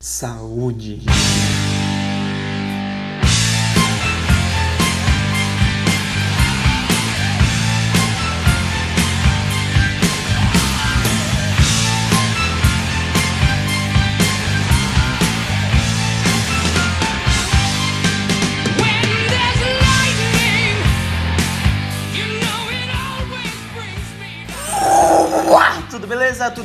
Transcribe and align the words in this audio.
Saúde. 0.00 1.00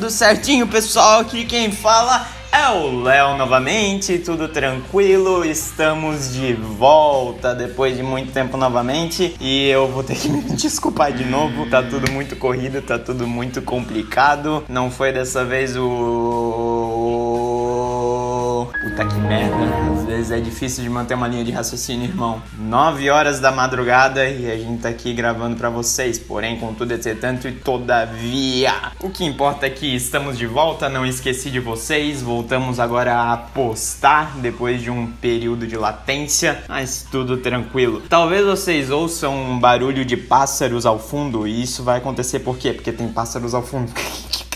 Tudo 0.07 0.15
certinho, 0.15 0.65
pessoal? 0.65 1.19
Aqui 1.19 1.43
quem 1.43 1.69
fala 1.69 2.25
é 2.49 2.69
o 2.69 3.03
Léo 3.03 3.37
novamente, 3.37 4.17
tudo 4.19 4.47
tranquilo, 4.47 5.43
estamos 5.43 6.33
de 6.33 6.53
volta 6.53 7.53
depois 7.53 7.97
de 7.97 8.01
muito 8.01 8.31
tempo 8.31 8.55
novamente 8.55 9.35
e 9.39 9.67
eu 9.67 9.87
vou 9.87 10.03
ter 10.03 10.15
que 10.15 10.29
me 10.31 10.41
desculpar 10.41 11.11
de 11.11 11.25
novo, 11.25 11.69
tá 11.69 11.83
tudo 11.83 12.09
muito 12.11 12.37
corrido, 12.37 12.81
tá 12.81 12.97
tudo 12.97 13.27
muito 13.27 13.61
complicado, 13.61 14.63
não 14.69 14.89
foi 14.89 15.11
dessa 15.11 15.43
vez 15.43 15.75
o... 15.75 16.26
é 20.37 20.41
difícil 20.41 20.83
de 20.83 20.89
manter 20.89 21.15
uma 21.15 21.27
linha 21.27 21.43
de 21.43 21.51
raciocínio, 21.51 22.07
irmão. 22.07 22.41
9 22.59 23.09
horas 23.09 23.39
da 23.39 23.51
madrugada 23.51 24.27
e 24.29 24.49
a 24.49 24.57
gente 24.57 24.81
tá 24.81 24.89
aqui 24.89 25.13
gravando 25.13 25.55
pra 25.55 25.69
vocês, 25.69 26.19
porém, 26.19 26.59
contudo, 26.59 26.93
entretanto 26.93 27.47
e 27.47 27.51
todavia. 27.51 28.73
O 28.99 29.09
que 29.09 29.25
importa 29.25 29.65
é 29.65 29.69
que 29.69 29.95
estamos 29.95 30.37
de 30.37 30.45
volta, 30.45 30.87
não 30.89 31.05
esqueci 31.05 31.49
de 31.49 31.59
vocês, 31.59 32.21
voltamos 32.21 32.79
agora 32.79 33.33
a 33.33 33.37
postar 33.37 34.37
depois 34.37 34.81
de 34.81 34.91
um 34.91 35.07
período 35.07 35.65
de 35.65 35.75
latência, 35.75 36.63
mas 36.67 37.05
tudo 37.11 37.37
tranquilo. 37.37 38.03
Talvez 38.07 38.45
vocês 38.45 38.91
ouçam 38.91 39.35
um 39.35 39.59
barulho 39.59 40.05
de 40.05 40.15
pássaros 40.15 40.85
ao 40.85 40.99
fundo 40.99 41.47
e 41.47 41.63
isso 41.63 41.83
vai 41.83 41.97
acontecer 41.97 42.39
por 42.39 42.57
quê? 42.57 42.73
Porque 42.73 42.91
tem 42.91 43.07
pássaros 43.07 43.53
ao 43.53 43.63
fundo. 43.63 43.91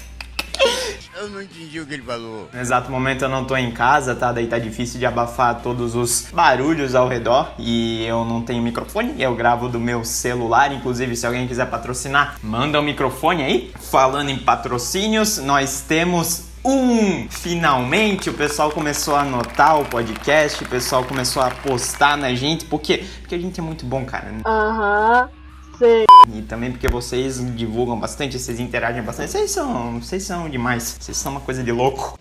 Eu 1.21 1.29
não 1.29 1.39
entendi 1.39 1.79
o 1.79 1.85
que 1.85 1.93
ele 1.93 2.01
falou. 2.01 2.49
No 2.51 2.59
exato 2.59 2.89
momento 2.89 3.21
eu 3.21 3.29
não 3.29 3.45
tô 3.45 3.55
em 3.55 3.69
casa, 3.69 4.15
tá? 4.15 4.31
Daí 4.31 4.47
tá 4.47 4.57
difícil 4.57 4.99
de 4.99 5.05
abafar 5.05 5.61
todos 5.61 5.93
os 5.93 6.27
barulhos 6.33 6.95
ao 6.95 7.07
redor 7.07 7.53
e 7.59 8.03
eu 8.07 8.25
não 8.25 8.41
tenho 8.41 8.63
microfone, 8.63 9.13
eu 9.21 9.35
gravo 9.35 9.69
do 9.69 9.79
meu 9.79 10.03
celular. 10.03 10.71
Inclusive, 10.71 11.15
se 11.15 11.27
alguém 11.27 11.47
quiser 11.47 11.69
patrocinar, 11.69 12.39
manda 12.41 12.79
o 12.79 12.81
um 12.81 12.85
microfone 12.85 13.43
aí. 13.43 13.71
Falando 13.79 14.31
em 14.31 14.37
patrocínios, 14.39 15.37
nós 15.37 15.81
temos 15.87 16.45
um! 16.65 17.29
Finalmente 17.29 18.27
o 18.31 18.33
pessoal 18.33 18.71
começou 18.71 19.15
a 19.15 19.21
anotar 19.21 19.79
o 19.79 19.85
podcast, 19.85 20.63
o 20.63 20.67
pessoal 20.67 21.03
começou 21.03 21.43
a 21.43 21.51
postar 21.51 22.17
na 22.17 22.33
gente, 22.33 22.65
porque, 22.65 23.05
porque 23.19 23.35
a 23.35 23.39
gente 23.39 23.59
é 23.59 23.63
muito 23.63 23.85
bom, 23.85 24.03
cara. 24.05 24.33
Aham, 24.43 25.29
sei. 25.77 26.10
E 26.33 26.41
também 26.43 26.71
porque 26.71 26.87
vocês 26.87 27.39
divulgam 27.55 27.99
bastante, 27.99 28.37
vocês 28.37 28.59
interagem 28.59 29.01
bastante. 29.01 29.31
Vocês 29.31 29.51
são, 29.51 29.99
vocês 29.99 30.23
são 30.23 30.49
demais. 30.49 30.97
Vocês 30.99 31.17
são 31.17 31.31
uma 31.31 31.41
coisa 31.41 31.63
de 31.63 31.71
louco. 31.71 32.19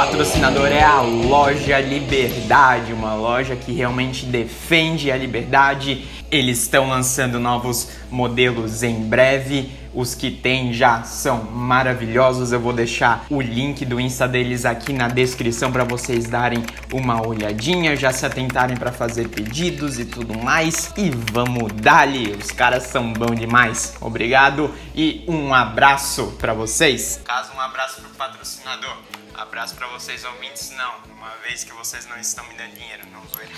Patrocinador 0.00 0.68
é 0.68 0.82
a 0.82 1.02
Loja 1.02 1.78
Liberdade, 1.78 2.90
uma 2.90 3.12
loja 3.12 3.54
que 3.54 3.70
realmente 3.70 4.24
defende 4.24 5.12
a 5.12 5.16
liberdade. 5.16 6.06
Eles 6.30 6.62
estão 6.62 6.88
lançando 6.88 7.38
novos 7.38 7.90
modelos 8.10 8.82
em 8.82 8.94
breve. 9.02 9.70
Os 9.92 10.14
que 10.14 10.30
tem 10.30 10.72
já 10.72 11.02
são 11.02 11.44
maravilhosos. 11.44 12.50
Eu 12.50 12.60
vou 12.60 12.72
deixar 12.72 13.26
o 13.28 13.42
link 13.42 13.84
do 13.84 14.00
Insta 14.00 14.26
deles 14.26 14.64
aqui 14.64 14.94
na 14.94 15.06
descrição 15.06 15.70
para 15.70 15.84
vocês 15.84 16.24
darem 16.24 16.64
uma 16.90 17.20
olhadinha, 17.26 17.94
já 17.94 18.10
se 18.10 18.24
atentarem 18.24 18.78
para 18.78 18.92
fazer 18.92 19.28
pedidos 19.28 19.98
e 19.98 20.06
tudo 20.06 20.32
mais. 20.38 20.94
E 20.96 21.10
vamos 21.10 21.74
dali, 21.74 22.32
os 22.32 22.50
caras 22.50 22.84
são 22.84 23.12
bons 23.12 23.38
demais. 23.38 23.96
Obrigado 24.00 24.74
e 24.94 25.26
um 25.28 25.52
abraço 25.52 26.34
para 26.38 26.54
vocês. 26.54 27.20
Caso 27.22 27.52
um 27.54 27.60
abraço 27.60 28.00
pro 28.00 28.08
patrocinador. 28.12 29.19
Abraço 29.40 29.74
para 29.74 29.86
vocês 29.86 30.22
ouvintes 30.22 30.68
não, 30.72 30.98
uma 31.16 31.34
vez 31.36 31.64
que 31.64 31.72
vocês 31.72 32.04
não 32.04 32.18
estão 32.20 32.46
me 32.46 32.54
dando 32.56 32.74
dinheiro, 32.74 33.06
não 33.06 33.26
zoeira. 33.26 33.50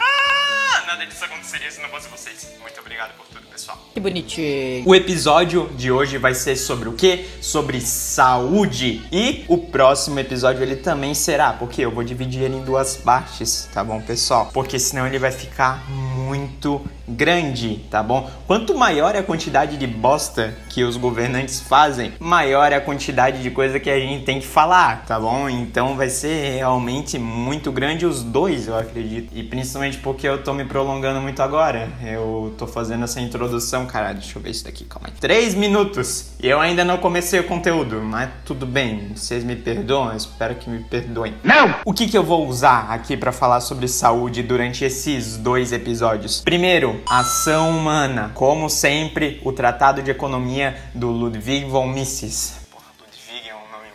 Ah, 0.00 0.82
nada 0.86 1.06
disso 1.06 1.24
aconteceria 1.24 1.70
se 1.70 1.80
não 1.80 1.88
fosse 1.88 2.08
vocês. 2.08 2.48
Muito 2.60 2.80
obrigado 2.80 3.16
por 3.16 3.26
tudo, 3.26 3.46
pessoal. 3.46 3.78
Que 3.94 4.00
bonitinho. 4.00 4.88
O 4.88 4.94
episódio 4.94 5.70
de 5.76 5.92
hoje 5.92 6.18
vai 6.18 6.34
ser 6.34 6.56
sobre 6.56 6.88
o 6.88 6.92
quê? 6.94 7.26
Sobre 7.40 7.80
saúde. 7.80 9.02
E 9.12 9.44
o 9.48 9.58
próximo 9.58 10.18
episódio 10.18 10.62
ele 10.62 10.76
também 10.76 11.14
será, 11.14 11.52
porque 11.52 11.82
eu 11.82 11.90
vou 11.90 12.02
dividir 12.02 12.42
ele 12.42 12.56
em 12.56 12.64
duas 12.64 12.96
partes, 12.96 13.68
tá 13.72 13.84
bom, 13.84 14.00
pessoal? 14.00 14.50
Porque 14.52 14.78
senão 14.78 15.06
ele 15.06 15.18
vai 15.18 15.30
ficar 15.30 15.88
muito 15.90 16.80
grande, 17.06 17.80
tá 17.90 18.02
bom? 18.02 18.30
Quanto 18.46 18.74
maior 18.74 19.14
é 19.14 19.18
a 19.18 19.22
quantidade 19.22 19.76
de 19.76 19.86
bosta 19.86 20.56
que 20.70 20.82
os 20.84 20.96
governantes 20.96 21.60
fazem, 21.60 22.12
maior 22.18 22.72
é 22.72 22.76
a 22.76 22.80
quantidade 22.80 23.42
de 23.42 23.50
coisa 23.50 23.78
que 23.78 23.90
a 23.90 23.98
gente 23.98 24.24
tem 24.24 24.40
que 24.40 24.46
falar, 24.46 25.04
tá 25.04 25.18
bom? 25.20 25.48
Então 25.48 25.96
vai 25.96 26.08
ser 26.08 26.56
realmente 26.56 27.18
muito 27.18 27.70
grande 27.70 28.06
os 28.06 28.22
dois, 28.22 28.68
eu 28.68 28.76
acredito. 28.76 29.11
E 29.32 29.42
principalmente 29.42 29.98
porque 29.98 30.26
eu 30.26 30.42
tô 30.42 30.52
me 30.52 30.64
prolongando 30.64 31.20
muito 31.20 31.42
agora. 31.42 31.88
Eu 32.02 32.54
tô 32.56 32.66
fazendo 32.66 33.04
essa 33.04 33.20
introdução, 33.20 33.86
cara, 33.86 34.12
deixa 34.12 34.38
eu 34.38 34.42
ver 34.42 34.50
isso 34.50 34.64
daqui, 34.64 34.84
calma 34.84 35.08
aí. 35.08 35.14
Três 35.20 35.54
minutos 35.54 36.32
e 36.40 36.48
eu 36.48 36.60
ainda 36.60 36.84
não 36.84 36.98
comecei 36.98 37.40
o 37.40 37.44
conteúdo, 37.44 38.00
mas 38.00 38.30
tudo 38.44 38.66
bem, 38.66 39.12
vocês 39.14 39.44
me 39.44 39.56
perdoam, 39.56 40.16
espero 40.16 40.54
que 40.54 40.68
me 40.68 40.82
perdoem. 40.84 41.34
Não! 41.42 41.74
O 41.84 41.92
que 41.92 42.08
que 42.08 42.16
eu 42.16 42.22
vou 42.22 42.46
usar 42.46 42.90
aqui 42.90 43.16
pra 43.16 43.32
falar 43.32 43.60
sobre 43.60 43.86
saúde 43.88 44.42
durante 44.42 44.84
esses 44.84 45.36
dois 45.36 45.72
episódios? 45.72 46.40
Primeiro, 46.40 47.00
ação 47.08 47.76
humana. 47.76 48.30
Como 48.34 48.68
sempre, 48.68 49.40
o 49.44 49.52
Tratado 49.52 50.02
de 50.02 50.10
Economia 50.10 50.76
do 50.94 51.10
Ludwig 51.10 51.64
von 51.66 51.86
Mises. 51.86 52.66
Porra, 52.70 52.86
Ludwig 52.98 53.48
é 53.48 53.54
um 53.54 53.70
nome 53.70 53.88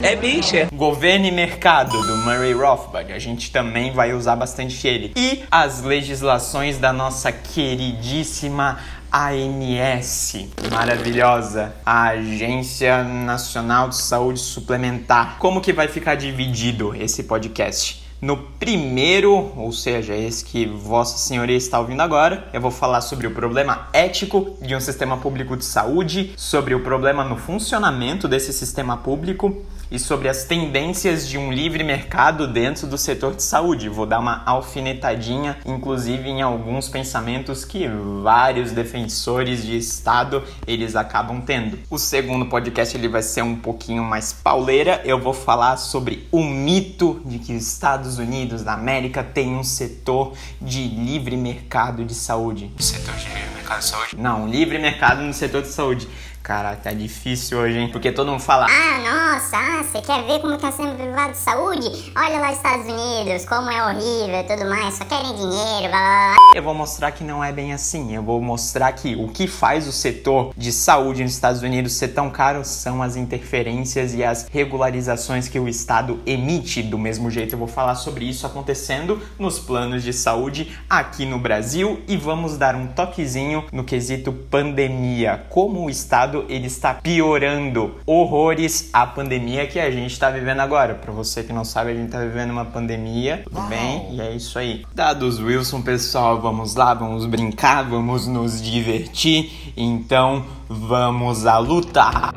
É 0.00 0.14
bicha. 0.14 0.68
Governo 0.72 1.26
e 1.26 1.30
Mercado, 1.30 2.00
do 2.06 2.16
Murray 2.18 2.52
Rothbard. 2.52 3.12
A 3.12 3.18
gente 3.18 3.50
também 3.50 3.92
vai 3.92 4.12
usar 4.12 4.36
bastante 4.36 4.86
ele. 4.86 5.12
E 5.16 5.42
as 5.50 5.82
legislações 5.82 6.78
da 6.78 6.92
nossa 6.92 7.32
queridíssima 7.32 8.78
ANS, 9.10 10.48
maravilhosa, 10.70 11.74
a 11.84 12.08
Agência 12.08 13.02
Nacional 13.02 13.88
de 13.88 13.96
Saúde 13.96 14.38
Suplementar. 14.38 15.38
Como 15.38 15.62
que 15.62 15.72
vai 15.72 15.88
ficar 15.88 16.14
dividido 16.14 16.94
esse 16.94 17.22
podcast? 17.22 18.06
No 18.20 18.36
primeiro, 18.36 19.52
ou 19.56 19.72
seja, 19.72 20.14
esse 20.14 20.44
que 20.44 20.66
Vossa 20.66 21.16
Senhoria 21.16 21.56
está 21.56 21.78
ouvindo 21.78 22.02
agora, 22.02 22.48
eu 22.52 22.60
vou 22.60 22.70
falar 22.70 23.00
sobre 23.00 23.28
o 23.28 23.30
problema 23.30 23.88
ético 23.92 24.58
de 24.60 24.74
um 24.74 24.80
sistema 24.80 25.16
público 25.16 25.56
de 25.56 25.64
saúde, 25.64 26.32
sobre 26.36 26.74
o 26.74 26.82
problema 26.82 27.24
no 27.24 27.36
funcionamento 27.36 28.26
desse 28.26 28.52
sistema 28.52 28.96
público 28.96 29.64
e 29.90 29.98
sobre 29.98 30.28
as 30.28 30.44
tendências 30.44 31.28
de 31.28 31.38
um 31.38 31.52
livre 31.52 31.82
mercado 31.82 32.46
dentro 32.46 32.86
do 32.86 32.98
setor 32.98 33.34
de 33.34 33.42
saúde. 33.42 33.88
Vou 33.88 34.06
dar 34.06 34.18
uma 34.18 34.42
alfinetadinha, 34.44 35.58
inclusive 35.64 36.28
em 36.28 36.42
alguns 36.42 36.88
pensamentos 36.88 37.64
que 37.64 37.88
vários 38.22 38.72
defensores 38.72 39.62
de 39.62 39.76
Estado 39.76 40.42
eles 40.66 40.96
acabam 40.96 41.40
tendo. 41.40 41.78
O 41.90 41.98
segundo 41.98 42.46
podcast 42.46 42.96
ele 42.96 43.08
vai 43.08 43.22
ser 43.22 43.42
um 43.42 43.56
pouquinho 43.56 44.02
mais 44.04 44.32
pauleira. 44.32 45.00
Eu 45.04 45.18
vou 45.18 45.32
falar 45.32 45.76
sobre 45.76 46.28
o 46.30 46.42
mito 46.42 47.20
de 47.24 47.38
que 47.38 47.54
os 47.54 47.66
Estados 47.66 48.18
Unidos 48.18 48.62
da 48.62 48.74
América 48.74 49.22
tem 49.22 49.54
um 49.54 49.64
setor 49.64 50.34
de 50.60 50.86
livre 50.86 51.36
mercado 51.36 52.04
de 52.04 52.14
saúde. 52.14 52.70
Setor 52.78 53.14
de 53.14 53.28
livre 53.28 53.50
mercado 53.54 53.78
de 53.78 53.84
saúde? 53.84 54.16
Não, 54.16 54.46
livre 54.48 54.78
mercado 54.78 55.22
no 55.22 55.32
setor 55.32 55.62
de 55.62 55.68
saúde. 55.68 56.08
Caraca, 56.48 56.80
tá 56.84 56.92
difícil 56.94 57.58
hoje, 57.58 57.76
hein? 57.78 57.90
Porque 57.92 58.10
todo 58.10 58.30
mundo 58.30 58.40
fala, 58.40 58.64
Ah, 58.64 59.34
nossa, 59.34 59.54
ah, 59.54 59.84
você 59.84 60.00
quer 60.00 60.24
ver 60.24 60.40
como 60.40 60.56
tá 60.56 60.72
sendo 60.72 60.96
privado 60.96 61.32
de 61.32 61.36
saúde? 61.36 62.10
Olha 62.16 62.40
lá 62.40 62.50
Estados 62.50 62.86
Unidos, 62.86 63.44
como 63.44 63.68
é 63.68 63.84
horrível 63.84 64.40
e 64.40 64.44
tudo 64.44 64.64
mais, 64.66 64.94
só 64.94 65.04
querem 65.04 65.34
dinheiro, 65.34 65.90
blá 65.90 65.90
blá 65.90 66.28
blá. 66.30 66.38
Eu 66.54 66.62
vou 66.62 66.72
mostrar 66.72 67.12
que 67.12 67.22
não 67.22 67.44
é 67.44 67.52
bem 67.52 67.74
assim. 67.74 68.14
Eu 68.14 68.22
vou 68.22 68.40
mostrar 68.40 68.90
que 68.92 69.14
o 69.14 69.28
que 69.28 69.46
faz 69.46 69.86
o 69.86 69.92
setor 69.92 70.54
de 70.56 70.72
saúde 70.72 71.22
nos 71.22 71.32
Estados 71.34 71.60
Unidos 71.60 71.92
ser 71.92 72.08
tão 72.08 72.30
caro 72.30 72.64
são 72.64 73.02
as 73.02 73.16
interferências 73.16 74.14
e 74.14 74.24
as 74.24 74.48
regularizações 74.50 75.46
que 75.46 75.60
o 75.60 75.68
Estado 75.68 76.18
emite. 76.24 76.82
Do 76.82 76.96
mesmo 76.96 77.30
jeito, 77.30 77.52
eu 77.52 77.58
vou 77.58 77.68
falar 77.68 77.96
sobre 77.96 78.24
isso 78.24 78.46
acontecendo 78.46 79.22
nos 79.38 79.58
planos 79.58 80.02
de 80.02 80.14
saúde 80.14 80.74
aqui 80.88 81.26
no 81.26 81.38
Brasil 81.38 82.02
e 82.08 82.16
vamos 82.16 82.56
dar 82.56 82.74
um 82.74 82.86
toquezinho 82.86 83.66
no 83.70 83.84
quesito 83.84 84.32
pandemia. 84.32 85.44
Como 85.50 85.84
o 85.84 85.90
Estado 85.90 86.37
Estado 86.38 86.44
ele 86.48 86.66
está 86.66 86.94
piorando 86.94 87.94
horrores 88.06 88.90
a 88.92 89.06
pandemia 89.06 89.66
que 89.66 89.80
a 89.80 89.90
gente 89.90 90.12
está 90.12 90.30
vivendo 90.30 90.60
agora. 90.60 90.94
Para 90.94 91.12
você 91.12 91.42
que 91.42 91.52
não 91.52 91.64
sabe, 91.64 91.90
a 91.90 91.94
gente 91.94 92.06
está 92.06 92.20
vivendo 92.20 92.50
uma 92.50 92.64
pandemia, 92.64 93.42
tudo 93.44 93.60
bem? 93.62 94.14
E 94.14 94.20
é 94.20 94.34
isso 94.34 94.58
aí. 94.58 94.84
Dados 94.94 95.40
Wilson, 95.40 95.82
pessoal, 95.82 96.40
vamos 96.40 96.74
lá, 96.74 96.94
vamos 96.94 97.26
brincar, 97.26 97.82
vamos 97.82 98.26
nos 98.26 98.60
divertir. 98.60 99.72
Então, 99.76 100.44
vamos 100.68 101.46
à 101.46 101.58
luta. 101.58 102.32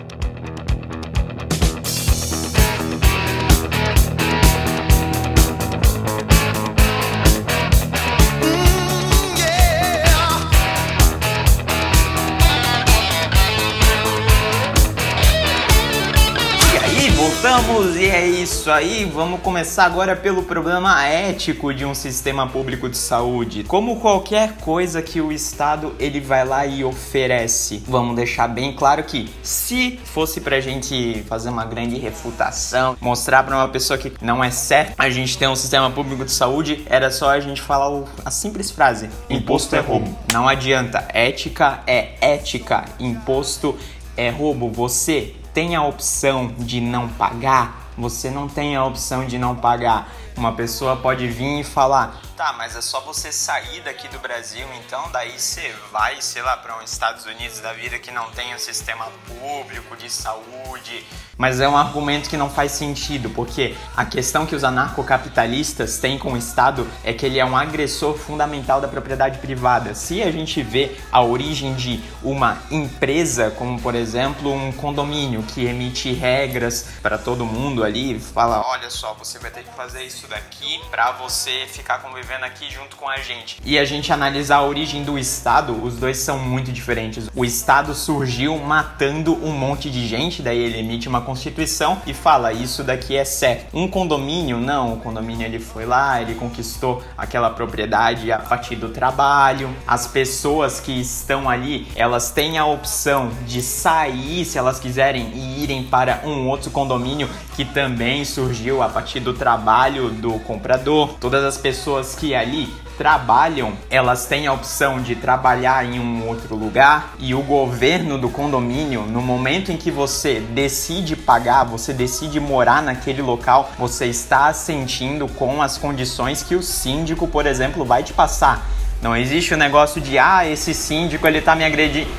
E 17.95 18.05
é 18.05 18.25
isso 18.27 18.69
aí. 18.71 19.05
Vamos 19.05 19.41
começar 19.41 19.85
agora 19.85 20.15
pelo 20.15 20.43
problema 20.43 21.03
ético 21.05 21.73
de 21.73 21.85
um 21.85 21.93
sistema 21.95 22.47
público 22.47 22.87
de 22.87 22.97
saúde. 22.97 23.63
Como 23.63 23.99
qualquer 23.99 24.53
coisa 24.57 25.01
que 25.01 25.19
o 25.19 25.31
Estado 25.31 25.93
ele 25.99 26.19
vai 26.19 26.45
lá 26.45 26.65
e 26.65 26.83
oferece. 26.83 27.83
Vamos 27.87 28.15
deixar 28.15 28.47
bem 28.47 28.73
claro 28.73 29.03
que 29.03 29.29
se 29.41 29.99
fosse 30.05 30.41
pra 30.41 30.59
gente 30.59 31.23
fazer 31.27 31.49
uma 31.49 31.65
grande 31.65 31.97
refutação, 31.97 32.95
mostrar 33.01 33.43
pra 33.43 33.55
uma 33.55 33.67
pessoa 33.67 33.97
que 33.97 34.13
não 34.21 34.43
é 34.43 34.51
certo 34.51 34.93
a 34.97 35.09
gente 35.09 35.37
ter 35.37 35.47
um 35.47 35.55
sistema 35.55 35.89
público 35.89 36.23
de 36.23 36.31
saúde, 36.31 36.83
era 36.87 37.09
só 37.09 37.31
a 37.31 37.39
gente 37.39 37.61
falar 37.61 37.89
o- 37.89 38.07
a 38.23 38.29
simples 38.31 38.69
frase: 38.71 39.09
imposto 39.29 39.75
é 39.75 39.79
roubo. 39.79 40.15
Não 40.31 40.47
adianta. 40.47 41.05
Ética 41.13 41.79
é 41.87 42.09
ética. 42.21 42.85
Imposto 42.99 43.75
é 44.15 44.29
roubo. 44.29 44.69
Você 44.69 45.33
tem 45.53 45.75
a 45.75 45.83
opção 45.83 46.53
de 46.57 46.79
não 46.79 47.07
pagar, 47.07 47.91
você 47.97 48.29
não 48.29 48.47
tem 48.47 48.75
a 48.75 48.85
opção 48.85 49.25
de 49.25 49.37
não 49.37 49.55
pagar. 49.55 50.11
Uma 50.37 50.53
pessoa 50.53 50.95
pode 50.95 51.27
vir 51.27 51.59
e 51.59 51.63
falar: 51.63 52.21
tá, 52.41 52.53
mas 52.53 52.75
é 52.75 52.81
só 52.81 52.99
você 53.01 53.31
sair 53.31 53.81
daqui 53.81 54.07
do 54.07 54.17
Brasil, 54.17 54.67
então 54.83 55.11
daí 55.11 55.39
você 55.39 55.75
vai, 55.91 56.19
sei 56.23 56.41
lá, 56.41 56.57
para 56.57 56.83
os 56.83 56.91
Estados 56.91 57.23
Unidos 57.27 57.59
da 57.59 57.71
vida 57.71 57.99
que 57.99 58.09
não 58.09 58.31
tem 58.31 58.55
um 58.55 58.57
sistema 58.57 59.05
público 59.27 59.95
de 59.95 60.09
saúde. 60.09 61.05
Mas 61.37 61.59
é 61.59 61.69
um 61.69 61.77
argumento 61.77 62.29
que 62.29 62.37
não 62.37 62.49
faz 62.49 62.71
sentido, 62.71 63.29
porque 63.29 63.75
a 63.95 64.05
questão 64.05 64.45
que 64.45 64.55
os 64.55 64.63
anarcocapitalistas 64.63 65.99
têm 65.99 66.17
com 66.17 66.33
o 66.33 66.37
Estado 66.37 66.87
é 67.03 67.13
que 67.13 67.25
ele 67.27 67.39
é 67.39 67.45
um 67.45 67.55
agressor 67.55 68.17
fundamental 68.17 68.81
da 68.81 68.87
propriedade 68.87 69.37
privada. 69.37 69.93
Se 69.93 70.23
a 70.23 70.31
gente 70.31 70.63
vê 70.63 70.97
a 71.11 71.21
origem 71.21 71.75
de 71.75 72.03
uma 72.23 72.57
empresa, 72.71 73.51
como 73.51 73.79
por 73.79 73.93
exemplo 73.93 74.51
um 74.51 74.71
condomínio 74.71 75.43
que 75.43 75.65
emite 75.65 76.11
regras 76.11 76.87
para 77.03 77.17
todo 77.19 77.45
mundo 77.45 77.83
ali, 77.83 78.19
fala: 78.19 78.63
olha 78.67 78.89
só, 78.89 79.13
você 79.13 79.37
vai 79.37 79.51
ter 79.51 79.63
que 79.63 79.73
fazer 79.75 80.03
isso 80.03 80.27
daqui 80.27 80.79
para 80.89 81.11
você 81.11 81.67
ficar 81.67 81.99
convivendo 81.99 82.30
aqui 82.45 82.71
junto 82.71 82.95
com 82.95 83.09
a 83.09 83.17
gente. 83.17 83.57
E 83.65 83.77
a 83.77 83.85
gente 83.85 84.11
analisar 84.11 84.57
a 84.57 84.63
origem 84.63 85.03
do 85.03 85.17
Estado, 85.17 85.73
os 85.83 85.97
dois 85.97 86.17
são 86.17 86.39
muito 86.39 86.71
diferentes. 86.71 87.29
O 87.35 87.43
Estado 87.43 87.93
surgiu 87.93 88.57
matando 88.57 89.33
um 89.43 89.51
monte 89.51 89.89
de 89.89 90.07
gente, 90.07 90.41
daí 90.41 90.57
ele 90.57 90.79
emite 90.79 91.07
uma 91.07 91.21
constituição 91.21 92.01
e 92.07 92.13
fala: 92.13 92.53
isso 92.53 92.83
daqui 92.83 93.15
é 93.15 93.25
certo. 93.25 93.75
Um 93.75 93.87
condomínio, 93.87 94.57
não, 94.57 94.93
o 94.93 94.97
condomínio 94.97 95.45
ele 95.45 95.59
foi 95.59 95.85
lá, 95.85 96.21
ele 96.21 96.35
conquistou 96.35 97.03
aquela 97.17 97.49
propriedade 97.49 98.31
a 98.31 98.39
partir 98.39 98.75
do 98.75 98.89
trabalho. 98.89 99.75
As 99.85 100.07
pessoas 100.07 100.79
que 100.79 100.91
estão 100.91 101.49
ali, 101.49 101.87
elas 101.95 102.31
têm 102.31 102.57
a 102.57 102.65
opção 102.65 103.31
de 103.45 103.61
sair 103.61 104.45
se 104.45 104.57
elas 104.57 104.79
quiserem 104.79 105.31
e 105.33 105.63
irem 105.63 105.83
para 105.83 106.21
um 106.23 106.47
outro 106.47 106.71
condomínio 106.71 107.29
que 107.55 107.65
também 107.65 108.23
surgiu 108.25 108.81
a 108.81 108.89
partir 108.89 109.19
do 109.19 109.33
trabalho 109.33 110.09
do 110.09 110.39
comprador. 110.39 111.15
Todas 111.19 111.43
as 111.43 111.57
pessoas 111.57 112.15
que 112.21 112.35
ali 112.35 112.71
trabalham, 112.99 113.73
elas 113.89 114.27
têm 114.27 114.45
a 114.45 114.53
opção 114.53 115.01
de 115.01 115.15
trabalhar 115.15 115.83
em 115.83 115.99
um 115.99 116.27
outro 116.27 116.55
lugar 116.55 117.15
e 117.17 117.33
o 117.33 117.41
governo 117.41 118.15
do 118.15 118.29
condomínio, 118.29 119.01
no 119.07 119.23
momento 119.23 119.71
em 119.71 119.75
que 119.75 119.89
você 119.89 120.39
decide 120.39 121.15
pagar, 121.15 121.63
você 121.63 121.91
decide 121.93 122.39
morar 122.39 122.83
naquele 122.83 123.23
local, 123.23 123.71
você 123.75 124.05
está 124.05 124.45
assentindo 124.49 125.27
com 125.27 125.63
as 125.63 125.79
condições 125.79 126.43
que 126.43 126.53
o 126.53 126.61
síndico, 126.61 127.27
por 127.27 127.47
exemplo, 127.47 127.83
vai 127.83 128.03
te 128.03 128.13
passar. 128.13 128.69
Não 129.01 129.17
existe 129.17 129.55
o 129.55 129.57
negócio 129.57 129.99
de, 129.99 130.19
ah, 130.19 130.47
esse 130.47 130.71
síndico 130.75 131.25
ele 131.25 131.41
tá 131.41 131.55
me 131.55 131.65
agredindo. 131.65 132.11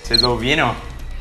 Vocês 0.00 0.22
ouviram? 0.22 0.76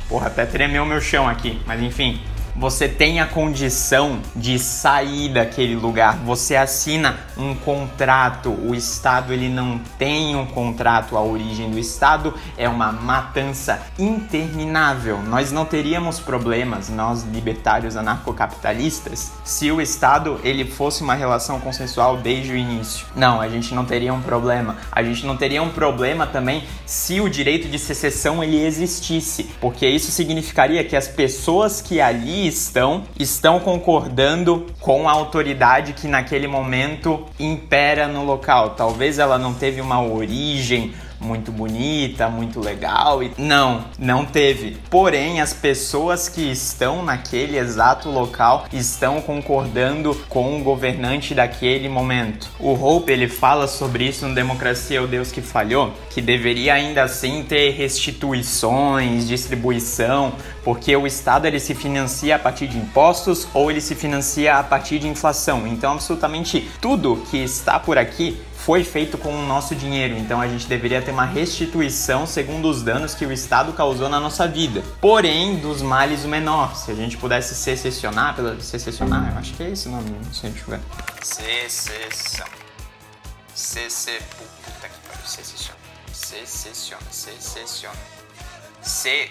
Porra, 0.08 0.28
até 0.28 0.46
tremeu 0.46 0.86
meu 0.86 1.02
chão 1.02 1.28
aqui, 1.28 1.60
mas 1.66 1.82
enfim. 1.82 2.22
Você 2.58 2.88
tem 2.88 3.20
a 3.20 3.26
condição 3.26 4.22
de 4.34 4.58
sair 4.58 5.28
daquele 5.28 5.76
lugar. 5.76 6.16
Você 6.20 6.56
assina 6.56 7.20
um 7.38 7.54
contrato. 7.54 8.50
O 8.50 8.74
Estado 8.74 9.34
ele 9.34 9.50
não 9.50 9.78
tem 10.00 10.38
um 10.38 10.46
contrato. 10.46 11.18
A 11.18 11.22
origem 11.22 11.70
do 11.70 11.78
Estado 11.78 12.34
é 12.58 12.70
uma 12.70 12.94
matança 12.94 13.82
interminável. 14.00 15.22
Nós 15.22 15.52
não 15.52 15.66
teríamos 15.66 16.22
problemas, 16.22 16.88
nós 16.88 17.24
libertários 17.24 17.98
anarcocapitalistas, 17.98 19.34
se 19.44 19.70
o 19.70 19.82
Estado 19.82 20.40
ele 20.42 20.64
fosse 20.64 21.04
uma 21.04 21.14
relação 21.14 21.60
consensual 21.60 22.18
desde 22.18 22.54
o 22.54 22.56
início. 22.56 23.06
Não, 23.14 23.42
a 23.42 23.50
gente 23.50 23.76
não 23.76 23.84
teria 23.84 24.14
um 24.14 24.22
problema. 24.22 24.78
A 24.94 25.04
gente 25.04 25.26
não 25.26 25.36
teria 25.36 25.62
um 25.62 25.72
problema 25.72 26.26
também 26.26 26.64
se 26.86 27.20
o 27.20 27.30
direito 27.30 27.68
de 27.68 27.78
secessão 27.78 28.42
ele 28.42 28.66
existisse, 28.66 29.44
porque 29.60 29.86
isso 29.86 30.10
significaria 30.10 30.86
que 30.86 30.96
as 30.96 31.10
pessoas 31.10 31.82
que 31.82 32.00
ali 32.00 32.45
estão 32.48 33.04
estão 33.20 33.60
concordando 33.60 34.66
com 34.80 35.08
a 35.08 35.12
autoridade 35.12 35.94
que 35.94 36.08
naquele 36.08 36.48
momento 36.48 37.26
impera 37.40 38.08
no 38.08 38.24
local. 38.24 38.72
Talvez 38.72 39.20
ela 39.20 39.38
não 39.38 39.54
teve 39.54 39.82
uma 39.82 40.02
origem 40.02 40.94
muito 41.26 41.52
bonita, 41.52 42.30
muito 42.30 42.60
legal 42.60 43.24
e 43.24 43.32
não, 43.38 43.86
não 43.98 44.26
teve. 44.26 44.78
Porém, 44.90 45.42
as 45.42 45.54
pessoas 45.54 46.30
que 46.30 46.52
estão 46.52 47.04
naquele 47.04 47.58
exato 47.58 48.10
local 48.10 48.66
estão 48.72 49.20
concordando 49.22 50.16
com 50.30 50.60
o 50.60 50.64
governante 50.64 51.34
daquele 51.34 51.90
momento. 51.90 52.50
O 52.60 52.74
Hope 52.74 53.12
ele 53.12 53.28
fala 53.28 53.68
sobre 53.68 54.06
isso 54.06 54.28
no 54.28 54.36
Democracia 54.36 55.02
o 55.02 55.08
Deus 55.08 55.32
que 55.32 55.42
falhou, 55.42 55.92
que 56.10 56.22
deveria 56.22 56.74
ainda 56.74 57.04
assim 57.04 57.44
ter 57.44 57.72
restituições, 57.72 59.28
distribuição, 59.28 60.34
porque 60.64 60.96
o 60.96 61.08
Estado 61.08 61.46
ele 61.46 61.60
se 61.60 61.74
financia 61.74 62.36
a 62.36 62.40
partir 62.40 62.68
de 62.68 62.78
impostos 62.78 63.48
ou 63.54 63.70
ele 63.72 63.82
se 63.82 63.96
financia 63.96 64.56
a 64.56 64.64
partir 64.64 65.00
de 65.00 65.08
inflação. 65.08 65.66
Então, 65.68 65.94
absolutamente 65.94 66.70
tudo 66.82 67.24
que 67.30 67.38
está 67.38 67.80
por 67.80 67.98
aqui 67.98 68.38
foi 68.66 68.84
feito 68.84 69.16
com 69.16 69.32
o 69.32 69.46
nosso 69.46 69.76
dinheiro, 69.76 70.18
então 70.18 70.42
a 70.42 70.48
gente 70.48 70.66
deveria 70.66 71.00
ter 71.00 71.12
uma 71.12 71.24
restituição 71.24 72.26
segundo 72.26 72.68
os 72.68 72.82
danos 72.82 73.14
que 73.14 73.24
o 73.24 73.32
Estado 73.32 73.72
causou 73.74 74.10
na 74.10 74.20
nossa 74.20 74.48
vida. 74.48 74.82
Porém, 75.00 75.58
dos 75.58 75.84
males 75.84 76.26
o 76.26 76.28
menor. 76.28 76.76
Se 76.76 76.90
a 76.90 76.96
gente 76.96 77.16
pudesse 77.16 77.54
secessionar, 77.54 78.36
pela 78.36 78.60
secessionar, 78.60 79.32
eu 79.32 79.38
acho 79.38 79.54
que 79.54 79.62
é 79.62 79.70
esse 79.70 79.88
o 79.88 79.92
nome, 79.92 80.10
não 80.10 80.34
sei, 80.34 80.50
deixa 80.50 80.66
eu 80.66 80.80
ver. 80.80 80.82
Secessão. 81.22 82.48
Cc. 83.54 84.20
Puta 84.36 84.90
que 84.90 85.08
pariu, 85.08 85.28
secessiona. 85.28 85.80
Secessiona, 86.12 87.04
secessiona. 87.12 87.96
Se. 88.82 89.30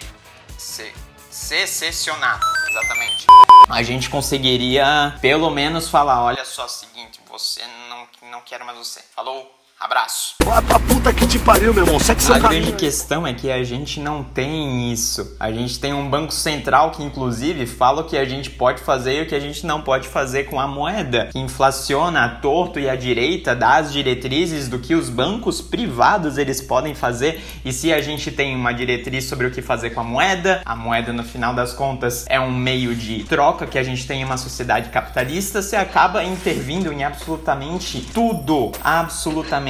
Se. 0.56 0.92
Secessionar, 1.28 2.38
exatamente. 2.70 3.26
A 3.68 3.82
gente 3.82 4.10
conseguiria 4.10 5.16
pelo 5.20 5.50
menos 5.50 5.88
falar: 5.88 6.22
olha 6.22 6.44
só, 6.44 6.68
seguinte, 6.68 7.20
você 7.26 7.62
não, 7.88 8.30
não 8.30 8.40
quero 8.42 8.64
mais 8.64 8.78
você. 8.78 9.00
Falou, 9.14 9.50
abraço. 9.80 10.34
Vai 10.44 10.62
pra 10.62 10.78
puta 10.78 11.12
que 11.12 11.26
te 11.26 11.38
pariu, 11.38 11.72
meu 11.74 11.84
irmão. 11.84 11.98
Segue 11.98 12.22
seu 12.22 12.34
A 12.34 12.40
caminho. 12.40 12.62
grande 12.62 12.76
questão 12.76 13.26
é 13.26 13.32
que 13.34 13.50
a 13.50 13.62
gente 13.64 13.98
não 14.00 14.22
tem 14.22 14.92
isso. 14.92 15.36
A 15.40 15.50
gente 15.50 15.78
tem 15.80 15.92
um 15.92 16.08
banco 16.08 16.32
central 16.32 16.90
que, 16.90 17.02
inclusive, 17.02 17.66
fala 17.66 18.02
o 18.02 18.04
que 18.04 18.16
a 18.16 18.24
gente 18.24 18.50
pode 18.50 18.82
fazer 18.82 19.18
e 19.18 19.22
o 19.22 19.26
que 19.26 19.34
a 19.34 19.40
gente 19.40 19.66
não 19.66 19.82
pode 19.82 20.06
fazer 20.08 20.44
com 20.44 20.60
a 20.60 20.66
moeda, 20.66 21.28
que 21.32 21.38
inflaciona 21.38 22.24
a 22.24 22.28
torto 22.28 22.78
e 22.78 22.88
a 22.88 22.94
direita, 22.96 23.54
dá 23.54 23.76
as 23.76 23.92
diretrizes 23.92 24.68
do 24.68 24.78
que 24.78 24.94
os 24.94 25.08
bancos 25.08 25.60
privados 25.60 26.38
eles 26.38 26.60
podem 26.60 26.94
fazer. 26.94 27.42
E 27.64 27.72
se 27.72 27.92
a 27.92 28.00
gente 28.00 28.30
tem 28.30 28.54
uma 28.54 28.72
diretriz 28.72 29.24
sobre 29.24 29.46
o 29.46 29.50
que 29.50 29.62
fazer 29.62 29.90
com 29.90 30.00
a 30.00 30.04
moeda, 30.04 30.62
a 30.64 30.76
moeda, 30.76 31.12
no 31.12 31.24
final 31.24 31.54
das 31.54 31.72
contas, 31.72 32.24
é 32.28 32.38
um 32.38 32.52
meio 32.52 32.94
de 32.94 33.24
troca 33.24 33.66
que 33.66 33.78
a 33.78 33.82
gente 33.82 34.06
tem 34.06 34.20
em 34.20 34.24
uma 34.24 34.36
sociedade 34.36 34.90
capitalista, 34.90 35.60
você 35.62 35.76
acaba 35.76 36.22
intervindo 36.22 36.92
em 36.92 37.02
absolutamente 37.02 38.00
tudo. 38.12 38.72
Absolutamente 38.82 39.63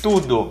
tudo. 0.00 0.48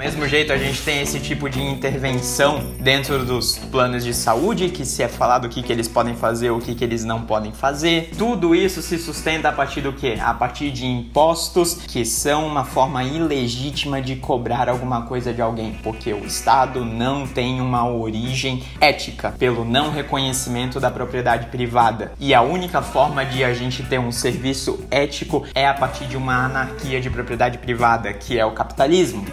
Mesmo 0.00 0.26
jeito, 0.26 0.50
a 0.50 0.56
gente 0.56 0.80
tem 0.80 1.02
esse 1.02 1.20
tipo 1.20 1.46
de 1.50 1.60
intervenção 1.62 2.64
dentro 2.80 3.22
dos 3.22 3.58
planos 3.58 4.02
de 4.02 4.14
saúde, 4.14 4.70
que 4.70 4.82
se 4.82 5.02
é 5.02 5.08
falado 5.08 5.44
o 5.44 5.48
que, 5.50 5.62
que 5.62 5.70
eles 5.70 5.86
podem 5.86 6.16
fazer, 6.16 6.48
o 6.48 6.58
que, 6.58 6.74
que 6.74 6.82
eles 6.82 7.04
não 7.04 7.20
podem 7.20 7.52
fazer. 7.52 8.08
Tudo 8.16 8.54
isso 8.54 8.80
se 8.80 8.96
sustenta 8.96 9.50
a 9.50 9.52
partir 9.52 9.82
do 9.82 9.92
quê? 9.92 10.16
A 10.18 10.32
partir 10.32 10.70
de 10.70 10.86
impostos, 10.86 11.74
que 11.86 12.06
são 12.06 12.46
uma 12.46 12.64
forma 12.64 13.04
ilegítima 13.04 14.00
de 14.00 14.16
cobrar 14.16 14.70
alguma 14.70 15.02
coisa 15.02 15.34
de 15.34 15.42
alguém, 15.42 15.78
porque 15.82 16.14
o 16.14 16.24
Estado 16.24 16.82
não 16.82 17.26
tem 17.26 17.60
uma 17.60 17.86
origem 17.86 18.64
ética 18.80 19.34
pelo 19.38 19.66
não 19.66 19.90
reconhecimento 19.90 20.80
da 20.80 20.90
propriedade 20.90 21.48
privada. 21.48 22.12
E 22.18 22.32
a 22.32 22.40
única 22.40 22.80
forma 22.80 23.22
de 23.26 23.44
a 23.44 23.52
gente 23.52 23.82
ter 23.82 24.00
um 24.00 24.10
serviço 24.10 24.82
ético 24.90 25.44
é 25.54 25.68
a 25.68 25.74
partir 25.74 26.06
de 26.06 26.16
uma 26.16 26.46
anarquia 26.46 27.02
de 27.02 27.10
propriedade 27.10 27.58
privada, 27.58 28.14
que 28.14 28.38
é 28.38 28.46
o 28.46 28.52
capitalismo. 28.52 29.26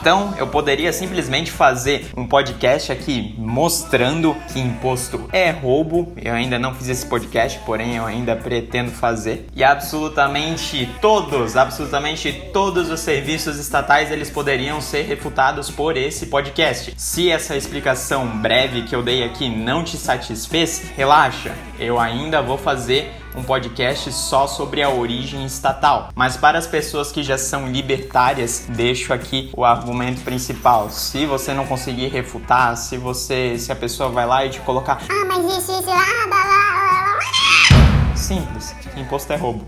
Então, 0.00 0.34
eu 0.38 0.46
poderia 0.46 0.94
simplesmente 0.94 1.50
fazer 1.50 2.10
um 2.16 2.26
podcast 2.26 2.90
aqui 2.90 3.34
mostrando 3.36 4.34
que 4.50 4.58
imposto 4.58 5.28
é 5.30 5.50
roubo. 5.50 6.14
Eu 6.16 6.32
ainda 6.32 6.58
não 6.58 6.74
fiz 6.74 6.88
esse 6.88 7.04
podcast, 7.04 7.58
porém 7.66 7.96
eu 7.96 8.06
ainda 8.06 8.34
pretendo 8.34 8.90
fazer. 8.90 9.46
E 9.54 9.62
absolutamente 9.62 10.88
todos, 11.02 11.54
absolutamente 11.54 12.32
todos 12.50 12.90
os 12.90 13.00
serviços 13.00 13.58
estatais 13.58 14.10
eles 14.10 14.30
poderiam 14.30 14.80
ser 14.80 15.02
refutados 15.02 15.70
por 15.70 15.98
esse 15.98 16.26
podcast. 16.26 16.94
Se 16.96 17.30
essa 17.30 17.54
explicação 17.54 18.26
breve 18.26 18.82
que 18.82 18.96
eu 18.96 19.02
dei 19.02 19.22
aqui 19.22 19.50
não 19.50 19.84
te 19.84 19.98
satisfez, 19.98 20.82
relaxa, 20.96 21.54
eu 21.78 22.00
ainda 22.00 22.40
vou 22.40 22.56
fazer 22.56 23.12
um 23.34 23.42
podcast 23.42 24.12
só 24.12 24.46
sobre 24.46 24.82
a 24.82 24.90
origem 24.90 25.44
estatal. 25.44 26.10
Mas 26.14 26.36
para 26.36 26.58
as 26.58 26.66
pessoas 26.66 27.12
que 27.12 27.22
já 27.22 27.38
são 27.38 27.66
libertárias, 27.68 28.64
deixo 28.68 29.12
aqui 29.12 29.50
o 29.56 29.64
argumento 29.64 30.22
principal. 30.22 30.90
Se 30.90 31.26
você 31.26 31.52
não 31.54 31.66
conseguir 31.66 32.08
refutar, 32.08 32.76
se 32.76 32.96
você, 32.96 33.58
se 33.58 33.70
a 33.70 33.76
pessoa 33.76 34.08
vai 34.08 34.26
lá 34.26 34.44
e 34.44 34.50
te 34.50 34.60
colocar 34.60 34.98
Ah, 35.08 35.24
mas 35.26 35.44
isso, 35.44 35.72
isso, 35.72 35.86
lá, 35.86 35.94
lá, 35.96 36.44
lá, 36.44 36.72
lá, 36.74 37.14
lá. 37.14 38.16
simples, 38.16 38.74
imposto 38.96 39.32
é 39.32 39.36
roubo. 39.36 39.64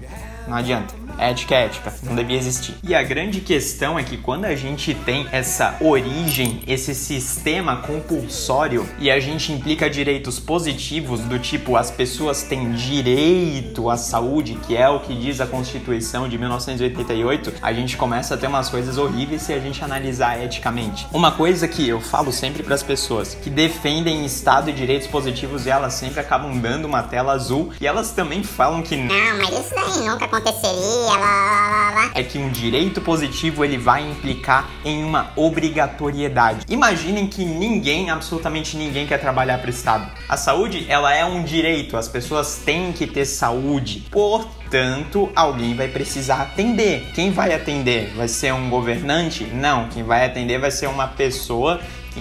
Não 0.52 0.58
adianta. 0.58 1.02
Ética 1.18 1.54
é 1.54 1.64
ética, 1.66 1.92
não 2.02 2.14
devia 2.14 2.36
existir. 2.36 2.74
E 2.82 2.94
a 2.94 3.02
grande 3.02 3.40
questão 3.40 3.98
é 3.98 4.02
que 4.02 4.16
quando 4.16 4.44
a 4.44 4.54
gente 4.54 4.94
tem 4.94 5.26
essa 5.30 5.76
origem, 5.80 6.62
esse 6.66 6.94
sistema 6.94 7.76
compulsório 7.76 8.88
e 8.98 9.10
a 9.10 9.20
gente 9.20 9.52
implica 9.52 9.88
direitos 9.88 10.38
positivos 10.38 11.20
do 11.20 11.38
tipo 11.38 11.76
as 11.76 11.90
pessoas 11.90 12.42
têm 12.42 12.72
direito 12.72 13.88
à 13.88 13.96
saúde, 13.96 14.58
que 14.66 14.76
é 14.76 14.88
o 14.88 15.00
que 15.00 15.14
diz 15.14 15.40
a 15.40 15.46
Constituição 15.46 16.28
de 16.28 16.36
1988, 16.38 17.54
a 17.62 17.72
gente 17.72 17.96
começa 17.96 18.34
a 18.34 18.36
ter 18.36 18.46
umas 18.46 18.68
coisas 18.68 18.98
horríveis 18.98 19.42
se 19.42 19.52
a 19.52 19.58
gente 19.58 19.84
analisar 19.84 20.42
eticamente. 20.42 21.06
Uma 21.12 21.32
coisa 21.32 21.68
que 21.68 21.88
eu 21.88 22.00
falo 22.00 22.32
sempre 22.32 22.62
para 22.62 22.74
as 22.74 22.82
pessoas 22.82 23.34
que 23.34 23.50
defendem 23.50 24.24
Estado 24.24 24.70
e 24.70 24.72
direitos 24.72 25.06
positivos 25.06 25.66
e 25.66 25.70
elas 25.70 25.94
sempre 25.94 26.20
acabam 26.20 26.58
dando 26.58 26.86
uma 26.86 27.02
tela 27.02 27.32
azul 27.32 27.70
e 27.80 27.86
elas 27.86 28.10
também 28.12 28.42
falam 28.42 28.82
que 28.82 28.96
Não, 28.96 29.38
mas 29.38 29.50
isso 29.50 29.74
daí 29.74 30.08
nunca 30.08 30.26
aconteceria, 30.42 31.12
lá, 31.12 31.16
lá, 31.16 31.70
lá, 31.70 31.90
lá. 31.94 32.10
é 32.14 32.22
que 32.22 32.36
um 32.36 32.50
direito 32.50 33.00
positivo 33.00 33.64
ele 33.64 33.78
vai 33.78 34.02
implicar 34.08 34.68
em 34.84 35.04
uma 35.04 35.30
obrigatoriedade. 35.36 36.66
Imaginem 36.68 37.28
que 37.28 37.44
ninguém, 37.44 38.10
absolutamente 38.10 38.76
ninguém 38.76 39.06
quer 39.06 39.18
trabalhar 39.18 39.58
para 39.58 39.68
o 39.68 39.70
Estado. 39.70 40.10
A 40.28 40.36
saúde, 40.36 40.84
ela 40.88 41.14
é 41.14 41.24
um 41.24 41.44
direito, 41.44 41.96
as 41.96 42.08
pessoas 42.08 42.60
têm 42.64 42.92
que 42.92 43.06
ter 43.06 43.24
saúde. 43.24 44.04
Portanto, 44.10 45.30
alguém 45.36 45.74
vai 45.74 45.88
precisar 45.88 46.42
atender. 46.42 47.12
Quem 47.14 47.30
vai 47.30 47.54
atender? 47.54 48.12
Vai 48.16 48.28
ser 48.28 48.52
um 48.52 48.68
governante? 48.68 49.44
Não, 49.44 49.88
quem 49.88 50.02
vai 50.02 50.26
atender 50.26 50.58
vai 50.58 50.70
ser 50.70 50.88
uma 50.88 51.06
pessoa 51.06 51.80
que 52.12 52.20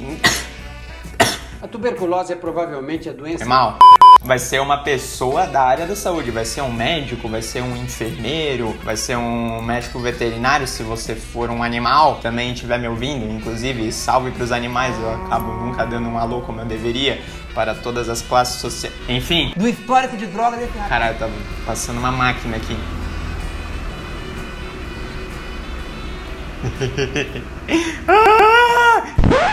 A 1.61 1.67
tuberculose 1.67 2.33
é 2.33 2.35
provavelmente 2.35 3.09
a 3.09 3.13
doença 3.13 3.43
é 3.43 3.47
mal. 3.47 3.77
Vai 4.23 4.37
ser 4.37 4.61
uma 4.61 4.77
pessoa 4.77 5.47
da 5.47 5.63
área 5.63 5.87
da 5.87 5.95
saúde, 5.95 6.29
vai 6.29 6.45
ser 6.45 6.61
um 6.61 6.71
médico, 6.71 7.27
vai 7.27 7.41
ser 7.41 7.63
um 7.63 7.75
enfermeiro, 7.75 8.77
vai 8.83 8.95
ser 8.95 9.17
um 9.17 9.59
médico 9.63 9.97
veterinário 9.97 10.67
se 10.67 10.83
você 10.83 11.15
for 11.15 11.49
um 11.49 11.63
animal, 11.63 12.19
também 12.21 12.53
estiver 12.53 12.77
me 12.77 12.87
ouvindo, 12.87 13.25
inclusive 13.25 13.91
salve 13.91 14.29
para 14.29 14.43
os 14.43 14.51
animais, 14.51 14.95
eu 14.99 15.15
acabo 15.15 15.51
nunca 15.53 15.85
dando 15.85 16.07
um 16.07 16.19
alô 16.19 16.41
como 16.41 16.61
eu 16.61 16.65
deveria 16.65 17.19
para 17.55 17.73
todas 17.73 18.09
as 18.09 18.21
classes 18.21 18.61
sociais. 18.61 18.95
Enfim, 19.09 19.53
do 19.57 19.67
histórico 19.67 20.15
de 20.15 20.27
droga 20.27 20.55
desse 20.55 20.73
cara. 20.73 20.87
caralho, 20.87 21.17
tá 21.17 21.27
passando 21.65 21.97
uma 21.97 22.11
máquina 22.11 22.57
aqui. 22.57 22.77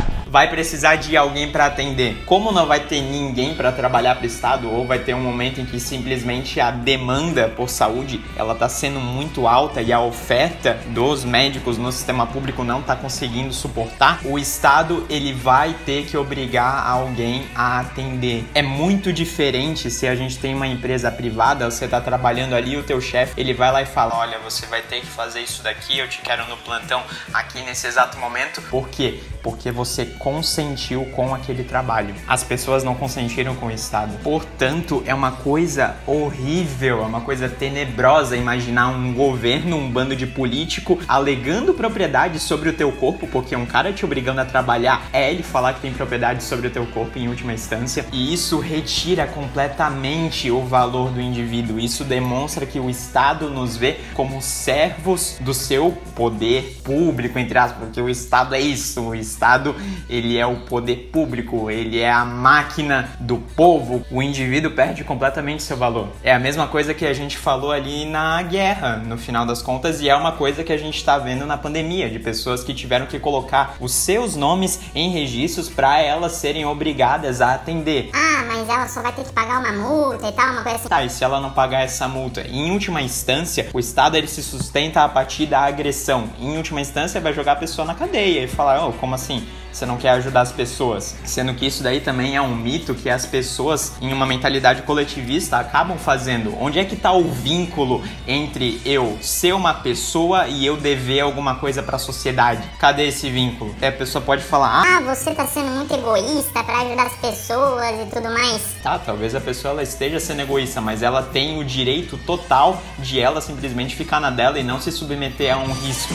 vai 0.28 0.48
precisar 0.48 0.96
de 0.96 1.16
alguém 1.16 1.50
para 1.50 1.66
atender. 1.66 2.22
Como 2.26 2.52
não 2.52 2.66
vai 2.66 2.80
ter 2.80 3.00
ninguém 3.00 3.54
para 3.54 3.72
trabalhar 3.72 4.14
para 4.16 4.24
o 4.24 4.26
estado 4.26 4.70
ou 4.70 4.86
vai 4.86 4.98
ter 4.98 5.14
um 5.14 5.20
momento 5.20 5.60
em 5.60 5.64
que 5.64 5.80
simplesmente 5.80 6.60
a 6.60 6.70
demanda 6.70 7.48
por 7.48 7.68
saúde 7.68 8.20
ela 8.36 8.54
tá 8.54 8.68
sendo 8.68 9.00
muito 9.00 9.46
alta 9.46 9.80
e 9.80 9.92
a 9.92 10.00
oferta 10.00 10.78
dos 10.88 11.24
médicos 11.24 11.78
no 11.78 11.90
sistema 11.90 12.26
público 12.26 12.62
não 12.62 12.82
tá 12.82 12.94
conseguindo 12.94 13.52
suportar, 13.52 14.20
o 14.24 14.38
estado 14.38 15.06
ele 15.08 15.32
vai 15.32 15.74
ter 15.86 16.04
que 16.04 16.16
obrigar 16.16 16.86
alguém 16.86 17.46
a 17.54 17.80
atender. 17.80 18.44
É 18.54 18.62
muito 18.62 19.12
diferente 19.12 19.90
se 19.90 20.06
a 20.06 20.14
gente 20.14 20.38
tem 20.38 20.54
uma 20.54 20.66
empresa 20.66 21.10
privada, 21.10 21.70
você 21.70 21.88
tá 21.88 22.00
trabalhando 22.00 22.54
ali, 22.54 22.76
o 22.76 22.82
teu 22.82 23.00
chefe, 23.00 23.40
ele 23.40 23.54
vai 23.54 23.72
lá 23.72 23.82
e 23.82 23.86
fala: 23.86 24.14
"Olha, 24.16 24.38
você 24.38 24.66
vai 24.66 24.82
ter 24.82 25.00
que 25.00 25.06
fazer 25.06 25.40
isso 25.40 25.62
daqui, 25.62 25.98
eu 25.98 26.08
te 26.08 26.20
quero 26.20 26.46
no 26.48 26.56
plantão 26.58 27.02
aqui 27.32 27.62
nesse 27.62 27.86
exato 27.86 28.18
momento". 28.18 28.60
Por 28.62 28.88
quê? 28.88 29.20
Porque 29.42 29.70
você 29.70 30.04
consentiu 30.18 31.04
com 31.06 31.34
aquele 31.34 31.64
trabalho. 31.64 32.14
As 32.26 32.44
pessoas 32.44 32.84
não 32.84 32.94
consentiram 32.94 33.54
com 33.54 33.66
o 33.66 33.70
Estado. 33.70 34.18
Portanto, 34.22 35.02
é 35.06 35.14
uma 35.14 35.32
coisa 35.32 35.96
horrível, 36.06 37.02
é 37.02 37.06
uma 37.06 37.20
coisa 37.20 37.48
tenebrosa 37.48 38.36
imaginar 38.36 38.88
um 38.88 39.12
governo, 39.14 39.76
um 39.76 39.90
bando 39.90 40.14
de 40.14 40.26
político 40.26 40.98
alegando 41.08 41.74
propriedade 41.74 42.38
sobre 42.38 42.68
o 42.68 42.72
teu 42.72 42.92
corpo, 42.92 43.26
porque 43.26 43.54
um 43.54 43.66
cara 43.66 43.92
te 43.92 44.04
obrigando 44.04 44.40
a 44.40 44.44
trabalhar 44.44 45.08
é 45.12 45.30
ele 45.30 45.42
falar 45.42 45.74
que 45.74 45.80
tem 45.80 45.92
propriedade 45.92 46.42
sobre 46.42 46.68
o 46.68 46.70
teu 46.70 46.86
corpo 46.86 47.18
em 47.18 47.28
última 47.28 47.52
instância, 47.52 48.04
e 48.12 48.32
isso 48.32 48.58
retira 48.58 49.26
completamente 49.26 50.50
o 50.50 50.62
valor 50.64 51.10
do 51.10 51.20
indivíduo. 51.20 51.78
Isso 51.78 52.04
demonstra 52.04 52.66
que 52.66 52.80
o 52.80 52.90
Estado 52.90 53.48
nos 53.50 53.76
vê 53.76 53.98
como 54.14 54.40
servos 54.42 55.36
do 55.40 55.54
seu 55.54 55.96
poder 56.14 56.80
público, 56.82 57.38
entre 57.38 57.58
aspas, 57.58 57.84
porque 57.84 58.00
o 58.00 58.08
Estado 58.08 58.54
é 58.54 58.60
isso, 58.60 59.00
o 59.00 59.14
Estado 59.14 59.74
ele 60.08 60.38
é 60.38 60.46
o 60.46 60.56
poder 60.56 61.10
público, 61.12 61.70
ele 61.70 62.00
é 62.00 62.10
a 62.10 62.24
máquina 62.24 63.10
do 63.20 63.38
povo. 63.38 64.04
O 64.10 64.22
indivíduo 64.22 64.70
perde 64.70 65.04
completamente 65.04 65.62
seu 65.62 65.76
valor. 65.76 66.08
É 66.22 66.32
a 66.32 66.38
mesma 66.38 66.66
coisa 66.66 66.94
que 66.94 67.06
a 67.06 67.12
gente 67.12 67.36
falou 67.36 67.70
ali 67.70 68.04
na 68.04 68.42
guerra, 68.42 68.96
no 68.96 69.18
final 69.18 69.44
das 69.44 69.62
contas, 69.62 70.00
e 70.00 70.08
é 70.08 70.14
uma 70.14 70.32
coisa 70.32 70.64
que 70.64 70.72
a 70.72 70.78
gente 70.78 70.96
está 70.96 71.18
vendo 71.18 71.46
na 71.46 71.56
pandemia, 71.56 72.08
de 72.08 72.18
pessoas 72.18 72.64
que 72.64 72.74
tiveram 72.74 73.06
que 73.06 73.18
colocar 73.18 73.76
os 73.80 73.92
seus 73.92 74.36
nomes 74.36 74.80
em 74.94 75.10
registros 75.10 75.68
para 75.68 76.00
elas 76.00 76.32
serem 76.32 76.64
obrigadas 76.64 77.40
a 77.40 77.54
atender. 77.54 78.10
Ah, 78.14 78.44
mas 78.46 78.68
ela 78.68 78.88
só 78.88 79.02
vai 79.02 79.12
ter 79.12 79.24
que 79.24 79.32
pagar 79.32 79.60
uma 79.60 79.72
multa 79.72 80.28
e 80.28 80.32
tal, 80.32 80.52
uma 80.52 80.62
coisa 80.62 80.78
assim. 80.78 80.88
Tá, 80.88 81.04
e 81.04 81.10
se 81.10 81.24
ela 81.24 81.40
não 81.40 81.50
pagar 81.50 81.82
essa 81.82 82.08
multa? 82.08 82.42
Em 82.42 82.70
última 82.70 83.02
instância, 83.02 83.68
o 83.72 83.78
Estado 83.78 84.16
ele 84.16 84.26
se 84.26 84.42
sustenta 84.42 85.02
a 85.02 85.08
partir 85.08 85.46
da 85.46 85.60
agressão. 85.60 86.30
Em 86.40 86.56
última 86.56 86.80
instância, 86.80 87.20
vai 87.20 87.32
jogar 87.32 87.52
a 87.52 87.56
pessoa 87.56 87.86
na 87.86 87.94
cadeia 87.94 88.44
e 88.44 88.48
falar: 88.48 88.86
oh, 88.86 88.92
como 88.92 89.14
assim? 89.14 89.46
Você 89.72 89.86
não 89.86 89.96
quer 89.96 90.10
ajudar 90.10 90.42
as 90.42 90.52
pessoas. 90.52 91.16
Sendo 91.24 91.54
que 91.54 91.66
isso 91.66 91.82
daí 91.82 92.00
também 92.00 92.36
é 92.36 92.42
um 92.42 92.54
mito 92.54 92.94
que 92.94 93.08
as 93.08 93.26
pessoas, 93.26 93.94
em 94.00 94.12
uma 94.12 94.26
mentalidade 94.26 94.82
coletivista, 94.82 95.58
acabam 95.58 95.96
fazendo. 95.98 96.56
Onde 96.60 96.78
é 96.78 96.84
que 96.84 96.96
tá 96.96 97.12
o 97.12 97.30
vínculo 97.30 98.02
entre 98.26 98.80
eu 98.84 99.18
ser 99.20 99.54
uma 99.54 99.74
pessoa 99.74 100.46
e 100.48 100.64
eu 100.64 100.76
dever 100.76 101.20
alguma 101.20 101.56
coisa 101.56 101.82
para 101.82 101.96
a 101.96 101.98
sociedade? 101.98 102.62
Cadê 102.78 103.06
esse 103.08 103.28
vínculo? 103.30 103.74
É, 103.80 103.88
a 103.88 103.92
pessoa 103.92 104.22
pode 104.22 104.42
falar: 104.42 104.82
ah, 104.82 104.98
Ah, 104.98 105.14
você 105.14 105.34
tá 105.34 105.46
sendo 105.46 105.70
muito 105.70 105.92
egoísta 105.94 106.64
pra 106.64 106.80
ajudar 106.82 107.06
as 107.06 107.16
pessoas 107.16 108.00
e 108.00 108.06
tudo 108.12 108.30
mais. 108.30 108.62
Tá, 108.82 108.98
talvez 108.98 109.34
a 109.34 109.40
pessoa 109.40 109.72
ela 109.72 109.82
esteja 109.82 110.18
sendo 110.18 110.42
egoísta, 110.42 110.80
mas 110.80 111.02
ela 111.02 111.22
tem 111.22 111.58
o 111.58 111.64
direito 111.64 112.18
total 112.18 112.82
de 112.98 113.20
ela 113.20 113.40
simplesmente 113.40 113.94
ficar 113.94 114.20
na 114.20 114.30
dela 114.30 114.58
e 114.58 114.62
não 114.62 114.80
se 114.80 114.90
submeter 114.90 115.54
a 115.54 115.58
um 115.58 115.72
risco. 115.72 116.14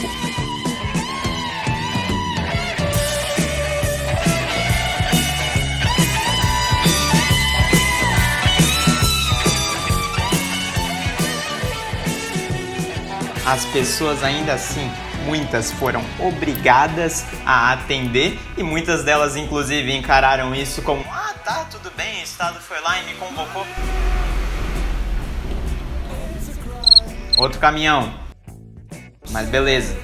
As 13.46 13.66
pessoas 13.66 14.22
ainda 14.22 14.54
assim, 14.54 14.90
muitas 15.26 15.70
foram 15.72 16.02
obrigadas 16.18 17.26
a 17.44 17.72
atender 17.72 18.38
e 18.56 18.62
muitas 18.62 19.04
delas 19.04 19.36
inclusive 19.36 19.92
encararam 19.92 20.54
isso 20.54 20.80
como 20.80 21.04
ah, 21.10 21.34
tá, 21.44 21.66
tudo 21.70 21.90
bem, 21.94 22.20
o 22.20 22.24
Estado 22.24 22.58
foi 22.58 22.80
lá 22.80 22.98
e 23.00 23.04
me 23.04 23.14
convocou. 23.14 23.66
Outro 27.36 27.58
caminhão. 27.60 28.14
Mas 29.30 29.48
beleza. 29.48 29.94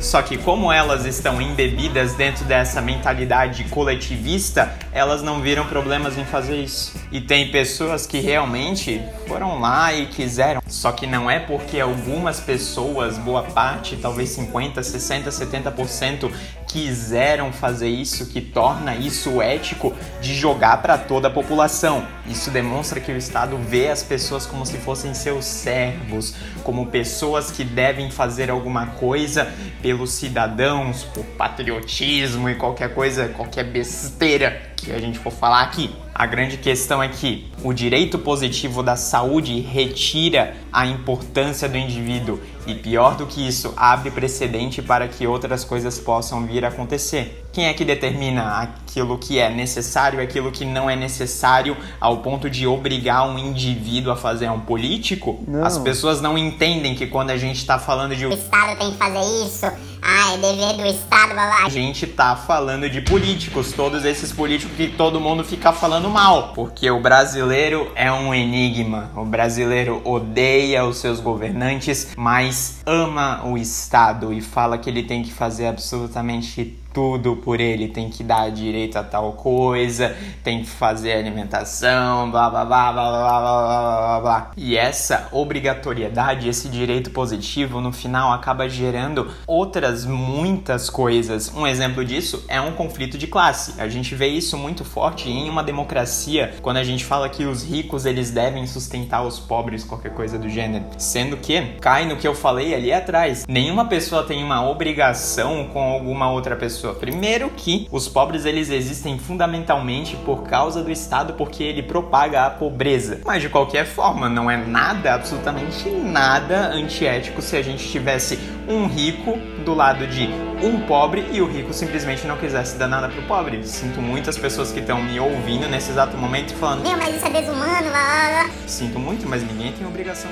Só 0.00 0.22
que 0.22 0.38
como 0.38 0.72
elas 0.72 1.04
estão 1.04 1.42
embebidas 1.42 2.14
dentro 2.14 2.44
dessa 2.44 2.80
mentalidade 2.80 3.64
coletivista, 3.64 4.72
elas 4.92 5.22
não 5.22 5.40
viram 5.40 5.66
problemas 5.66 6.16
em 6.16 6.24
fazer 6.24 6.62
isso. 6.62 6.94
E 7.10 7.20
tem 7.20 7.50
pessoas 7.50 8.06
que 8.06 8.20
realmente 8.20 9.02
foram 9.26 9.60
lá 9.60 9.92
e 9.92 10.06
quiseram. 10.06 10.62
Só 10.66 10.92
que 10.92 11.06
não 11.06 11.28
é 11.28 11.40
porque 11.40 11.80
algumas 11.80 12.38
pessoas, 12.38 13.18
boa 13.18 13.42
parte, 13.42 13.96
talvez 13.96 14.30
50, 14.30 14.82
60, 14.82 15.30
70% 15.30 16.30
quiseram 16.68 17.52
fazer 17.52 17.88
isso 17.88 18.26
que 18.26 18.40
torna 18.40 18.94
isso 18.94 19.40
ético 19.40 19.94
de 20.20 20.34
jogar 20.34 20.82
para 20.82 20.98
toda 20.98 21.28
a 21.28 21.30
população. 21.30 22.06
Isso 22.26 22.50
demonstra 22.50 23.00
que 23.00 23.10
o 23.10 23.16
Estado 23.16 23.56
vê 23.56 23.88
as 23.88 24.02
pessoas 24.02 24.44
como 24.44 24.66
se 24.66 24.76
fossem 24.76 25.14
seus 25.14 25.46
servos, 25.46 26.34
como 26.62 26.86
pessoas 26.86 27.50
que 27.50 27.64
devem 27.64 28.10
fazer 28.10 28.50
alguma 28.50 28.86
coisa 28.86 29.50
pelos 29.80 30.12
cidadãos, 30.12 31.04
por 31.04 31.24
patriotismo 31.24 32.48
e 32.50 32.54
qualquer 32.54 32.94
coisa, 32.94 33.28
qualquer 33.28 33.64
besteira 33.64 34.68
que 34.80 34.92
a 34.92 34.98
gente 34.98 35.18
for 35.18 35.32
falar 35.32 35.62
aqui. 35.62 35.90
A 36.14 36.26
grande 36.26 36.56
questão 36.56 37.00
é 37.02 37.08
que 37.08 37.46
o 37.62 37.72
direito 37.72 38.18
positivo 38.18 38.82
da 38.82 38.96
saúde 38.96 39.60
retira 39.60 40.56
a 40.72 40.84
importância 40.84 41.68
do 41.68 41.76
indivíduo 41.76 42.40
e, 42.66 42.74
pior 42.74 43.16
do 43.16 43.24
que 43.24 43.46
isso, 43.46 43.72
abre 43.76 44.10
precedente 44.10 44.82
para 44.82 45.06
que 45.06 45.26
outras 45.26 45.64
coisas 45.64 45.98
possam 45.98 46.44
vir 46.44 46.64
a 46.64 46.68
acontecer. 46.68 47.44
Quem 47.52 47.66
é 47.66 47.72
que 47.72 47.84
determina 47.84 48.58
aquilo 48.60 49.16
que 49.16 49.38
é 49.38 49.48
necessário 49.48 50.20
e 50.20 50.22
aquilo 50.22 50.50
que 50.50 50.64
não 50.64 50.90
é 50.90 50.96
necessário 50.96 51.76
ao 52.00 52.18
ponto 52.18 52.50
de 52.50 52.66
obrigar 52.66 53.28
um 53.28 53.38
indivíduo 53.38 54.12
a 54.12 54.16
fazer 54.16 54.50
um 54.50 54.60
político? 54.60 55.44
Não. 55.46 55.64
As 55.64 55.78
pessoas 55.78 56.20
não 56.20 56.36
entendem 56.36 56.94
que 56.94 57.06
quando 57.06 57.30
a 57.30 57.36
gente 57.36 57.58
está 57.58 57.78
falando 57.78 58.16
de 58.16 58.26
O 58.26 58.32
Estado 58.32 58.76
tem 58.76 58.90
que 58.90 58.96
fazer 58.96 59.46
isso. 59.46 59.66
Ah, 60.02 60.34
é 60.34 60.38
dever 60.38 60.76
do 60.76 60.86
Estado, 60.86 61.32
blá. 61.32 61.64
A 61.64 61.68
gente 61.68 62.06
tá 62.06 62.36
falando 62.36 62.88
de 62.88 63.00
políticos, 63.00 63.72
todos 63.72 64.04
esses 64.04 64.32
políticos 64.32 64.76
que 64.76 64.88
todo 64.88 65.20
mundo 65.20 65.44
fica 65.44 65.72
falando 65.72 66.08
mal, 66.08 66.52
porque 66.54 66.90
o 66.90 67.00
brasileiro 67.00 67.90
é 67.94 68.10
um 68.12 68.34
enigma. 68.34 69.10
O 69.16 69.24
brasileiro 69.24 70.00
odeia 70.04 70.84
os 70.84 70.98
seus 70.98 71.20
governantes, 71.20 72.08
mas 72.16 72.80
ama 72.86 73.42
o 73.44 73.56
Estado 73.56 74.32
e 74.32 74.40
fala 74.40 74.78
que 74.78 74.88
ele 74.88 75.02
tem 75.02 75.22
que 75.22 75.32
fazer 75.32 75.66
absolutamente 75.66 76.78
tudo 76.92 77.36
por 77.36 77.60
ele, 77.60 77.88
tem 77.88 78.08
que 78.08 78.22
dar 78.22 78.50
direito 78.50 78.96
a 78.96 79.04
tal 79.04 79.32
coisa, 79.32 80.16
tem 80.42 80.62
que 80.62 80.68
fazer 80.68 81.12
alimentação, 81.12 82.30
blá 82.30 82.48
blá 82.50 82.64
blá 82.64 82.92
blá 82.92 83.10
blá 83.10 83.40
blá 83.40 83.40
blá 83.40 84.20
blá. 84.20 84.50
E 84.56 84.76
essa 84.76 85.28
obrigatoriedade, 85.32 86.48
esse 86.48 86.68
direito 86.68 87.10
positivo, 87.10 87.80
no 87.80 87.92
final 87.92 88.32
acaba 88.32 88.68
gerando 88.68 89.30
outras 89.46 90.04
muitas 90.04 90.88
coisas. 90.88 91.52
Um 91.54 91.66
exemplo 91.66 92.04
disso 92.04 92.44
é 92.48 92.60
um 92.60 92.72
conflito 92.72 93.18
de 93.18 93.26
classe. 93.26 93.80
A 93.80 93.88
gente 93.88 94.14
vê 94.14 94.28
isso 94.28 94.56
muito 94.56 94.84
forte 94.84 95.28
em 95.28 95.48
uma 95.48 95.62
democracia, 95.62 96.54
quando 96.62 96.78
a 96.78 96.84
gente 96.84 97.04
fala 97.04 97.28
que 97.28 97.44
os 97.44 97.62
ricos 97.62 98.06
eles 98.06 98.30
devem 98.30 98.66
sustentar 98.66 99.22
os 99.22 99.38
pobres, 99.38 99.84
qualquer 99.84 100.14
coisa 100.14 100.38
do 100.38 100.48
gênero. 100.48 100.84
Sendo 100.96 101.36
que 101.36 101.76
cai 101.80 102.06
no 102.06 102.16
que 102.16 102.26
eu 102.26 102.34
falei 102.34 102.74
ali 102.74 102.92
atrás. 102.92 103.46
Nenhuma 103.48 103.84
pessoa 103.86 104.24
tem 104.24 104.42
uma 104.42 104.68
obrigação 104.68 105.68
com 105.72 105.80
alguma 105.80 106.30
outra 106.30 106.56
pessoa. 106.56 106.77
Primeiro 107.00 107.50
que 107.50 107.88
os 107.90 108.08
pobres 108.08 108.44
eles 108.44 108.70
existem 108.70 109.18
fundamentalmente 109.18 110.16
por 110.16 110.44
causa 110.44 110.82
do 110.82 110.90
Estado, 110.90 111.34
porque 111.34 111.62
ele 111.62 111.82
propaga 111.82 112.46
a 112.46 112.50
pobreza. 112.50 113.20
Mas 113.24 113.42
de 113.42 113.48
qualquer 113.48 113.86
forma, 113.86 114.28
não 114.28 114.50
é 114.50 114.56
nada, 114.56 115.14
absolutamente 115.14 115.88
nada 115.88 116.68
antiético 116.68 117.42
se 117.42 117.56
a 117.56 117.62
gente 117.62 117.88
tivesse 117.88 118.38
um 118.68 118.86
rico 118.86 119.38
do 119.64 119.74
lado 119.74 120.06
de 120.06 120.28
um 120.62 120.80
pobre 120.86 121.26
e 121.32 121.40
o 121.40 121.46
rico 121.46 121.72
simplesmente 121.72 122.26
não 122.26 122.36
quisesse 122.36 122.76
dar 122.76 122.88
nada 122.88 123.08
pro 123.08 123.22
pobre. 123.22 123.64
Sinto 123.66 124.00
muitas 124.00 124.36
pessoas 124.36 124.72
que 124.72 124.80
estão 124.80 125.02
me 125.02 125.18
ouvindo 125.18 125.68
nesse 125.68 125.90
exato 125.90 126.16
momento 126.16 126.54
falando: 126.54 126.82
Meu, 126.82 126.96
mas 126.96 127.16
isso 127.16 127.26
é 127.26 127.30
desumano, 127.30 127.88
blá. 127.88 128.50
Sinto 128.66 128.98
muito, 128.98 129.28
mas 129.28 129.42
ninguém 129.42 129.72
tem 129.72 129.86
obrigação. 129.86 130.30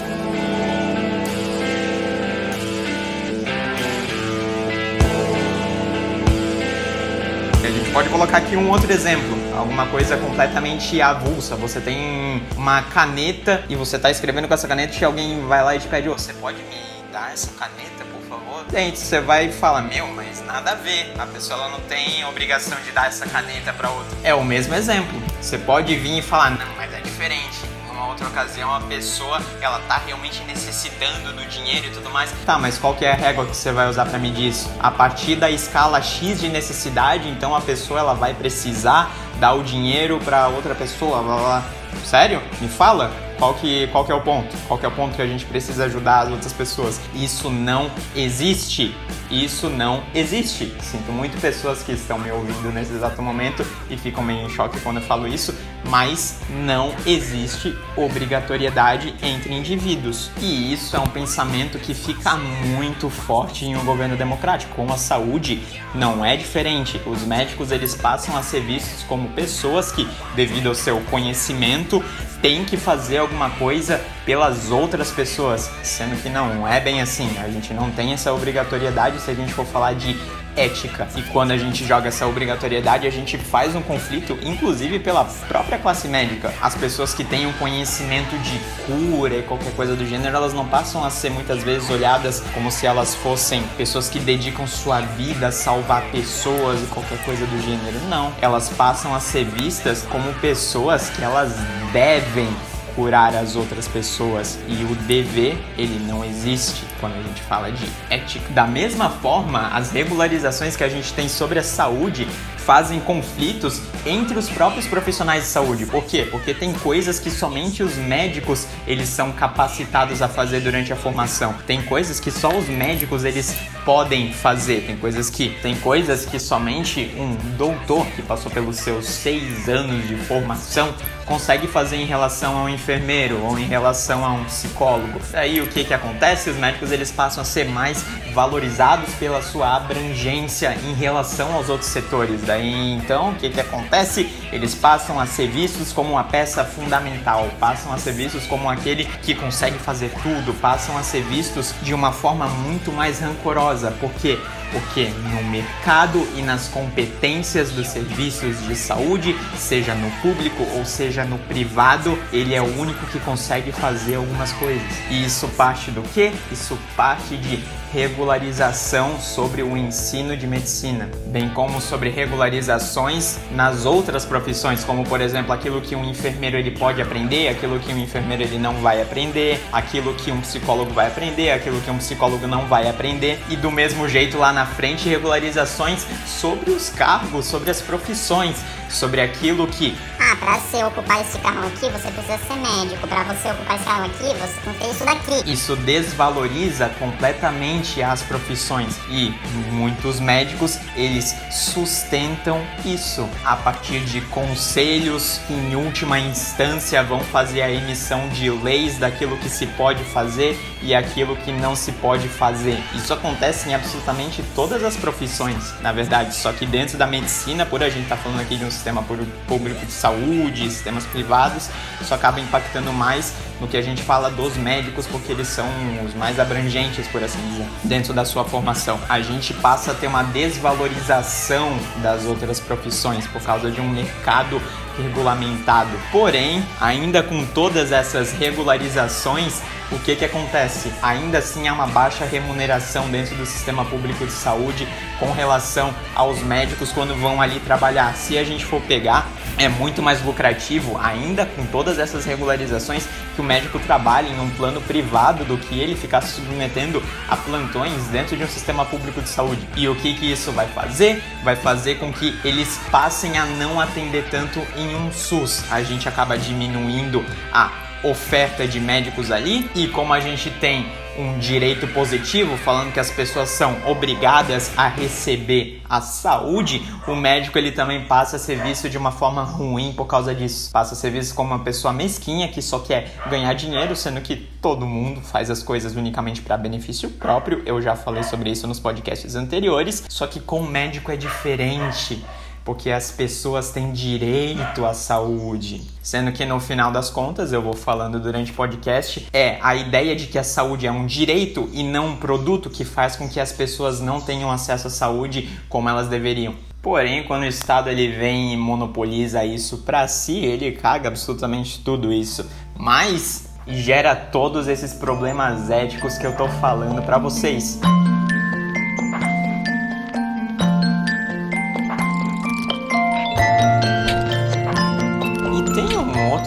A 7.67 7.69
gente 7.69 7.91
pode 7.91 8.09
colocar 8.11 8.37
aqui 8.37 8.57
um 8.57 8.71
outro 8.71 8.93
exemplo, 8.93 9.37
alguma 9.59 9.87
coisa 9.87 10.17
completamente 10.17 11.03
avulsa. 11.03 11.57
Você 11.57 11.81
tem 11.81 12.41
uma 12.57 12.81
caneta 12.83 13.65
e 13.69 13.75
você 13.75 13.99
tá 13.99 14.09
escrevendo 14.09 14.47
com 14.47 14.55
essa 14.55 14.69
caneta 14.69 14.97
e 14.97 15.05
alguém 15.05 15.45
vai 15.49 15.65
lá 15.65 15.75
e 15.75 15.81
te 15.81 15.89
pede: 15.89 16.09
"Ô, 16.09 16.13
você 16.13 16.33
pode 16.35 16.59
me 16.59 17.11
dar 17.13 17.33
essa 17.33 17.51
caneta, 17.59 18.05
por 18.05 18.23
favor?" 18.29 18.65
Gente, 18.71 19.01
você 19.01 19.21
vai 19.21 19.47
e 19.47 19.53
fala: 19.53 19.83
"Meu, 19.83 20.07
mas 20.15 20.45
nada 20.47 20.71
a 20.71 20.75
ver. 20.77 21.13
A 21.19 21.27
pessoa 21.27 21.69
não 21.69 21.81
tem 21.81 22.25
obrigação 22.27 22.79
de 22.83 22.93
dar 22.93 23.09
essa 23.09 23.27
caneta 23.27 23.73
para 23.73 23.91
outra." 23.91 24.17
É 24.23 24.33
o 24.33 24.45
mesmo 24.45 24.73
exemplo. 24.73 25.21
Você 25.41 25.59
pode 25.59 25.97
vir 25.97 26.19
e 26.19 26.23
falar: 26.23 26.51
"Não, 26.51 26.77
mas 26.77 26.95
é 26.95 27.01
diferente." 27.01 27.76
Outra 27.99 28.29
ocasião, 28.29 28.75
a 28.75 28.81
pessoa 28.81 29.41
ela 29.61 29.79
tá 29.89 30.01
realmente 30.05 30.43
necessitando 30.45 31.33
do 31.33 31.45
dinheiro 31.47 31.87
e 31.87 31.91
tudo 31.91 32.11
mais. 32.11 32.31
Tá, 32.45 32.59
mas 32.59 32.79
qual 32.79 32.95
que 32.95 33.05
é 33.05 33.13
a 33.13 33.15
régua 33.15 33.47
que 33.47 33.57
você 33.57 33.73
vai 33.73 33.89
usar 33.89 34.07
para 34.07 34.19
medir 34.19 34.49
isso? 34.49 34.71
A 34.79 34.91
partir 34.91 35.37
da 35.37 35.51
escala 35.51 36.01
X 36.01 36.41
de 36.41 36.49
necessidade, 36.49 37.29
então 37.29 37.55
a 37.55 37.61
pessoa 37.61 38.01
ela 38.01 38.15
vai 38.15 38.35
precisar 38.35 39.11
dar 39.39 39.55
o 39.55 39.63
dinheiro 39.63 40.19
para 40.25 40.49
outra 40.49 40.75
pessoa, 40.75 41.23
blá, 41.23 41.37
blá. 41.37 41.63
Sério? 42.05 42.43
Me 42.61 42.69
fala? 42.69 43.26
Qual 43.39 43.53
que, 43.53 43.87
qual 43.89 44.03
que 44.05 44.11
é 44.11 44.15
o 44.15 44.23
ponto? 44.23 44.57
Qual 44.67 44.79
que 44.79 44.87
é 44.87 44.89
o 44.89 44.93
ponto 44.93 45.15
que 45.15 45.21
a 45.21 45.27
gente 45.27 45.45
precisa 45.45 45.85
ajudar 45.85 46.21
as 46.21 46.31
outras 46.31 46.55
pessoas? 46.55 46.99
Isso 47.15 47.51
não 47.51 47.91
existe. 48.15 48.95
Isso 49.31 49.69
não 49.69 50.03
existe. 50.15 50.73
Sinto 50.81 51.13
muito 51.13 51.39
pessoas 51.39 51.83
que 51.83 51.93
estão 51.93 52.19
me 52.19 52.31
ouvindo 52.31 52.73
nesse 52.73 52.95
exato 52.95 53.21
momento 53.21 53.67
e 53.91 53.97
ficam 53.97 54.25
meio 54.25 54.47
em 54.47 54.49
choque 54.49 54.81
quando 54.81 54.99
eu 54.99 55.03
falo 55.03 55.29
isso, 55.29 55.55
mas 55.89 56.41
não 56.65 56.95
existe 57.05 57.77
obrigatoriedade 57.95 59.15
entre 59.23 59.53
indivíduos. 59.53 60.31
E 60.41 60.73
isso 60.73 60.97
é 60.97 61.01
um 61.01 61.07
pensamento 61.07 61.79
que 61.79 61.93
fica 61.93 62.37
muito 62.37 63.11
forte 63.11 63.67
em 63.67 63.77
um 63.77 63.85
governo 63.85 64.17
democrático. 64.17 64.75
Com 64.75 64.91
a 64.91 64.97
saúde 64.97 65.63
não 65.95 66.25
é 66.25 66.37
diferente. 66.37 67.01
Os 67.05 67.23
médicos 67.23 67.71
eles 67.71 67.95
passam 67.95 68.35
a 68.35 68.43
ser 68.43 68.61
vistos 68.61 69.03
como 69.03 69.29
pessoas 69.31 69.93
que, 69.93 70.09
devido 70.35 70.69
ao 70.69 70.75
seu 70.75 71.01
conhecimento, 71.11 72.03
têm 72.41 72.65
que 72.65 72.77
fazer 72.77 73.19
alguma 73.19 73.51
coisa 73.51 74.01
pelas 74.25 74.71
outras 74.71 75.11
pessoas, 75.11 75.71
sendo 75.83 76.21
que 76.23 76.29
não 76.29 76.67
é 76.67 76.81
bem 76.81 77.01
assim. 77.01 77.29
A 77.39 77.49
gente 77.49 77.73
não 77.73 77.91
tem 77.91 78.13
essa 78.13 78.33
obrigatoriedade 78.33 79.21
se 79.21 79.31
a 79.31 79.35
gente 79.35 79.53
for 79.53 79.67
falar 79.67 79.95
de 79.95 80.17
ética. 80.57 81.09
E 81.17 81.23
quando 81.23 81.51
a 81.51 81.57
gente 81.57 81.85
joga 81.85 82.09
essa 82.09 82.27
obrigatoriedade, 82.27 83.07
a 83.07 83.11
gente 83.11 83.37
faz 83.37 83.75
um 83.75 83.83
conflito, 83.83 84.39
inclusive 84.43 84.99
pela 84.99 85.25
própria 85.49 85.79
classe 85.79 86.09
médica. 86.09 86.53
As 86.61 86.75
pessoas 86.75 87.15
que 87.15 87.25
têm 87.25 87.47
um 87.47 87.53
conhecimento 87.55 88.37
de 88.39 88.59
cura 88.87 89.37
e 89.37 89.43
qualquer 89.43 89.73
coisa 89.75 89.95
do 89.95 90.07
gênero, 90.07 90.37
elas 90.37 90.53
não 90.53 90.67
passam 90.67 91.05
a 91.05 91.11
ser 91.11 91.31
muitas 91.31 91.63
vezes 91.63 91.89
olhadas 91.91 92.43
como 92.55 92.71
se 92.71 92.87
elas 92.87 93.15
fossem 93.15 93.63
pessoas 93.77 94.09
que 94.09 94.19
dedicam 94.19 94.67
sua 94.67 95.01
vida 95.01 95.49
a 95.49 95.53
salvar 95.53 96.03
pessoas 96.11 96.83
e 96.83 96.87
qualquer 96.87 97.23
coisa 97.25 97.45
do 97.47 97.61
gênero. 97.61 97.99
Não. 98.09 98.33
Elas 98.41 98.69
passam 98.71 99.15
a 99.15 99.21
ser 99.21 99.45
vistas 99.45 100.03
como 100.11 100.33
pessoas 100.35 101.11
que 101.11 101.23
elas 101.23 101.53
devem 101.93 102.49
curar 102.97 103.37
as 103.37 103.55
outras 103.55 103.87
pessoas 103.87 104.59
e 104.67 104.83
o 104.85 104.95
dever 105.07 105.57
ele 105.77 106.03
não 106.05 106.25
existe 106.25 106.83
quando 106.99 107.15
a 107.15 107.23
gente 107.23 107.43
fala 107.43 107.71
de 107.71 107.87
ética. 108.09 108.51
Da 108.55 108.67
mesma 108.67 109.11
forma, 109.11 109.69
as 109.69 109.91
regularizações 109.91 110.75
que 110.75 110.83
a 110.83 110.89
gente 110.89 111.13
tem 111.13 111.29
sobre 111.29 111.59
a 111.59 111.63
saúde 111.63 112.27
fazem 112.67 112.99
conflitos 112.99 113.81
entre 114.05 114.37
os 114.37 114.49
próprios 114.49 114.89
profissionais 114.89 115.45
de 115.45 115.49
saúde. 115.51 115.87
Por 115.87 116.05
quê? 116.05 116.27
Porque 116.29 116.53
tem 116.53 116.73
coisas 116.73 117.21
que 117.21 117.31
somente 117.31 117.81
os 117.81 117.95
médicos 117.95 118.67
eles 118.89 119.09
são 119.09 119.31
capacitados 119.31 120.21
a 120.21 120.29
fazer 120.29 120.61
durante 120.61 120.93
a 120.93 120.97
formação. 120.97 121.55
Tem 121.65 121.81
coisas 121.83 122.19
que 122.19 122.31
só 122.31 122.49
os 122.49 122.69
médicos 122.69 123.25
eles 123.25 123.57
podem 123.85 124.33
fazer. 124.33 124.83
Tem 124.85 124.97
coisas 124.97 125.31
que 125.31 125.51
tem 125.63 125.77
coisas 125.77 126.27
que 126.27 126.41
somente 126.41 127.15
um 127.17 127.37
doutor 127.57 128.05
que 128.09 128.23
passou 128.23 128.51
pelos 128.51 128.77
seus 128.79 129.07
seis 129.07 129.69
anos 129.69 130.09
de 130.09 130.17
formação 130.17 130.93
consegue 131.25 131.67
fazer 131.67 131.97
em 131.97 132.05
relação 132.05 132.57
a 132.57 132.65
um 132.65 132.69
enfermeiro 132.69 133.41
ou 133.43 133.59
em 133.59 133.65
relação 133.65 134.25
a 134.25 134.33
um 134.33 134.45
psicólogo. 134.45 135.21
Daí 135.31 135.61
o 135.61 135.67
que 135.67 135.85
que 135.85 135.95
acontece? 135.95 136.51
Os 136.51 136.57
médicos 136.57 136.91
eles 136.91 137.13
passam 137.13 137.43
a 137.43 137.45
ser 137.45 137.69
mais 137.69 138.05
valorizados 138.33 139.13
pela 139.15 139.43
sua 139.43 139.77
abrangência 139.77 140.77
em 140.85 140.95
relação 140.95 141.53
aos 141.55 141.69
outros 141.69 141.91
setores. 141.91 142.43
Daí 142.43 142.56
Então, 142.65 143.31
o 143.31 143.35
que 143.35 143.51
que 143.51 143.61
acontece? 143.61 144.29
Eles 144.53 144.75
passam 144.75 145.19
a 145.19 145.27
ser 145.27 145.49
vistos 145.49 145.93
como 145.93 146.13
uma 146.13 146.25
peça 146.25 146.65
fundamental, 146.65 147.49
passam 147.59 147.93
a 147.93 147.99
ser 147.99 148.13
vistos 148.13 148.47
como 148.47 148.69
aquele 148.69 149.05
que 149.05 149.35
consegue 149.35 149.79
fazer 149.79 150.11
tudo, 150.23 150.55
passam 150.55 150.97
a 150.97 151.03
ser 151.03 151.23
vistos 151.23 151.75
de 151.83 151.95
uma 151.95 152.13
forma 152.13 152.47
muito 152.47 152.93
mais 152.93 153.21
rancorosa, 153.21 153.93
porque 154.01 154.39
porque 154.73 155.11
no 155.33 155.43
mercado 155.45 156.27
e 156.37 156.43
nas 156.43 156.69
competências 156.69 157.71
dos 157.71 157.89
serviços 157.89 158.67
de 158.67 158.75
saúde, 158.75 159.37
seja 159.57 159.95
no 159.95 160.11
público 160.23 160.67
ou 160.77 160.85
seja 160.85 161.25
no 161.25 161.39
privado, 161.39 162.19
ele 162.33 162.55
é 162.55 162.61
o 162.61 162.81
único 162.81 163.07
que 163.07 163.19
consegue 163.21 163.73
fazer 163.73 164.17
algumas 164.17 164.53
coisas. 164.53 164.83
E 165.11 165.25
isso 165.25 165.49
parte 165.49 165.91
do 165.91 166.03
quê? 166.03 166.33
Isso 166.51 166.79
parte 166.97 167.37
de 167.37 167.63
regularização 167.93 169.19
sobre 169.21 169.63
o 169.63 169.77
ensino 169.77 170.37
de 170.37 170.47
medicina, 170.47 171.09
bem 171.27 171.49
como 171.49 171.81
sobre 171.81 172.11
regularizações 172.11 173.39
nas 173.53 173.87
outras 173.87 174.25
profissões, 174.25 174.85
como 174.85 175.05
por 175.05 175.21
exemplo 175.21 175.53
aquilo 175.53 175.81
que 175.81 175.95
um 175.95 176.05
enfermeiro 176.05 176.57
ele 176.59 176.73
pode 176.73 177.01
aprender, 177.01 177.49
aquilo 177.49 177.79
que 177.79 177.93
um 177.93 177.99
enfermeiro 177.99 178.43
ele 178.43 178.59
não 178.59 178.75
vai 178.83 179.01
aprender, 179.01 179.63
aquilo 179.73 180.15
que 180.15 180.31
um 180.31 180.41
psicólogo 180.41 180.93
vai 180.93 181.07
aprender, 181.07 181.51
aquilo 181.53 181.81
que 181.81 181.91
um 181.91 181.99
psicólogo 181.99 182.47
não 182.47 182.67
vai 182.67 182.89
aprender, 182.89 183.39
e 183.49 183.57
do 183.57 183.71
mesmo 183.71 184.09
jeito 184.09 184.37
lá 184.37 184.53
na 184.57 184.65
frente 184.65 185.07
regularizações 185.07 186.07
sobre 186.27 186.71
os 186.71 186.89
cargos, 186.89 187.45
sobre 187.45 187.71
as 187.71 187.83
profissões, 187.83 188.57
sobre 188.89 189.21
aquilo 189.21 189.67
que 189.67 189.97
Ah, 190.19 190.37
pra 190.37 190.59
você 190.59 190.83
ocupar 190.85 191.21
esse 191.21 191.39
carro 191.39 191.67
aqui, 191.67 191.89
você 191.91 192.11
precisa 192.11 192.39
ser 192.39 192.57
médico. 192.57 193.07
Pra 193.07 193.23
você 193.25 193.51
ocupar 193.51 193.77
esse 193.77 193.85
carro 193.85 194.05
aqui, 194.07 194.25
você 194.25 194.61
tem 194.65 194.73
que 194.73 194.79
ter 194.79 194.91
isso 194.91 195.05
daqui. 195.05 195.51
Isso 195.51 195.77
desvaloriza 195.77 196.89
completamente 196.99 198.03
as 198.03 198.23
profissões 198.23 198.97
e 199.09 199.35
muitos 199.71 200.21
médicos 200.21 200.79
eles 200.97 201.35
sustentam 201.51 202.65
isso 202.85 203.29
a 203.45 203.57
partir 203.57 204.01
de 204.01 204.21
conselhos 204.23 205.41
que 205.47 205.53
em 205.53 205.77
última 205.77 206.19
instância 206.19 207.03
vão 207.03 207.21
fazer 207.21 207.63
a 207.63 207.71
emissão 207.71 208.29
de 208.29 208.51
leis 208.51 208.99
daquilo 208.99 209.37
que 209.37 209.49
se 209.49 209.67
pode 209.67 210.03
fazer 210.05 210.59
e 210.83 210.95
aquilo 210.95 211.37
que 211.37 211.53
não 211.53 211.77
se 211.77 211.93
pode 211.93 212.29
fazer. 212.29 212.83
Isso 212.95 213.13
acontece 213.13 213.69
em 213.69 213.75
absolutamente 213.75 214.43
todas 214.55 214.83
as 214.83 214.97
profissões, 214.97 215.75
na 215.81 215.93
verdade, 215.93 216.35
só 216.35 216.53
que 216.53 216.67
dentro 216.67 216.99
da 216.99 217.07
medicina, 217.07 217.65
por 217.65 217.83
a 217.83 217.89
gente 217.89 218.05
estar 218.05 218.17
falando 218.17 218.41
aqui 218.41 218.57
de 218.57 218.65
um 218.65 218.71
sistema 218.77 219.03
público 219.49 219.85
de 219.85 219.93
saúde, 219.93 220.71
sistemas 220.71 221.05
privados, 221.07 221.69
isso 222.01 222.15
acaba 222.15 222.39
impactando 222.39 222.93
mais 222.93 223.33
no 223.61 223.67
que 223.67 223.77
a 223.77 223.83
gente 223.83 224.03
fala 224.03 224.31
dos 224.31 224.57
médicos, 224.57 225.07
porque 225.07 225.33
eles 225.33 225.49
são 225.49 225.67
os 226.05 226.15
mais 226.15 226.39
abrangentes, 226.39 227.09
por 227.09 227.23
assim 227.25 227.39
dizer, 227.49 227.67
dentro 227.85 228.13
da 228.13 228.25
sua 228.25 228.45
formação. 228.45 229.01
A 229.09 229.21
gente 229.21 229.55
passa 229.55 229.93
a 229.93 229.95
ter 229.95 230.07
uma 230.07 230.23
desvalorização 230.23 231.77
das 232.03 232.25
outras 232.25 232.61
profissões 232.61 233.27
por 233.27 233.43
causa 233.43 233.71
de 233.71 233.81
um 233.81 233.89
mercado 233.89 234.61
regulamentado. 234.99 235.91
Porém, 236.11 236.65
ainda 236.81 237.23
com 237.23 237.45
todas 237.47 237.93
essas 237.93 238.33
regularizações, 238.33 239.61
o 239.91 239.99
que 240.01 240.17
que 240.17 240.25
acontece? 240.25 240.93
Ainda 241.01 241.39
assim 241.39 241.69
há 241.69 241.73
uma 241.73 241.87
baixa 241.87 242.25
remuneração 242.25 243.09
dentro 243.09 243.37
do 243.37 243.47
sistema 243.47 243.85
público 243.85 244.27
de 244.27 244.33
saúde 244.33 244.87
com 245.19 245.31
relação 245.31 245.95
aos 246.15 246.43
médicos 246.43 246.91
quando 246.93 247.15
vão 247.15 247.41
ali 247.41 247.61
trabalhar. 247.61 248.15
Se 248.17 248.37
a 248.37 248.43
gente 248.43 248.65
for 248.65 248.81
pegar, 248.83 249.29
é 249.57 249.69
muito 249.69 250.03
mais 250.03 250.23
lucrativo, 250.23 250.99
ainda 250.99 251.47
com 251.47 251.65
todas 251.67 251.99
essas 251.99 252.25
regularizações, 252.25 253.07
que 253.35 253.41
o 253.41 253.45
médico 253.45 253.79
trabalhe 253.79 254.31
em 254.31 254.41
um 254.41 254.51
plano 254.51 254.81
privado 254.81 255.45
do 255.45 255.57
que 255.57 255.79
ele 255.79 255.95
ficar 255.95 256.21
se 256.21 256.35
submetendo 256.35 257.03
a 257.29 257.37
plantões 257.37 258.07
dentro 258.09 258.37
de 258.37 258.45
um 258.45 258.49
sistema 258.49 258.85
público 258.85 259.23
de 259.23 259.29
saúde. 259.29 259.67
E 259.77 259.89
o 259.89 259.95
que 259.95 260.15
que 260.15 260.31
isso 260.31 260.51
vai 260.53 260.67
fazer? 260.69 261.23
Vai 261.45 261.55
fazer 261.55 261.97
com 261.97 262.13
que 262.13 262.39
eles 262.45 262.81
passem 262.91 263.39
a 263.39 263.45
não 263.45 263.81
atender 263.81 264.29
tanto 264.31 264.61
em 264.77 264.95
um 264.97 265.13
SUS. 265.13 265.65
A 265.71 265.83
gente 265.83 266.09
acaba 266.09 266.37
diminuindo 266.37 267.25
a 267.53 267.86
oferta 268.03 268.67
de 268.67 268.81
médicos 268.81 269.31
ali 269.31 269.71
e 269.75 269.89
como 269.89 270.13
a 270.13 270.21
gente 270.21 270.51
tem 270.51 270.87
um 271.19 271.39
direito 271.39 271.87
positivo 271.89 272.57
falando 272.59 272.93
que 272.93 273.01
as 273.01 273.11
pessoas 273.11 273.49
são 273.49 273.77
obrigadas 273.87 274.71
a 274.77 274.87
receber 274.87 275.83
a 275.89 276.01
saúde, 276.01 276.83
o 277.07 277.15
médico 277.15 277.57
ele 277.57 277.73
também 277.73 278.05
passa 278.05 278.37
a 278.37 278.39
ser 278.39 278.63
visto 278.63 278.89
de 278.91 278.99
uma 278.99 279.11
forma 279.11 279.43
ruim 279.43 279.93
por 279.97 280.07
causa 280.07 280.35
disso. 280.35 280.71
Passa 280.71 280.95
a 280.95 280.97
ser 280.97 281.11
visto 281.11 281.35
como 281.35 281.55
uma 281.55 281.65
pessoa 281.65 281.93
mesquinha 281.93 282.49
que 282.49 282.61
só 282.61 282.81
quer 282.81 283.15
ganhar 283.31 283.55
dinheiro, 283.55 283.97
sendo 283.97 284.21
que 284.21 284.37
todo 284.37 284.87
mundo 284.87 285.21
faz 285.21 285.51
as 285.51 285.63
coisas 285.63 285.95
unicamente 285.95 286.43
para 286.43 286.57
benefício 286.57 287.09
próprio. 287.11 287.63
Eu 287.65 287.81
já 287.81 287.97
falei 287.97 288.23
sobre 288.23 288.51
isso 288.51 288.67
nos 288.67 288.79
podcasts 288.79 289.35
anteriores, 289.35 290.05
só 290.09 290.27
que 290.27 290.41
com 290.41 290.61
o 290.61 290.69
médico 290.69 291.11
é 291.11 291.17
diferente 291.17 292.23
porque 292.67 292.91
as 292.91 293.13
pessoas 293.13 293.71
têm 293.71 293.93
direito 293.93 294.85
à 294.85 294.93
saúde. 294.93 295.83
Sendo 296.03 296.33
que 296.33 296.45
no 296.45 296.59
final 296.59 296.91
das 296.91 297.09
contas, 297.09 297.53
eu 297.53 297.63
vou 297.63 297.75
falando 297.75 298.19
durante 298.19 298.51
o 298.51 298.55
podcast, 298.55 299.29
é 299.33 299.59
a 299.63 299.77
ideia 299.77 300.17
de 300.17 300.27
que 300.27 300.37
a 300.37 300.43
saúde 300.43 300.85
é 300.85 300.91
um 300.91 301.07
direito 301.07 301.71
e 301.73 301.85
não 301.85 302.09
um 302.09 302.17
produto 302.17 302.69
que 302.69 302.85
faz 302.85 303.15
com 303.15 303.29
que 303.29 303.39
as 303.39 303.53
pessoas 303.53 304.01
não 304.01 304.21
tenham 304.21 304.51
acesso 304.51 304.89
à 304.89 304.91
saúde 304.91 305.49
como 305.69 305.89
elas 305.89 306.09
deveriam. 306.09 306.55
Porém, 306.83 307.23
quando 307.23 307.43
o 307.43 307.47
Estado 307.47 307.89
ele 307.89 308.09
vem 308.09 308.53
e 308.53 308.57
monopoliza 308.57 309.45
isso 309.45 309.79
para 309.79 310.07
si, 310.09 310.39
ele 310.39 310.73
caga 310.73 311.09
absolutamente 311.09 311.81
tudo 311.85 312.13
isso. 312.13 312.45
Mas 312.77 313.49
gera 313.69 314.17
todos 314.17 314.67
esses 314.67 314.93
problemas 314.93 315.71
éticos 315.71 316.19
que 316.19 316.27
eu 316.27 316.37
tô 316.37 316.49
falando 316.49 317.01
para 317.03 317.19
vocês. 317.19 317.79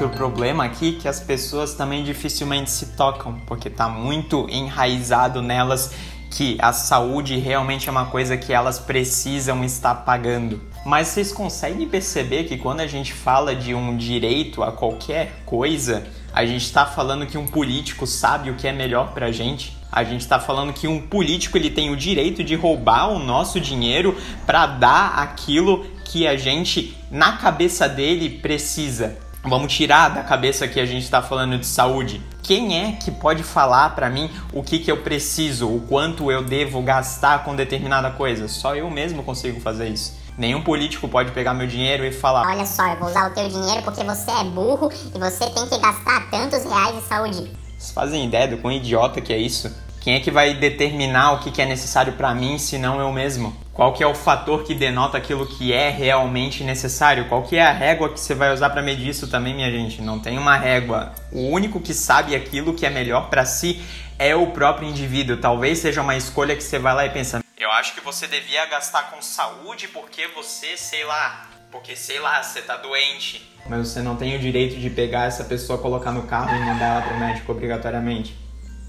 Outro 0.04 0.18
problema 0.18 0.64
aqui 0.64 0.94
que 0.94 1.08
as 1.08 1.20
pessoas 1.20 1.74
também 1.74 2.04
dificilmente 2.04 2.72
se 2.72 2.88
tocam, 2.88 3.40
porque 3.46 3.70
tá 3.70 3.90
muito 3.90 4.48
enraizado 4.50 5.42
nelas 5.42 5.94
que 6.30 6.58
a 6.62 6.72
saúde 6.72 7.38
realmente 7.38 7.90
é 7.90 7.92
uma 7.92 8.06
coisa 8.06 8.38
que 8.38 8.54
elas 8.54 8.80
precisam 8.80 9.64
estar 9.64 9.96
pagando. 9.96 10.62
Mas 10.86 11.08
vocês 11.08 11.32
conseguem 11.32 11.88
perceber 11.88 12.46
que 12.46 12.58
quando 12.58 12.82
a 12.82 12.88
gente 12.88 13.14
fala 13.14 13.56
de 13.56 13.74
um 13.74 13.98
direito 13.98 14.64
a 14.64 14.72
qualquer 14.72 15.42
coisa, 15.46 16.08
a 16.32 16.46
gente 16.46 16.64
está 16.64 16.86
falando 16.86 17.26
que 17.26 17.38
um 17.38 17.48
político 17.48 18.06
sabe 18.06 18.50
o 18.50 18.56
que 18.56 18.68
é 18.68 18.72
melhor 18.72 19.12
pra 19.14 19.32
gente? 19.32 19.78
A 19.92 20.04
gente 20.04 20.22
está 20.22 20.40
falando 20.40 20.72
que 20.72 20.88
um 20.88 21.02
político 21.02 21.58
ele 21.58 21.72
tem 21.72 21.90
o 21.90 21.98
direito 21.98 22.44
de 22.44 22.56
roubar 22.56 23.10
o 23.10 23.18
nosso 23.18 23.60
dinheiro 23.60 24.16
para 24.46 24.68
dar 24.68 25.18
aquilo 25.18 25.86
que 26.06 26.28
a 26.28 26.38
gente 26.38 26.96
na 27.10 27.34
cabeça 27.38 27.90
dele 27.90 28.30
precisa. 28.30 29.18
Vamos 29.44 29.74
tirar 29.74 30.10
da 30.10 30.22
cabeça 30.22 30.68
que 30.68 30.80
a 30.82 30.86
gente 30.86 31.04
está 31.04 31.22
falando 31.22 31.58
de 31.58 31.66
saúde. 31.66 32.22
Quem 32.44 32.78
é 32.78 32.92
que 32.92 33.10
pode 33.10 33.42
falar 33.42 33.96
para 33.96 34.10
mim 34.10 34.30
o 34.52 34.62
que, 34.62 34.80
que 34.80 34.92
eu 34.92 34.98
preciso, 34.98 35.74
o 35.74 35.80
quanto 35.82 36.30
eu 36.30 36.44
devo 36.44 36.82
gastar 36.82 37.46
com 37.46 37.56
determinada 37.56 38.12
coisa? 38.12 38.50
Só 38.50 38.76
eu 38.76 38.90
mesmo 38.90 39.24
consigo 39.24 39.62
fazer 39.62 39.88
isso. 39.88 40.18
Nenhum 40.38 40.62
político 40.62 41.08
pode 41.08 41.32
pegar 41.32 41.54
meu 41.54 41.68
dinheiro 41.68 42.06
e 42.06 42.12
falar: 42.12 42.48
Olha 42.48 42.66
só, 42.66 42.86
eu 42.88 42.98
vou 42.98 43.10
usar 43.10 43.32
o 43.32 43.34
teu 43.34 43.48
dinheiro 43.48 43.82
porque 43.84 44.04
você 44.04 44.30
é 44.30 44.44
burro 44.44 44.92
e 45.16 45.18
você 45.18 45.50
tem 45.50 45.68
que 45.68 45.78
gastar 45.78 46.30
tantos 46.30 46.64
reais 46.66 46.98
em 46.98 47.02
saúde. 47.08 47.52
Vocês 47.78 47.92
fazem 47.92 48.26
ideia 48.26 48.48
do 48.48 48.58
quão 48.58 48.74
idiota 48.74 49.22
que 49.22 49.32
é 49.32 49.38
isso? 49.38 49.74
Quem 50.02 50.16
é 50.16 50.20
que 50.20 50.32
vai 50.32 50.54
determinar 50.54 51.34
o 51.34 51.40
que 51.40 51.52
que 51.52 51.62
é 51.62 51.66
necessário 51.66 52.14
para 52.14 52.34
mim 52.34 52.58
se 52.58 52.78
não 52.78 53.00
eu 53.00 53.12
mesmo? 53.12 53.56
Qual 53.80 53.94
que 53.94 54.04
é 54.04 54.08
o 54.08 54.14
fator 54.14 54.66
que 54.66 54.76
denota 54.76 55.18
aquilo 55.18 55.48
que 55.48 55.72
é 55.72 55.90
realmente 55.90 56.66
necessário? 56.66 57.30
Qual 57.30 57.44
que 57.44 57.56
é 57.56 57.66
a 57.66 57.72
régua 57.72 58.10
que 58.10 58.20
você 58.20 58.36
vai 58.36 58.54
usar 58.54 58.72
para 58.72 58.82
medir 58.82 59.08
isso 59.08 59.30
também, 59.30 59.56
minha 59.56 59.72
gente? 59.72 60.02
Não 60.02 60.20
tem 60.20 60.38
uma 60.38 60.58
régua. 60.58 61.16
O 61.32 61.48
único 61.48 61.80
que 61.80 61.94
sabe 61.94 62.36
aquilo 62.36 62.74
que 62.74 62.86
é 62.86 62.90
melhor 62.90 63.30
para 63.30 63.46
si 63.46 63.82
é 64.20 64.36
o 64.36 64.48
próprio 64.48 64.86
indivíduo. 64.86 65.38
Talvez 65.38 65.80
seja 65.80 66.02
uma 66.02 66.18
escolha 66.18 66.58
que 66.58 66.62
você 66.62 66.78
vai 66.78 66.94
lá 66.94 67.06
e 67.06 67.10
pensa: 67.10 67.42
"Eu 67.58 67.72
acho 67.72 67.96
que 67.96 68.02
você 68.02 68.28
devia 68.28 68.66
gastar 68.66 69.12
com 69.12 69.22
saúde 69.22 69.88
porque 69.88 70.28
você, 70.28 70.76
sei 70.76 71.06
lá, 71.06 71.48
porque 71.72 71.96
sei 71.96 72.20
lá, 72.20 72.44
você 72.44 72.62
tá 72.62 72.76
doente". 72.76 73.50
Mas 73.66 73.88
você 73.88 74.02
não 74.02 74.18
tem 74.18 74.36
o 74.36 74.40
direito 74.40 74.78
de 74.78 74.90
pegar 74.90 75.24
essa 75.24 75.46
pessoa, 75.46 75.80
colocar 75.80 76.12
no 76.12 76.24
carro 76.24 76.54
e 76.54 76.60
mandar 76.66 76.86
ela 76.86 77.02
pro 77.02 77.18
médico 77.18 77.54
obrigatoriamente. 77.54 78.36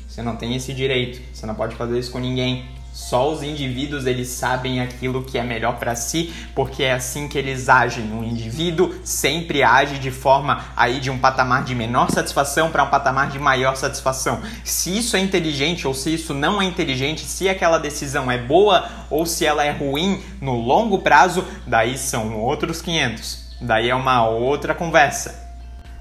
Você 0.09 0.21
não 0.21 0.35
tem 0.35 0.57
esse 0.57 0.75
direito. 0.75 1.23
Você 1.33 1.47
não 1.47 1.55
pode 1.55 1.77
fazer 1.77 1.97
isso 1.97 2.11
com 2.11 2.19
ninguém. 2.19 2.80
Só 2.93 3.31
os 3.33 3.43
indivíduos 3.43 4.05
eles 4.05 4.29
sabem 4.29 4.81
aquilo 4.81 5.23
que 5.23 5.39
é 5.39 5.43
melhor 5.43 5.79
para 5.79 5.95
si, 5.95 6.33
porque 6.55 6.83
é 6.83 6.93
assim 6.93 7.29
que 7.29 7.39
eles 7.39 7.69
agem. 7.69 8.13
Um 8.13 8.25
indivíduo 8.25 8.95
sempre 9.05 9.63
age 9.63 9.99
de 9.99 10.11
forma 10.11 10.65
aí 10.77 10.99
de 10.99 11.11
um 11.11 11.19
patamar 11.19 11.65
de 11.65 11.75
menor 11.75 12.11
satisfação 12.11 12.71
para 12.71 12.83
um 12.83 12.89
patamar 12.89 13.31
de 13.31 13.39
maior 13.39 13.77
satisfação. 13.77 14.43
Se 14.65 14.97
isso 14.99 15.17
é 15.17 15.21
inteligente 15.21 15.87
ou 15.87 15.95
se 15.95 16.13
isso 16.13 16.35
não 16.35 16.61
é 16.61 16.65
inteligente, 16.65 17.21
se 17.23 17.49
aquela 17.49 17.79
decisão 17.79 18.31
é 18.31 18.39
boa 18.39 18.89
ou 19.09 19.25
se 19.25 19.47
ela 19.47 19.65
é 19.65 19.71
ruim 19.71 20.23
no 20.41 20.57
longo 20.57 20.99
prazo, 20.99 21.45
daí 21.67 21.97
são 21.97 22.37
outros 22.39 22.83
500. 22.83 23.57
Daí 23.61 23.89
é 23.89 23.95
uma 23.95 24.27
outra 24.27 24.75
conversa. 24.75 25.49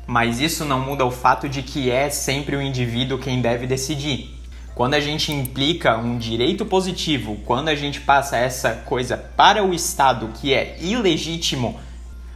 Mas 0.08 0.40
isso 0.40 0.66
não 0.66 0.80
muda 0.80 1.06
o 1.06 1.12
fato 1.12 1.48
de 1.48 1.62
que 1.62 1.92
é 1.92 2.10
sempre 2.10 2.56
o 2.56 2.62
indivíduo 2.62 3.20
quem 3.20 3.42
deve 3.42 3.68
decidir. 3.68 4.39
Quando 4.80 4.94
a 4.94 5.00
gente 5.02 5.34
implica 5.34 5.98
um 5.98 6.18
direito 6.18 6.66
positivo, 6.66 7.36
quando 7.46 7.68
a 7.68 7.76
gente 7.76 8.00
passa 8.00 8.38
essa 8.38 8.72
coisa 8.72 9.18
para 9.18 9.62
o 9.62 9.74
Estado 9.74 10.30
que 10.40 10.54
é 10.54 10.78
ilegítimo, 10.80 11.78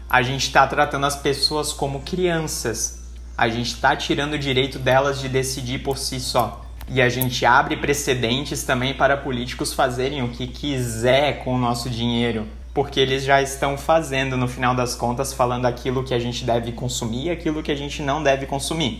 a 0.09 0.21
gente 0.21 0.47
está 0.47 0.67
tratando 0.67 1.05
as 1.05 1.15
pessoas 1.15 1.71
como 1.71 2.01
crianças. 2.01 3.01
A 3.37 3.47
gente 3.47 3.67
está 3.67 3.95
tirando 3.95 4.33
o 4.33 4.37
direito 4.37 4.77
delas 4.77 5.21
de 5.21 5.29
decidir 5.29 5.83
por 5.83 5.97
si 5.97 6.19
só. 6.19 6.65
E 6.89 7.01
a 7.01 7.07
gente 7.07 7.45
abre 7.45 7.77
precedentes 7.77 8.61
também 8.63 8.93
para 8.93 9.15
políticos 9.15 9.71
fazerem 9.71 10.21
o 10.21 10.27
que 10.27 10.45
quiser 10.45 11.45
com 11.45 11.55
o 11.55 11.57
nosso 11.57 11.89
dinheiro. 11.89 12.45
Porque 12.73 12.99
eles 12.99 13.23
já 13.23 13.41
estão 13.41 13.77
fazendo, 13.77 14.35
no 14.35 14.49
final 14.49 14.75
das 14.75 14.95
contas, 14.95 15.31
falando 15.31 15.65
aquilo 15.65 16.03
que 16.03 16.13
a 16.13 16.19
gente 16.19 16.43
deve 16.43 16.73
consumir 16.73 17.27
e 17.27 17.29
aquilo 17.29 17.63
que 17.63 17.71
a 17.71 17.75
gente 17.77 18.01
não 18.01 18.21
deve 18.21 18.45
consumir. 18.45 18.99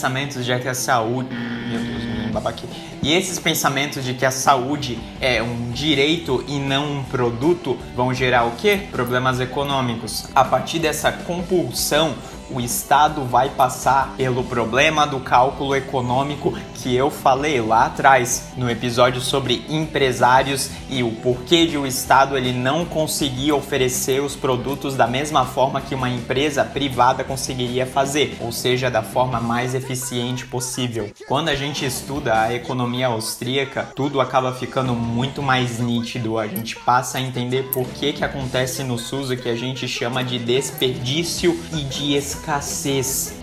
Pensamentos 0.00 0.46
de 0.46 0.58
que 0.58 0.68
a 0.68 0.74
saúde. 0.74 1.28
Meu 1.34 1.78
Deus, 1.78 2.32
babaque. 2.32 2.66
E 3.02 3.12
esses 3.12 3.38
pensamentos 3.38 4.02
de 4.02 4.14
que 4.14 4.24
a 4.24 4.30
saúde 4.30 4.98
é 5.20 5.42
um 5.42 5.70
direito 5.70 6.42
e 6.48 6.58
não 6.58 7.00
um 7.00 7.04
produto 7.04 7.76
vão 7.94 8.14
gerar 8.14 8.44
o 8.44 8.52
quê? 8.52 8.80
Problemas 8.90 9.40
econômicos. 9.40 10.28
A 10.34 10.42
partir 10.42 10.78
dessa 10.78 11.12
compulsão, 11.12 12.14
o 12.52 12.60
Estado 12.60 13.24
vai 13.24 13.50
passar 13.50 14.14
pelo 14.16 14.44
problema 14.44 15.06
do 15.06 15.20
cálculo 15.20 15.74
econômico 15.74 16.56
que 16.74 16.94
eu 16.94 17.10
falei 17.10 17.60
lá 17.60 17.86
atrás 17.86 18.50
no 18.56 18.70
episódio 18.70 19.20
sobre 19.20 19.64
empresários 19.68 20.70
e 20.88 21.02
o 21.02 21.12
porquê 21.16 21.66
de 21.66 21.76
o 21.76 21.86
Estado 21.86 22.36
ele 22.36 22.52
não 22.52 22.84
conseguir 22.84 23.52
oferecer 23.52 24.20
os 24.20 24.34
produtos 24.34 24.96
da 24.96 25.06
mesma 25.06 25.44
forma 25.44 25.80
que 25.80 25.94
uma 25.94 26.08
empresa 26.08 26.64
privada 26.64 27.22
conseguiria 27.22 27.86
fazer, 27.86 28.36
ou 28.40 28.50
seja, 28.50 28.90
da 28.90 29.02
forma 29.02 29.40
mais 29.40 29.74
eficiente 29.74 30.46
possível. 30.46 31.10
Quando 31.28 31.48
a 31.48 31.54
gente 31.54 31.84
estuda 31.84 32.40
a 32.40 32.54
economia 32.54 33.08
austríaca, 33.08 33.88
tudo 33.94 34.20
acaba 34.20 34.52
ficando 34.52 34.94
muito 34.94 35.42
mais 35.42 35.78
nítido. 35.78 36.38
A 36.38 36.46
gente 36.46 36.76
passa 36.76 37.18
a 37.18 37.20
entender 37.20 37.70
por 37.72 37.86
que 37.86 38.12
que 38.12 38.24
acontece 38.24 38.82
no 38.82 38.98
SUS 38.98 39.30
o 39.30 39.36
que 39.36 39.48
a 39.48 39.56
gente 39.56 39.86
chama 39.86 40.24
de 40.24 40.38
desperdício 40.38 41.58
e 41.72 41.82
de 41.84 42.14
escassez. 42.14 42.39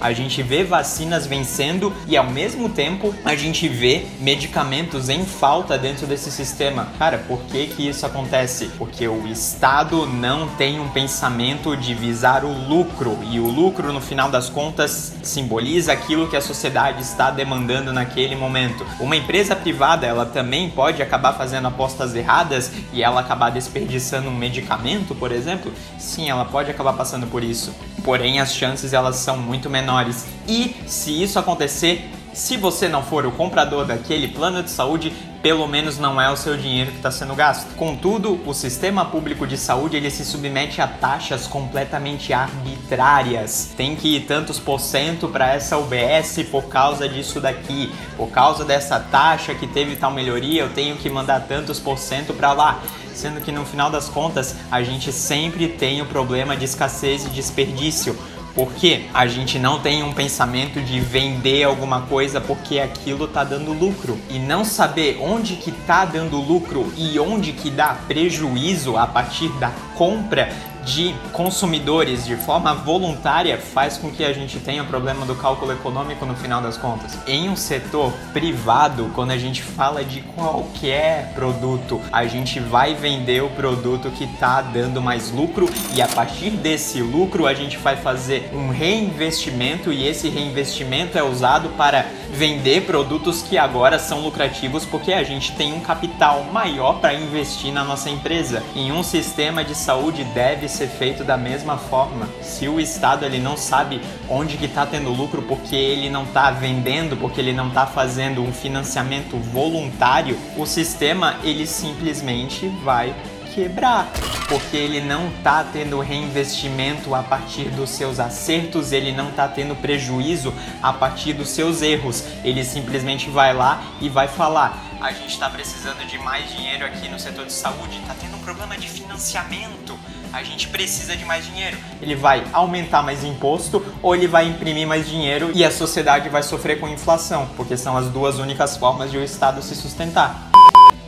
A 0.02 0.14
gente 0.14 0.42
vê 0.42 0.64
vacinas 0.64 1.26
vencendo 1.26 1.94
e 2.08 2.18
ao 2.18 2.30
mesmo 2.30 2.70
tempo 2.70 3.14
a 3.24 3.36
gente 3.36 3.68
vê 3.68 4.06
medicamentos 4.20 5.10
em 5.10 5.26
falta 5.26 5.78
dentro 5.78 6.06
desse 6.08 6.32
sistema. 6.32 6.88
Cara, 6.98 7.18
por 7.20 7.40
que 7.44 7.68
que 7.68 7.88
isso 7.88 8.06
acontece? 8.06 8.72
Porque 8.78 9.08
o 9.08 9.28
Estado 9.28 10.06
não 10.06 10.48
tem 10.50 10.80
um 10.80 10.90
pensamento 10.90 11.76
de 11.76 11.94
visar 11.94 12.44
o 12.44 12.52
lucro 12.68 13.18
e 13.30 13.40
o 13.40 13.48
lucro 13.48 13.92
no 13.94 14.02
final 14.02 14.30
das 14.30 14.50
contas 14.50 15.14
simboliza 15.24 15.92
aquilo 15.92 16.28
que 16.28 16.36
a 16.36 16.42
sociedade 16.42 17.02
está 17.02 17.30
demandando 17.30 17.94
naquele 17.94 18.36
momento. 18.36 18.86
Uma 19.00 19.16
empresa 19.16 19.56
privada, 19.56 20.06
ela 20.06 20.26
também 20.26 20.70
pode 20.70 21.02
acabar 21.02 21.34
fazendo 21.34 21.68
apostas 21.68 22.16
erradas 22.16 22.72
e 22.94 23.04
ela 23.04 23.22
acabar 23.22 23.52
desperdiçando 23.52 24.30
um 24.30 24.36
medicamento, 24.36 25.14
por 25.16 25.32
exemplo? 25.32 25.72
Sim, 25.98 26.30
ela 26.30 26.46
pode 26.46 26.72
acabar 26.72 26.94
passando 26.94 27.28
por 27.28 27.44
isso. 27.44 27.74
Porém, 28.04 28.40
as 28.40 28.54
chances 28.54 28.87
elas 28.94 29.18
são 29.18 29.38
muito 29.38 29.70
menores. 29.70 30.26
E 30.48 30.76
se 30.88 31.22
isso 31.22 31.38
acontecer, 31.40 32.10
se 32.34 32.56
você 32.56 32.88
não 32.88 33.02
for 33.02 33.26
o 33.26 33.32
comprador 33.32 33.86
daquele 33.86 34.28
plano 34.28 34.62
de 34.62 34.70
saúde, 34.70 35.12
pelo 35.42 35.68
menos 35.68 35.98
não 35.98 36.22
é 36.22 36.30
o 36.30 36.38
seu 36.38 36.56
dinheiro 36.56 36.92
que 36.92 36.98
está 36.98 37.10
sendo 37.10 37.34
gasto. 37.34 37.74
Contudo, 37.76 38.40
o 38.46 38.54
sistema 38.54 39.06
público 39.06 39.48
de 39.48 39.58
saúde 39.58 39.98
ele 39.98 40.12
se 40.12 40.24
submete 40.24 40.80
a 40.80 40.88
taxas 40.88 41.48
completamente 41.48 42.34
arbitrárias. 42.34 43.74
Tem 43.76 43.96
que 43.96 44.18
ir 44.18 44.26
tantos 44.28 44.60
por 44.60 44.80
cento 44.80 45.28
para 45.30 45.54
essa 45.54 45.78
UBS 45.78 46.44
por 46.52 46.66
causa 46.66 47.10
disso 47.10 47.42
daqui, 47.42 47.92
por 48.16 48.30
causa 48.30 48.64
dessa 48.64 49.00
taxa 49.00 49.56
que 49.56 49.66
teve 49.66 49.96
tal 49.96 50.12
melhoria, 50.12 50.62
eu 50.62 50.70
tenho 50.70 50.96
que 50.96 51.10
mandar 51.10 51.42
tantos 51.48 51.80
por 51.80 51.98
cento 51.98 52.34
para 52.34 52.54
lá. 52.54 52.84
Sendo 53.14 53.42
que 53.42 53.52
no 53.52 53.66
final 53.66 53.90
das 53.90 54.10
contas, 54.10 54.56
a 54.70 54.84
gente 54.84 55.12
sempre 55.12 55.68
tem 55.68 56.04
o 56.04 56.06
problema 56.06 56.56
de 56.56 56.66
escassez 56.66 57.26
e 57.26 57.30
desperdício. 57.30 58.16
Porque 58.58 59.06
a 59.14 59.28
gente 59.28 59.60
não 59.60 59.80
tem 59.80 60.02
um 60.02 60.12
pensamento 60.12 60.82
de 60.82 61.00
vender 61.00 61.64
alguma 61.64 62.02
coisa 62.02 62.42
porque 62.42 62.80
aquilo 62.80 63.28
tá 63.28 63.44
dando 63.44 63.72
lucro. 63.72 64.18
E 64.32 64.40
não 64.40 64.66
saber 64.66 65.20
onde 65.22 65.58
que 65.58 65.72
tá 65.72 66.06
dando 66.06 66.42
lucro 66.42 66.92
e 66.98 67.20
onde 67.20 67.54
que 67.54 67.70
dá 67.70 67.94
prejuízo 68.08 68.98
a 68.98 69.06
partir 69.06 69.50
da 69.60 69.70
compra 69.96 70.50
de 70.88 71.14
consumidores 71.34 72.26
de 72.26 72.38
forma 72.38 72.74
voluntária 72.74 73.58
faz 73.58 73.98
com 73.98 74.10
que 74.10 74.24
a 74.24 74.32
gente 74.32 74.58
tenha 74.60 74.84
o 74.84 74.86
problema 74.86 75.26
do 75.26 75.36
cálculo 75.36 75.74
econômico 75.74 76.26
no 76.26 76.34
final 76.34 76.62
das 76.62 76.78
contas. 76.78 77.18
Em 77.28 77.50
um 77.50 77.58
setor 77.58 78.14
privado, 78.32 79.12
quando 79.14 79.32
a 79.32 79.38
gente 79.38 79.62
fala 79.62 80.04
de 80.04 80.22
qualquer 80.22 81.34
produto, 81.36 82.02
a 82.10 82.26
gente 82.26 82.62
vai 82.62 82.96
vender 82.96 83.44
o 83.44 83.50
produto 83.50 84.10
que 84.12 84.24
está 84.24 84.62
dando 84.62 85.02
mais 85.02 85.30
lucro 85.30 85.70
e 85.94 86.02
a 86.02 86.08
partir 86.08 86.52
desse 86.52 87.02
lucro 87.02 87.46
a 87.46 87.54
gente 87.54 87.78
vai 87.78 87.98
fazer 87.98 88.50
um 88.54 88.70
reinvestimento 88.70 89.92
e 89.92 90.08
esse 90.08 90.30
reinvestimento 90.30 91.18
é 91.18 91.24
usado 91.24 91.70
para 91.70 92.06
vender 92.32 92.86
produtos 92.86 93.42
que 93.42 93.58
agora 93.58 94.00
são 94.00 94.22
lucrativos 94.22 94.86
porque 94.86 95.12
a 95.12 95.24
gente 95.24 95.52
tem 95.54 95.74
um 95.74 95.82
capital 95.82 96.46
maior 96.46 97.02
para 97.02 97.14
investir 97.14 97.74
na 97.74 97.84
nossa 97.84 98.10
empresa. 98.10 98.64
Em 98.74 98.92
um 98.92 99.04
sistema 99.04 99.66
de 99.66 99.76
saúde 99.76 100.24
deve 100.24 100.70
ser 100.78 100.88
feito 100.88 101.24
da 101.24 101.38
mesma 101.38 101.78
forma. 101.78 102.30
Se 102.42 102.68
o 102.68 102.80
Estado 102.80 103.26
ele 103.26 103.40
não 103.40 103.58
sabe 103.58 104.00
onde 104.30 104.58
que 104.58 104.66
está 104.66 104.86
tendo 104.86 105.10
lucro 105.10 105.42
porque 105.42 105.76
ele 105.76 106.10
não 106.10 106.24
está 106.24 106.52
vendendo, 106.52 107.18
porque 107.18 107.42
ele 107.42 107.54
não 107.54 107.70
está 107.70 107.88
fazendo 107.88 108.44
um 108.44 108.54
financiamento 108.54 109.38
voluntário, 109.38 110.38
o 110.56 110.66
sistema 110.66 111.38
ele 111.44 111.66
simplesmente 111.66 112.68
vai 112.84 113.16
quebrar, 113.58 114.08
porque 114.48 114.78
ele 114.78 115.02
não 115.02 115.32
tá 115.44 115.64
tendo 115.64 116.00
reinvestimento 116.00 117.16
a 117.16 117.24
partir 117.24 117.70
dos 117.70 117.90
seus 117.90 118.20
acertos, 118.20 118.92
ele 118.92 119.12
não 119.12 119.32
tá 119.32 119.48
tendo 119.48 119.76
prejuízo 119.76 120.54
a 120.80 120.94
partir 120.94 121.34
dos 121.34 121.50
seus 121.50 121.82
erros. 121.82 122.24
Ele 122.44 122.64
simplesmente 122.64 123.32
vai 123.32 123.56
lá 123.56 123.82
e 124.00 124.10
vai 124.10 124.28
falar: 124.28 124.80
"A 125.02 125.12
gente 125.12 125.30
está 125.30 125.50
precisando 125.50 126.06
de 126.06 126.20
mais 126.20 126.48
dinheiro 126.52 126.86
aqui 126.86 127.10
no 127.10 127.18
setor 127.18 127.48
de 127.48 127.54
saúde, 127.54 128.00
tá 128.06 128.16
tendo 128.22 128.38
um 128.38 128.42
problema 128.42 128.78
de 128.78 128.88
financiamento. 128.88 129.98
A 130.34 130.44
gente 130.44 130.68
precisa 130.68 131.16
de 131.16 131.26
mais 131.26 131.46
dinheiro. 131.46 131.78
Ele 132.02 132.16
vai 132.16 132.44
aumentar 132.54 133.02
mais 133.02 133.24
imposto 133.24 133.84
ou 134.02 134.16
ele 134.16 134.28
vai 134.28 134.48
imprimir 134.48 134.88
mais 134.88 135.08
dinheiro 135.08 135.52
e 135.54 135.64
a 135.64 135.72
sociedade 135.72 136.30
vai 136.30 136.44
sofrer 136.44 136.80
com 136.80 136.88
inflação, 136.88 137.50
porque 137.56 137.78
são 137.78 137.98
as 137.98 138.08
duas 138.08 138.38
únicas 138.38 138.78
formas 138.78 139.12
de 139.12 139.18
o 139.18 139.24
Estado 139.24 139.62
se 139.62 139.76
sustentar. 139.76 140.50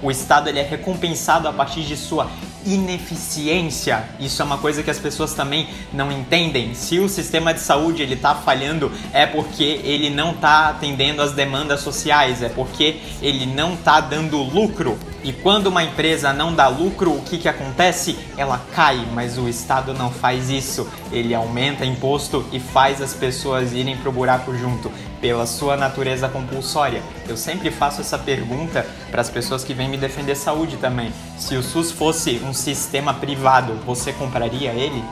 O 0.01 0.09
Estado 0.09 0.47
ele 0.47 0.59
é 0.59 0.63
recompensado 0.63 1.47
a 1.47 1.53
partir 1.53 1.83
de 1.83 1.97
sua 1.97 2.29
ineficiência. 2.65 4.03
Isso 4.19 4.41
é 4.41 4.45
uma 4.45 4.57
coisa 4.57 4.81
que 4.81 4.89
as 4.89 4.99
pessoas 4.99 5.33
também 5.33 5.67
não 5.91 6.11
entendem. 6.11 6.73
Se 6.73 6.99
o 6.99 7.09
sistema 7.09 7.53
de 7.53 7.59
saúde 7.59 8.01
ele 8.01 8.13
está 8.13 8.33
falhando, 8.33 8.91
é 9.11 9.25
porque 9.25 9.81
ele 9.83 10.09
não 10.09 10.31
está 10.31 10.69
atendendo 10.69 11.21
às 11.21 11.33
demandas 11.33 11.81
sociais, 11.81 12.41
é 12.41 12.49
porque 12.49 13.01
ele 13.21 13.45
não 13.45 13.73
está 13.73 13.99
dando 13.99 14.37
lucro. 14.41 14.97
E 15.23 15.33
quando 15.33 15.67
uma 15.67 15.83
empresa 15.83 16.31
não 16.31 16.53
dá 16.53 16.67
lucro, 16.67 17.11
o 17.11 17.21
que, 17.21 17.37
que 17.37 17.49
acontece? 17.49 18.17
Ela 18.37 18.61
cai, 18.73 19.05
mas 19.13 19.37
o 19.37 19.49
Estado 19.49 19.93
não 19.93 20.09
faz 20.09 20.49
isso. 20.49 20.87
Ele 21.11 21.35
aumenta 21.35 21.85
imposto 21.85 22.45
e 22.53 22.59
faz 22.59 23.01
as 23.01 23.13
pessoas 23.13 23.73
irem 23.73 23.97
pro 23.97 24.11
buraco 24.11 24.55
junto, 24.55 24.89
pela 25.19 25.45
sua 25.45 25.75
natureza 25.75 26.29
compulsória. 26.29 27.01
Eu 27.27 27.35
sempre 27.35 27.69
faço 27.69 27.99
essa 27.99 28.17
pergunta 28.17 28.85
para 29.11 29.19
as 29.19 29.29
pessoas 29.29 29.63
que 29.63 29.73
vêm 29.73 29.89
me 29.89 29.97
defender 29.97 30.35
saúde 30.35 30.77
também. 30.77 31.11
Se 31.37 31.55
o 31.55 31.63
SUS 31.63 31.91
fosse 31.91 32.41
um 32.43 32.53
sistema 32.53 33.13
privado, 33.13 33.73
você 33.85 34.13
compraria 34.13 34.71
ele? 34.71 35.03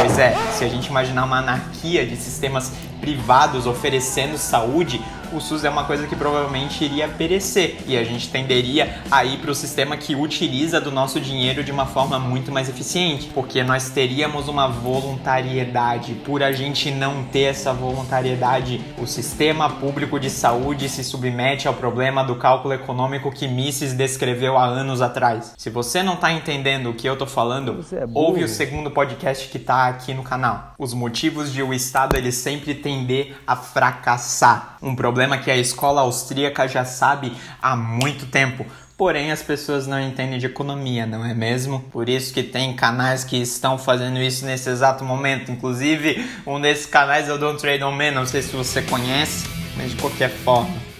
Pois 0.00 0.18
é, 0.18 0.36
se 0.52 0.64
a 0.64 0.68
gente 0.68 0.88
imaginar 0.88 1.24
uma 1.24 1.38
anarquia 1.38 2.06
de 2.06 2.16
sistemas 2.16 2.70
privados 3.00 3.66
oferecendo 3.66 4.36
saúde, 4.36 5.02
o 5.32 5.40
SUS 5.40 5.64
é 5.64 5.70
uma 5.70 5.84
coisa 5.84 6.06
que 6.06 6.14
provavelmente 6.14 6.84
iria 6.84 7.08
perecer 7.08 7.78
e 7.86 7.96
a 7.96 8.04
gente 8.04 8.28
tenderia 8.28 9.02
a 9.10 9.24
ir 9.24 9.38
para 9.38 9.50
o 9.50 9.54
sistema 9.54 9.96
que 9.96 10.14
utiliza 10.14 10.80
do 10.80 10.90
nosso 10.90 11.18
dinheiro 11.18 11.64
de 11.64 11.72
uma 11.72 11.86
forma 11.86 12.18
muito 12.18 12.52
mais 12.52 12.68
eficiente, 12.68 13.30
porque 13.32 13.62
nós 13.62 13.90
teríamos 13.90 14.48
uma 14.48 14.68
voluntariedade. 14.68 16.14
Por 16.14 16.42
a 16.42 16.52
gente 16.52 16.90
não 16.90 17.24
ter 17.24 17.44
essa 17.44 17.72
voluntariedade, 17.72 18.80
o 18.98 19.06
sistema 19.06 19.70
público 19.70 20.20
de 20.20 20.28
saúde 20.28 20.88
se 20.88 21.02
submete 21.02 21.66
ao 21.66 21.74
problema 21.74 22.22
do 22.22 22.36
cálculo 22.36 22.74
econômico 22.74 23.30
que 23.30 23.48
Mises 23.48 23.94
descreveu 23.94 24.58
há 24.58 24.66
anos 24.66 25.00
atrás. 25.00 25.54
Se 25.56 25.70
você 25.70 26.02
não 26.02 26.14
está 26.14 26.32
entendendo 26.32 26.90
o 26.90 26.94
que 26.94 27.08
eu 27.08 27.16
tô 27.16 27.26
falando, 27.26 27.84
ouve 28.14 28.44
o 28.44 28.48
segundo 28.48 28.90
podcast 28.90 29.48
que 29.48 29.58
tá 29.58 29.86
aqui 29.86 30.12
no 30.12 30.22
canal. 30.22 30.74
Os 30.78 30.92
motivos 30.92 31.52
de 31.52 31.62
o 31.62 31.72
Estado 31.72 32.16
ele 32.16 32.32
sempre 32.32 32.74
tender 32.74 33.36
a 33.46 33.56
fracassar. 33.56 34.76
Um 34.82 34.96
problema 34.96 35.21
que 35.38 35.50
a 35.50 35.56
escola 35.56 36.02
austríaca 36.02 36.66
já 36.68 36.84
sabe 36.84 37.32
há 37.60 37.76
muito 37.76 38.26
tempo. 38.26 38.66
Porém, 38.96 39.32
as 39.32 39.42
pessoas 39.42 39.86
não 39.86 40.00
entendem 40.00 40.38
de 40.38 40.46
economia, 40.46 41.06
não 41.06 41.24
é 41.24 41.34
mesmo? 41.34 41.80
Por 41.90 42.08
isso 42.08 42.32
que 42.32 42.42
tem 42.42 42.76
canais 42.76 43.24
que 43.24 43.36
estão 43.36 43.76
fazendo 43.76 44.20
isso 44.20 44.44
nesse 44.44 44.70
exato 44.70 45.04
momento. 45.04 45.50
Inclusive, 45.50 46.24
um 46.46 46.60
desses 46.60 46.86
canais 46.86 47.28
é 47.28 47.32
o 47.32 47.38
Don't 47.38 47.60
Trade 47.60 47.82
On 47.82 47.92
Me, 47.92 48.10
não 48.10 48.26
sei 48.26 48.42
se 48.42 48.54
você 48.54 48.82
conhece, 48.82 49.48
mas 49.76 49.90
de 49.90 49.96
qualquer 49.96 50.30
forma. 50.30 50.91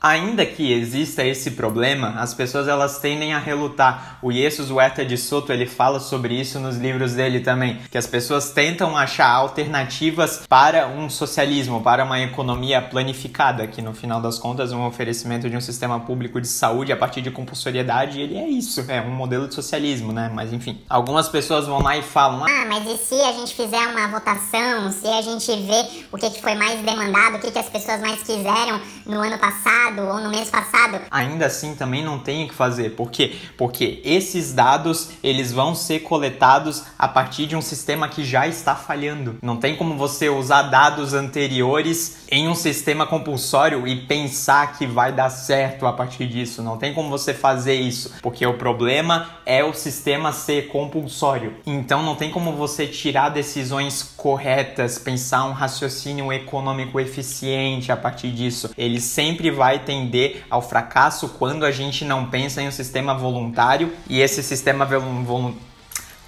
Ainda 0.00 0.44
que 0.44 0.72
exista 0.72 1.24
esse 1.24 1.52
problema, 1.52 2.14
as 2.18 2.34
pessoas 2.34 2.68
elas 2.68 2.98
tendem 2.98 3.32
a 3.32 3.38
relutar. 3.38 4.18
O 4.22 4.30
Jesus 4.30 4.70
Huerta 4.70 5.04
de 5.04 5.16
Soto 5.16 5.52
ele 5.52 5.66
fala 5.66 5.98
sobre 5.98 6.38
isso 6.38 6.60
nos 6.60 6.76
livros 6.76 7.14
dele 7.14 7.40
também, 7.40 7.80
que 7.90 7.98
as 7.98 8.06
pessoas 8.06 8.50
tentam 8.50 8.96
achar 8.96 9.28
alternativas 9.28 10.42
para 10.48 10.86
um 10.86 11.08
socialismo, 11.08 11.82
para 11.82 12.04
uma 12.04 12.20
economia 12.20 12.80
planificada, 12.80 13.66
que 13.66 13.80
no 13.80 13.94
final 13.94 14.20
das 14.20 14.38
contas 14.38 14.72
um 14.72 14.84
oferecimento 14.86 15.48
de 15.48 15.56
um 15.56 15.60
sistema 15.60 15.98
público 16.00 16.40
de 16.40 16.48
saúde 16.48 16.92
a 16.92 16.96
partir 16.96 17.22
de 17.22 17.30
compulsoriedade, 17.30 18.20
ele 18.20 18.36
é 18.36 18.48
isso, 18.48 18.84
é 18.88 19.00
um 19.00 19.10
modelo 19.10 19.48
de 19.48 19.54
socialismo, 19.54 20.12
né? 20.12 20.30
Mas 20.32 20.52
enfim, 20.52 20.82
algumas 20.88 21.28
pessoas 21.28 21.66
vão 21.66 21.82
lá 21.82 21.96
e 21.96 22.02
falam: 22.02 22.44
"Ah, 22.44 22.66
mas 22.68 22.86
e 22.86 22.96
se 22.98 23.14
a 23.14 23.32
gente 23.32 23.54
fizer 23.54 23.86
uma 23.88 24.06
votação, 24.08 24.92
se 24.92 25.06
a 25.08 25.22
gente 25.22 25.46
ver 25.62 26.06
o 26.12 26.18
que, 26.18 26.30
que 26.30 26.42
foi 26.42 26.54
mais 26.54 26.80
demandado, 26.80 27.36
o 27.36 27.40
que, 27.40 27.50
que 27.50 27.58
as 27.58 27.68
pessoas 27.68 28.00
mais 28.00 28.22
quiseram 28.22 28.80
no 29.06 29.20
ano 29.20 29.38
passado 29.38 29.95
ou 30.02 30.20
no 30.20 30.30
mês 30.30 30.50
passado? 30.50 31.00
ainda 31.10 31.46
assim 31.46 31.74
também 31.74 32.04
não 32.04 32.18
tem 32.18 32.44
o 32.44 32.48
que 32.48 32.54
fazer. 32.54 32.90
Por 32.90 33.10
quê? 33.10 33.36
Porque 33.56 34.00
esses 34.04 34.52
dados 34.52 35.10
eles 35.22 35.52
vão 35.52 35.74
ser 35.74 36.00
coletados 36.00 36.84
a 36.98 37.08
partir 37.08 37.46
de 37.46 37.56
um 37.56 37.62
sistema 37.62 38.08
que 38.08 38.24
já 38.24 38.46
está 38.46 38.74
falhando. 38.74 39.38
Não 39.42 39.56
tem 39.56 39.76
como 39.76 39.96
você 39.96 40.28
usar 40.28 40.62
dados 40.62 41.14
anteriores 41.14 42.18
em 42.30 42.48
um 42.48 42.54
sistema 42.54 43.06
compulsório 43.06 43.86
e 43.86 43.96
pensar 43.96 44.76
que 44.76 44.86
vai 44.86 45.12
dar 45.12 45.30
certo 45.30 45.86
a 45.86 45.92
partir 45.92 46.26
disso. 46.26 46.62
Não 46.62 46.76
tem 46.76 46.92
como 46.94 47.08
você 47.08 47.32
fazer 47.32 47.74
isso, 47.74 48.14
porque 48.22 48.46
o 48.46 48.54
problema 48.54 49.30
é 49.44 49.64
o 49.64 49.72
sistema 49.72 50.32
ser 50.32 50.68
compulsório. 50.68 51.54
Então 51.66 52.02
não 52.02 52.14
tem 52.14 52.30
como 52.30 52.52
você 52.52 52.86
tirar 52.86 53.30
decisões 53.30 54.02
corretas, 54.26 54.98
pensar 54.98 55.44
um 55.44 55.52
raciocínio 55.52 56.32
econômico 56.32 56.98
eficiente 56.98 57.92
a 57.92 57.96
partir 57.96 58.32
disso. 58.32 58.68
Ele 58.76 59.00
sempre 59.00 59.52
vai 59.52 59.78
tender 59.78 60.44
ao 60.50 60.60
fracasso 60.60 61.28
quando 61.28 61.64
a 61.64 61.70
gente 61.70 62.04
não 62.04 62.28
pensa 62.28 62.60
em 62.60 62.66
um 62.66 62.72
sistema 62.72 63.14
voluntário 63.14 63.92
e 64.10 64.20
esse 64.20 64.42
sistema 64.42 64.84
voluntário. 64.84 65.62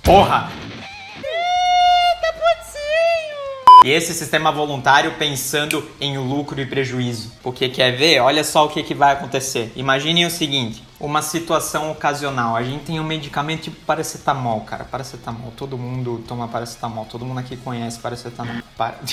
Porra! 0.01 0.49
E 3.85 3.91
esse 3.91 4.13
sistema 4.13 4.51
voluntário 4.51 5.15
pensando 5.15 5.89
em 6.01 6.19
lucro 6.19 6.61
e 6.61 6.67
prejuízo. 6.67 7.33
Porque 7.43 7.69
quer 7.69 7.93
ver? 7.93 8.21
Olha 8.21 8.43
só 8.43 8.67
o 8.67 8.69
que, 8.69 8.83
que 8.83 8.95
vai 8.95 9.13
acontecer. 9.13 9.73
Imaginem 9.77 10.27
o 10.27 10.31
seguinte: 10.31 10.83
uma 10.99 11.23
situação 11.23 11.93
ocasional. 11.93 12.57
A 12.57 12.63
gente 12.63 12.85
tem 12.85 12.99
um 12.99 13.05
medicamento 13.05 13.63
tipo 13.63 13.77
paracetamol, 13.87 14.63
cara. 14.63 14.85
Paracetamol. 14.85 15.53
Todo 15.57 15.79
mundo 15.79 16.25
toma 16.27 16.49
paracetamol. 16.49 17.05
Todo 17.05 17.25
mundo 17.25 17.39
aqui 17.39 17.57
conhece 17.57 18.01
paracetamol. 18.01 18.63
Para... 18.77 18.99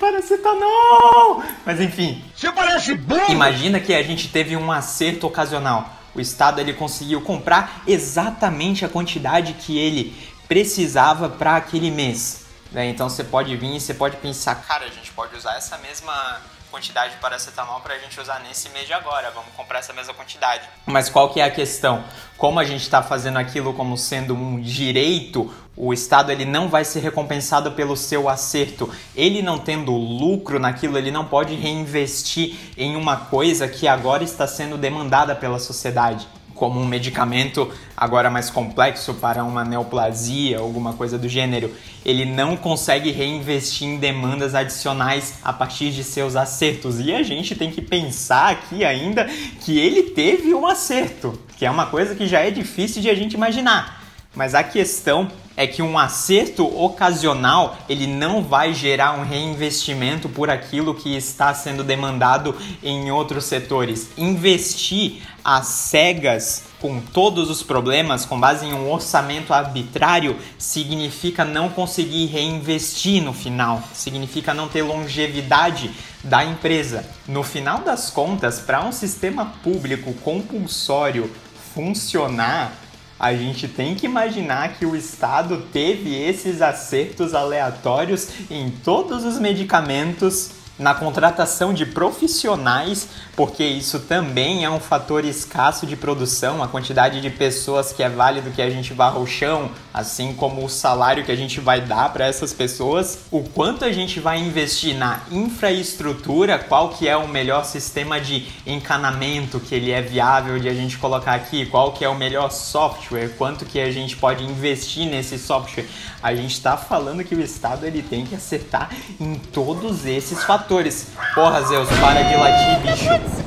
paracetamol! 0.00 1.42
Mas 1.64 1.80
enfim. 1.80 2.22
Você 2.34 2.50
parece 2.50 2.94
burro! 2.94 3.30
Imagina 3.30 3.78
que 3.78 3.94
a 3.94 4.02
gente 4.02 4.28
teve 4.28 4.56
um 4.56 4.72
acerto 4.72 5.26
ocasional. 5.26 5.94
O 6.14 6.20
Estado 6.20 6.60
ele 6.60 6.72
conseguiu 6.72 7.20
comprar 7.20 7.82
exatamente 7.86 8.84
a 8.84 8.88
quantidade 8.88 9.52
que 9.52 9.78
ele 9.78 10.16
precisava 10.48 11.28
para 11.28 11.56
aquele 11.56 11.90
mês. 11.90 12.45
Né? 12.72 12.86
Então 12.88 13.08
você 13.08 13.24
pode 13.24 13.56
vir 13.56 13.76
e 13.76 13.80
você 13.80 13.94
pode 13.94 14.16
pensar, 14.16 14.54
cara, 14.56 14.84
a 14.84 14.90
gente 14.90 15.12
pode 15.12 15.36
usar 15.36 15.56
essa 15.56 15.78
mesma 15.78 16.40
quantidade 16.70 17.14
de 17.14 17.20
paracetamol 17.20 17.80
para 17.80 17.94
a 17.94 17.98
gente 17.98 18.20
usar 18.20 18.40
nesse 18.40 18.68
mês 18.70 18.86
de 18.86 18.92
agora. 18.92 19.30
Vamos 19.30 19.52
comprar 19.56 19.78
essa 19.78 19.92
mesma 19.92 20.12
quantidade. 20.12 20.68
Mas 20.84 21.08
qual 21.08 21.32
que 21.32 21.40
é 21.40 21.44
a 21.44 21.50
questão? 21.50 22.04
Como 22.36 22.58
a 22.58 22.64
gente 22.64 22.82
está 22.82 23.02
fazendo 23.02 23.38
aquilo 23.38 23.72
como 23.72 23.96
sendo 23.96 24.34
um 24.34 24.60
direito, 24.60 25.52
o 25.76 25.92
Estado 25.92 26.30
ele 26.30 26.44
não 26.44 26.68
vai 26.68 26.84
ser 26.84 27.00
recompensado 27.00 27.72
pelo 27.72 27.96
seu 27.96 28.28
acerto. 28.28 28.92
Ele 29.14 29.40
não 29.40 29.58
tendo 29.58 29.92
lucro 29.92 30.58
naquilo, 30.58 30.98
ele 30.98 31.10
não 31.10 31.24
pode 31.24 31.54
reinvestir 31.54 32.56
em 32.76 32.94
uma 32.96 33.16
coisa 33.16 33.68
que 33.68 33.88
agora 33.88 34.22
está 34.22 34.46
sendo 34.46 34.76
demandada 34.76 35.34
pela 35.34 35.58
sociedade 35.58 36.28
como 36.56 36.80
um 36.80 36.86
medicamento 36.86 37.70
agora 37.96 38.28
mais 38.28 38.50
complexo 38.50 39.14
para 39.14 39.44
uma 39.44 39.64
neoplasia, 39.64 40.58
alguma 40.58 40.94
coisa 40.94 41.16
do 41.16 41.28
gênero, 41.28 41.72
ele 42.04 42.24
não 42.24 42.56
consegue 42.56 43.12
reinvestir 43.12 43.86
em 43.86 43.98
demandas 43.98 44.54
adicionais 44.54 45.34
a 45.44 45.52
partir 45.52 45.90
de 45.90 46.02
seus 46.02 46.34
acertos. 46.34 46.98
E 46.98 47.14
a 47.14 47.22
gente 47.22 47.54
tem 47.54 47.70
que 47.70 47.82
pensar 47.82 48.50
aqui 48.50 48.84
ainda 48.84 49.26
que 49.60 49.78
ele 49.78 50.04
teve 50.10 50.54
um 50.54 50.66
acerto, 50.66 51.38
que 51.56 51.64
é 51.64 51.70
uma 51.70 51.86
coisa 51.86 52.14
que 52.14 52.26
já 52.26 52.40
é 52.40 52.50
difícil 52.50 53.00
de 53.00 53.10
a 53.10 53.14
gente 53.14 53.34
imaginar. 53.34 54.05
Mas 54.36 54.54
a 54.54 54.62
questão 54.62 55.28
é 55.56 55.66
que 55.66 55.80
um 55.80 55.98
acerto 55.98 56.62
ocasional 56.78 57.78
ele 57.88 58.06
não 58.06 58.44
vai 58.44 58.74
gerar 58.74 59.18
um 59.18 59.24
reinvestimento 59.24 60.28
por 60.28 60.50
aquilo 60.50 60.94
que 60.94 61.16
está 61.16 61.54
sendo 61.54 61.82
demandado 61.82 62.54
em 62.82 63.10
outros 63.10 63.46
setores. 63.46 64.10
Investir 64.18 65.22
às 65.42 65.66
cegas 65.68 66.64
com 66.78 67.00
todos 67.00 67.48
os 67.48 67.62
problemas, 67.62 68.26
com 68.26 68.38
base 68.38 68.66
em 68.66 68.74
um 68.74 68.92
orçamento 68.92 69.54
arbitrário, 69.54 70.36
significa 70.58 71.42
não 71.42 71.70
conseguir 71.70 72.26
reinvestir 72.26 73.22
no 73.22 73.32
final, 73.32 73.82
significa 73.94 74.52
não 74.52 74.68
ter 74.68 74.82
longevidade 74.82 75.90
da 76.22 76.44
empresa. 76.44 77.08
No 77.26 77.42
final 77.42 77.78
das 77.78 78.10
contas, 78.10 78.60
para 78.60 78.84
um 78.84 78.92
sistema 78.92 79.54
público 79.62 80.12
compulsório 80.14 81.32
funcionar, 81.74 82.72
a 83.18 83.34
gente 83.34 83.66
tem 83.66 83.94
que 83.94 84.06
imaginar 84.06 84.74
que 84.74 84.84
o 84.84 84.94
Estado 84.94 85.64
teve 85.72 86.14
esses 86.14 86.60
acertos 86.60 87.34
aleatórios 87.34 88.28
em 88.50 88.70
todos 88.70 89.24
os 89.24 89.38
medicamentos 89.38 90.50
na 90.78 90.94
contratação 90.94 91.72
de 91.72 91.86
profissionais, 91.86 93.08
porque 93.34 93.64
isso 93.64 94.00
também 94.00 94.64
é 94.64 94.70
um 94.70 94.78
fator 94.78 95.24
escasso 95.24 95.86
de 95.86 95.96
produção, 95.96 96.62
a 96.62 96.68
quantidade 96.68 97.20
de 97.20 97.30
pessoas 97.30 97.92
que 97.92 98.02
é 98.02 98.08
válido 98.08 98.50
que 98.50 98.60
a 98.60 98.68
gente 98.68 98.92
varra 98.92 99.18
o 99.18 99.26
chão, 99.26 99.70
assim 99.96 100.34
como 100.34 100.62
o 100.62 100.68
salário 100.68 101.24
que 101.24 101.32
a 101.32 101.36
gente 101.36 101.58
vai 101.58 101.80
dar 101.80 102.12
para 102.12 102.26
essas 102.26 102.52
pessoas, 102.52 103.20
o 103.30 103.42
quanto 103.42 103.82
a 103.82 103.90
gente 103.90 104.20
vai 104.20 104.38
investir 104.38 104.94
na 104.94 105.22
infraestrutura, 105.32 106.58
qual 106.58 106.90
que 106.90 107.08
é 107.08 107.16
o 107.16 107.26
melhor 107.26 107.64
sistema 107.64 108.20
de 108.20 108.46
encanamento 108.66 109.58
que 109.58 109.74
ele 109.74 109.90
é 109.90 110.02
viável 110.02 110.58
de 110.58 110.68
a 110.68 110.74
gente 110.74 110.98
colocar 110.98 111.32
aqui, 111.32 111.64
qual 111.64 111.92
que 111.92 112.04
é 112.04 112.08
o 112.10 112.14
melhor 112.14 112.50
software, 112.50 113.30
quanto 113.38 113.64
que 113.64 113.80
a 113.80 113.90
gente 113.90 114.18
pode 114.18 114.44
investir 114.44 115.06
nesse 115.06 115.38
software. 115.38 115.86
A 116.22 116.34
gente 116.34 116.52
está 116.52 116.76
falando 116.76 117.24
que 117.24 117.34
o 117.34 117.40
Estado 117.40 117.86
ele 117.86 118.02
tem 118.02 118.26
que 118.26 118.34
acertar 118.34 118.90
em 119.18 119.36
todos 119.36 120.04
esses 120.04 120.44
fatores. 120.44 121.08
Porra, 121.34 121.62
Zeus, 121.62 121.88
para 121.88 122.20
de 122.20 122.36
latir, 122.36 122.80
bicho. 122.82 123.46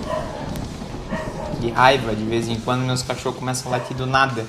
Que 1.61 1.69
raiva, 1.69 2.15
de 2.15 2.23
vez 2.23 2.47
em 2.47 2.59
quando 2.59 2.81
meus 2.81 3.03
cachorros 3.03 3.37
começam 3.37 3.71
a 3.71 3.77
latir 3.77 3.95
do 3.95 4.07
nada. 4.07 4.47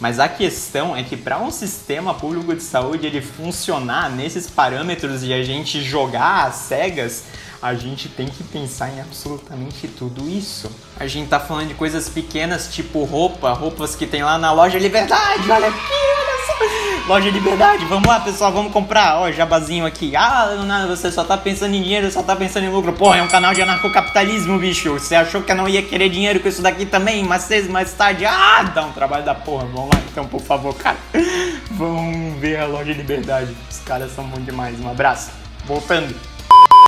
Mas 0.00 0.18
a 0.18 0.28
questão 0.28 0.96
é 0.96 1.02
que 1.02 1.16
para 1.16 1.38
um 1.38 1.50
sistema 1.50 2.14
público 2.14 2.54
de 2.54 2.62
saúde 2.62 3.06
ele 3.06 3.20
funcionar 3.20 4.10
nesses 4.10 4.50
parâmetros 4.50 5.22
e 5.22 5.32
a 5.32 5.42
gente 5.42 5.82
jogar 5.82 6.46
às 6.46 6.56
cegas, 6.56 7.24
a 7.62 7.74
gente 7.74 8.08
tem 8.08 8.26
que 8.26 8.42
pensar 8.44 8.90
em 8.90 9.00
absolutamente 9.00 9.88
tudo 9.88 10.28
isso. 10.28 10.70
A 10.98 11.06
gente 11.06 11.28
tá 11.28 11.40
falando 11.40 11.68
de 11.68 11.74
coisas 11.74 12.08
pequenas, 12.08 12.74
tipo 12.74 13.04
roupa, 13.04 13.52
roupas 13.52 13.96
que 13.96 14.06
tem 14.06 14.22
lá 14.22 14.36
na 14.36 14.52
loja 14.52 14.78
Liberdade, 14.78 15.50
olha 15.50 15.68
aqui, 15.68 15.78
olha. 15.78 16.33
Loja 17.06 17.30
Liberdade, 17.30 17.84
vamos 17.84 18.08
lá 18.08 18.20
pessoal, 18.20 18.50
vamos 18.52 18.72
comprar, 18.72 19.20
ó, 19.20 19.30
jabazinho 19.30 19.84
aqui. 19.84 20.16
Ah, 20.16 20.56
não, 20.66 20.88
você 20.88 21.12
só 21.12 21.22
tá 21.22 21.36
pensando 21.36 21.74
em 21.74 21.82
dinheiro, 21.82 22.10
só 22.10 22.22
tá 22.22 22.34
pensando 22.34 22.64
em 22.64 22.70
lucro. 22.70 22.92
Porra, 22.92 23.18
é 23.18 23.22
um 23.22 23.28
canal 23.28 23.52
de 23.52 23.62
anarcocapitalismo, 23.62 24.58
bicho. 24.58 24.92
Você 24.94 25.14
achou 25.14 25.42
que 25.42 25.52
eu 25.52 25.56
não 25.56 25.68
ia 25.68 25.82
querer 25.82 26.08
dinheiro 26.08 26.40
com 26.40 26.48
isso 26.48 26.62
daqui 26.62 26.86
também? 26.86 27.22
Mas 27.24 27.42
seis 27.42 27.68
mais 27.68 27.92
tarde, 27.92 28.24
ah, 28.24 28.62
dá 28.74 28.86
um 28.86 28.92
trabalho 28.92 29.24
da 29.24 29.34
porra. 29.34 29.66
Vamos 29.66 29.94
lá 29.94 30.00
então, 30.10 30.26
por 30.26 30.40
favor, 30.40 30.74
cara. 30.74 30.96
Vamos 31.72 32.38
ver 32.40 32.60
a 32.60 32.66
Loja 32.66 32.92
Liberdade. 32.92 33.54
Os 33.70 33.80
caras 33.80 34.12
são 34.12 34.24
bons 34.24 34.44
demais. 34.44 34.80
Um 34.80 34.90
abraço. 34.90 35.30
Voltando. 35.66 36.14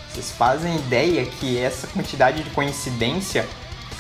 Vocês 0.09 0.31
fazem 0.31 0.77
ideia 0.77 1.27
que 1.27 1.59
essa 1.59 1.87
quantidade 1.89 2.43
de 2.43 2.49
coincidência, 2.51 3.47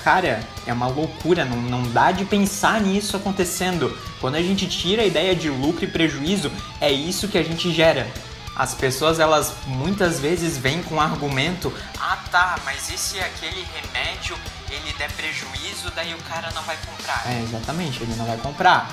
cara, 0.06 0.38
é 0.64 0.72
uma 0.72 0.86
loucura, 0.86 1.44
não, 1.44 1.56
não 1.56 1.82
dá 1.90 2.12
de 2.12 2.24
pensar 2.24 2.80
nisso 2.80 3.16
acontecendo. 3.16 3.98
Quando 4.20 4.36
a 4.36 4.40
gente 4.40 4.68
tira 4.68 5.02
a 5.02 5.04
ideia 5.04 5.34
de 5.34 5.50
lucro 5.50 5.82
e 5.82 5.88
prejuízo, 5.88 6.48
é 6.80 6.92
isso 6.92 7.26
que 7.26 7.36
a 7.36 7.42
gente 7.42 7.72
gera. 7.72 8.06
As 8.54 8.72
pessoas, 8.72 9.18
elas 9.18 9.52
muitas 9.66 10.20
vezes 10.20 10.56
vêm 10.56 10.80
com 10.80 11.00
argumento: 11.00 11.74
ah 11.98 12.18
tá, 12.30 12.56
mas 12.64 12.88
e 12.88 12.96
se 12.96 13.18
aquele 13.18 13.66
remédio 13.74 14.36
ele 14.70 14.92
der 14.96 15.10
prejuízo, 15.10 15.90
daí 15.96 16.14
o 16.14 16.18
cara 16.18 16.52
não 16.54 16.62
vai 16.62 16.76
comprar? 16.86 17.24
É, 17.26 17.42
exatamente, 17.42 18.00
ele 18.00 18.14
não 18.14 18.26
vai 18.26 18.36
comprar. 18.36 18.88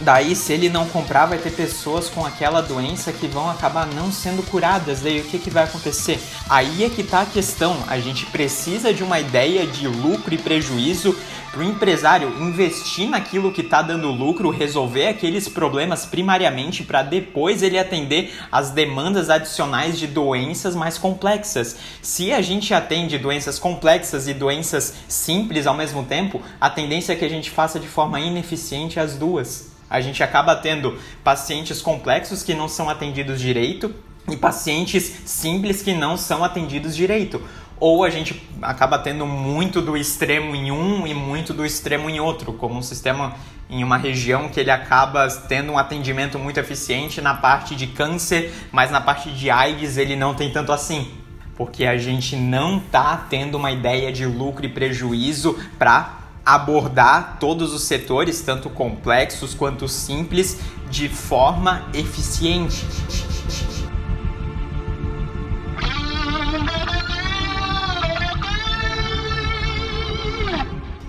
Daí, 0.00 0.36
se 0.36 0.52
ele 0.52 0.68
não 0.68 0.86
comprar, 0.86 1.26
vai 1.26 1.38
ter 1.38 1.50
pessoas 1.50 2.08
com 2.08 2.24
aquela 2.24 2.60
doença 2.60 3.12
que 3.12 3.26
vão 3.26 3.50
acabar 3.50 3.84
não 3.84 4.12
sendo 4.12 4.44
curadas. 4.44 5.00
Daí, 5.00 5.20
o 5.20 5.24
que, 5.24 5.40
que 5.40 5.50
vai 5.50 5.64
acontecer? 5.64 6.20
Aí 6.48 6.84
é 6.84 6.88
que 6.88 7.02
tá 7.02 7.22
a 7.22 7.26
questão. 7.26 7.76
A 7.88 7.98
gente 7.98 8.24
precisa 8.26 8.94
de 8.94 9.02
uma 9.02 9.18
ideia 9.18 9.66
de 9.66 9.88
lucro 9.88 10.32
e 10.32 10.38
prejuízo 10.38 11.16
para 11.50 11.60
o 11.60 11.64
empresário 11.64 12.28
investir 12.40 13.08
naquilo 13.08 13.50
que 13.50 13.62
está 13.62 13.82
dando 13.82 14.12
lucro, 14.12 14.50
resolver 14.50 15.08
aqueles 15.08 15.48
problemas 15.48 16.06
primariamente 16.06 16.84
para 16.84 17.02
depois 17.02 17.62
ele 17.62 17.78
atender 17.78 18.32
as 18.52 18.70
demandas 18.70 19.28
adicionais 19.28 19.98
de 19.98 20.06
doenças 20.06 20.76
mais 20.76 20.96
complexas. 20.96 21.76
Se 22.00 22.32
a 22.32 22.40
gente 22.40 22.72
atende 22.72 23.18
doenças 23.18 23.58
complexas 23.58 24.28
e 24.28 24.34
doenças 24.34 24.94
simples 25.08 25.66
ao 25.66 25.74
mesmo 25.74 26.04
tempo, 26.04 26.40
a 26.60 26.70
tendência 26.70 27.14
é 27.14 27.16
que 27.16 27.24
a 27.24 27.30
gente 27.30 27.50
faça 27.50 27.80
de 27.80 27.88
forma 27.88 28.20
ineficiente 28.20 29.00
as 29.00 29.16
duas. 29.16 29.77
A 29.90 30.00
gente 30.00 30.22
acaba 30.22 30.54
tendo 30.54 30.98
pacientes 31.24 31.80
complexos 31.80 32.42
que 32.42 32.54
não 32.54 32.68
são 32.68 32.90
atendidos 32.90 33.40
direito 33.40 33.94
e 34.30 34.36
pacientes 34.36 35.22
simples 35.24 35.82
que 35.82 35.94
não 35.94 36.16
são 36.16 36.44
atendidos 36.44 36.94
direito. 36.94 37.42
Ou 37.80 38.04
a 38.04 38.10
gente 38.10 38.42
acaba 38.60 38.98
tendo 38.98 39.24
muito 39.24 39.80
do 39.80 39.96
extremo 39.96 40.54
em 40.54 40.70
um 40.70 41.06
e 41.06 41.14
muito 41.14 41.54
do 41.54 41.64
extremo 41.64 42.10
em 42.10 42.20
outro, 42.20 42.52
como 42.52 42.76
um 42.76 42.82
sistema 42.82 43.34
em 43.70 43.84
uma 43.84 43.96
região 43.96 44.48
que 44.48 44.58
ele 44.58 44.70
acaba 44.70 45.28
tendo 45.28 45.72
um 45.72 45.78
atendimento 45.78 46.38
muito 46.38 46.58
eficiente 46.58 47.20
na 47.20 47.34
parte 47.34 47.76
de 47.76 47.86
câncer, 47.86 48.52
mas 48.72 48.90
na 48.90 49.00
parte 49.00 49.30
de 49.30 49.50
AIDS 49.50 49.96
ele 49.96 50.16
não 50.16 50.34
tem 50.34 50.50
tanto 50.50 50.72
assim. 50.72 51.12
Porque 51.56 51.84
a 51.84 51.96
gente 51.96 52.36
não 52.36 52.78
tá 52.78 53.26
tendo 53.28 53.56
uma 53.56 53.70
ideia 53.70 54.12
de 54.12 54.24
lucro 54.24 54.64
e 54.64 54.68
prejuízo 54.68 55.58
para 55.78 56.17
abordar 56.54 57.36
todos 57.38 57.74
os 57.74 57.82
setores, 57.82 58.40
tanto 58.40 58.70
complexos 58.70 59.52
quanto 59.52 59.86
simples, 59.86 60.58
de 60.90 61.06
forma 61.06 61.86
eficiente. 61.92 62.86